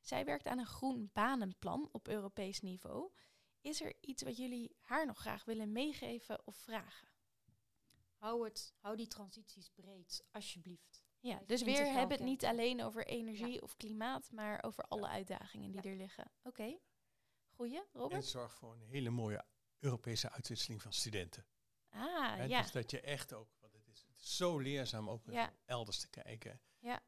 Zij 0.00 0.24
werkt 0.24 0.46
aan 0.46 0.58
een 0.58 0.66
groen 0.66 1.10
banenplan 1.12 1.88
op 1.92 2.08
Europees 2.08 2.60
niveau. 2.60 3.10
Is 3.60 3.80
er 3.80 3.94
iets 4.00 4.22
wat 4.22 4.36
jullie 4.36 4.76
haar 4.80 5.06
nog 5.06 5.18
graag 5.18 5.44
willen 5.44 5.72
meegeven 5.72 6.46
of 6.46 6.56
vragen? 6.56 7.08
Hou, 8.16 8.44
het, 8.44 8.74
hou 8.78 8.96
die 8.96 9.06
transities 9.06 9.68
breed, 9.68 10.24
alsjeblieft. 10.30 11.04
Ja, 11.20 11.42
dus 11.46 11.62
weer 11.62 11.92
hebben 11.92 12.16
het 12.16 12.26
niet 12.26 12.44
alleen 12.44 12.82
over 12.82 13.06
energie 13.06 13.62
of 13.62 13.76
klimaat, 13.76 14.30
maar 14.32 14.62
over 14.64 14.84
alle 14.84 15.08
uitdagingen 15.08 15.70
die 15.70 15.82
Ja. 15.82 15.90
er 15.90 15.96
liggen. 15.96 16.32
Oké. 16.42 16.78
Goeie, 17.48 17.78
En 17.78 17.86
Robert? 17.92 18.24
zorg 18.24 18.54
voor 18.54 18.72
een 18.72 18.82
hele 18.82 19.10
mooie 19.10 19.44
Europese 19.78 20.30
uitwisseling 20.30 20.82
van 20.82 20.92
studenten. 20.92 21.46
Ah, 21.88 22.48
ja. 22.48 22.62
Dus 22.62 22.72
dat 22.72 22.90
je 22.90 23.00
echt 23.00 23.32
ook, 23.32 23.57
het 24.18 24.26
is, 24.26 24.36
zo 24.36 24.58
leerzaam 24.58 25.10
ook 25.10 25.22
Ja. 25.30 25.52
elders 25.64 25.98
te 26.00 26.08
kijken. 26.08 26.60
Ja. 26.78 27.02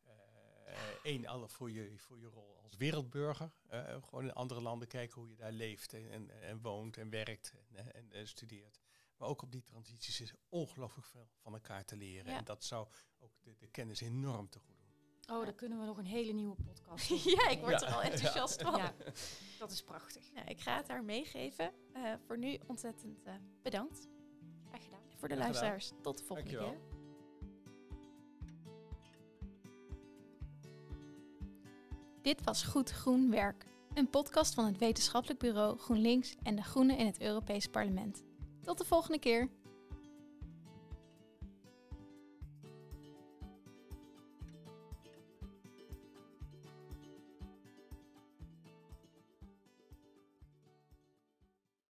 Eén, 1.03 1.27
alle 1.27 1.49
voor 1.49 1.71
je, 1.71 1.99
voor 1.99 2.19
je 2.19 2.27
rol 2.27 2.61
als 2.63 2.77
wereldburger. 2.77 3.51
eh, 3.69 4.03
gewoon 4.03 4.25
in 4.25 4.33
andere 4.33 4.61
landen 4.61 4.89
kijken 4.89 5.21
hoe 5.21 5.31
je 5.31 5.37
daar 5.37 5.53
leeft 5.53 5.93
en, 5.93 6.11
en, 6.11 6.43
en 6.43 6.61
woont 6.61 6.97
en 6.97 7.11
werkt 7.11 7.55
en, 7.73 7.95
en, 7.95 8.13
eh, 8.13 8.25
studeert. 8.27 8.81
Maar 9.17 9.29
ook 9.29 9.43
op 9.43 9.53
die 9.53 9.63
transities 9.63 10.21
is 10.21 10.35
ongelooflijk 10.49 11.07
veel 11.07 11.29
van 11.43 11.53
elkaar 11.53 11.85
te 11.85 11.97
leren. 11.97 12.33
Ja. 12.33 12.39
En 12.39 12.45
dat 12.45 12.65
zou 12.65 12.87
ook 13.19 13.33
de, 13.43 13.57
de 13.59 13.67
kennis 13.69 14.01
enorm 14.01 14.49
te 14.49 14.59
goed 14.59 14.77
doen. 14.79 14.89
Oh, 15.37 15.45
dan 15.45 15.55
kunnen 15.55 15.79
we 15.79 15.85
nog 15.85 15.99
een 15.99 16.05
hele 16.07 16.33
nieuwe 16.33 16.55
podcast 16.55 17.09
doen. 17.09 17.21
ja, 17.25 17.49
ik 17.49 17.61
word 17.61 17.81
Ja. 17.81 17.87
er 17.87 17.95
al 17.95 18.03
enthousiast 18.03 18.63
van. 18.63 18.77
Ja, 18.77 18.95
dat 19.59 19.71
is 19.71 19.83
prachtig. 19.83 20.33
Nou, 20.33 20.47
ik 20.49 20.61
ga 20.61 20.77
het 20.77 20.89
haar 20.89 21.05
meegeven. 21.05 21.73
Eh, 21.93 22.15
voor 22.27 22.39
nu 22.39 22.59
ontzettend 22.67 23.23
eh, 23.23 23.35
bedankt. 23.63 24.09
Graag 24.69 24.85
gedaan. 24.85 25.11
En 25.11 25.19
voor 25.19 25.29
de 25.29 25.35
Graag 25.35 25.47
gedaan. 25.47 25.63
luisteraars, 25.71 26.03
tot 26.03 26.19
de 26.19 26.25
volgende 26.25 26.51
Dankjewel. 26.53 26.81
keer. 26.89 26.90
Dit 32.31 32.45
was 32.45 32.63
Goed 32.63 32.91
Groen 32.91 33.31
Werk, 33.31 33.67
een 33.95 34.11
podcast 34.11 34.55
van 34.55 34.65
het 34.65 34.79
wetenschappelijk 34.79 35.41
bureau 35.41 35.79
GroenLinks 35.79 36.35
en 36.43 36.57
de 36.57 36.63
Groenen 36.63 36.97
in 36.97 37.07
het 37.07 37.21
Europees 37.21 37.67
Parlement. 37.67 38.23
Tot 38.63 38.79
de 38.79 38.85
volgende 38.85 39.19
keer. 39.19 39.49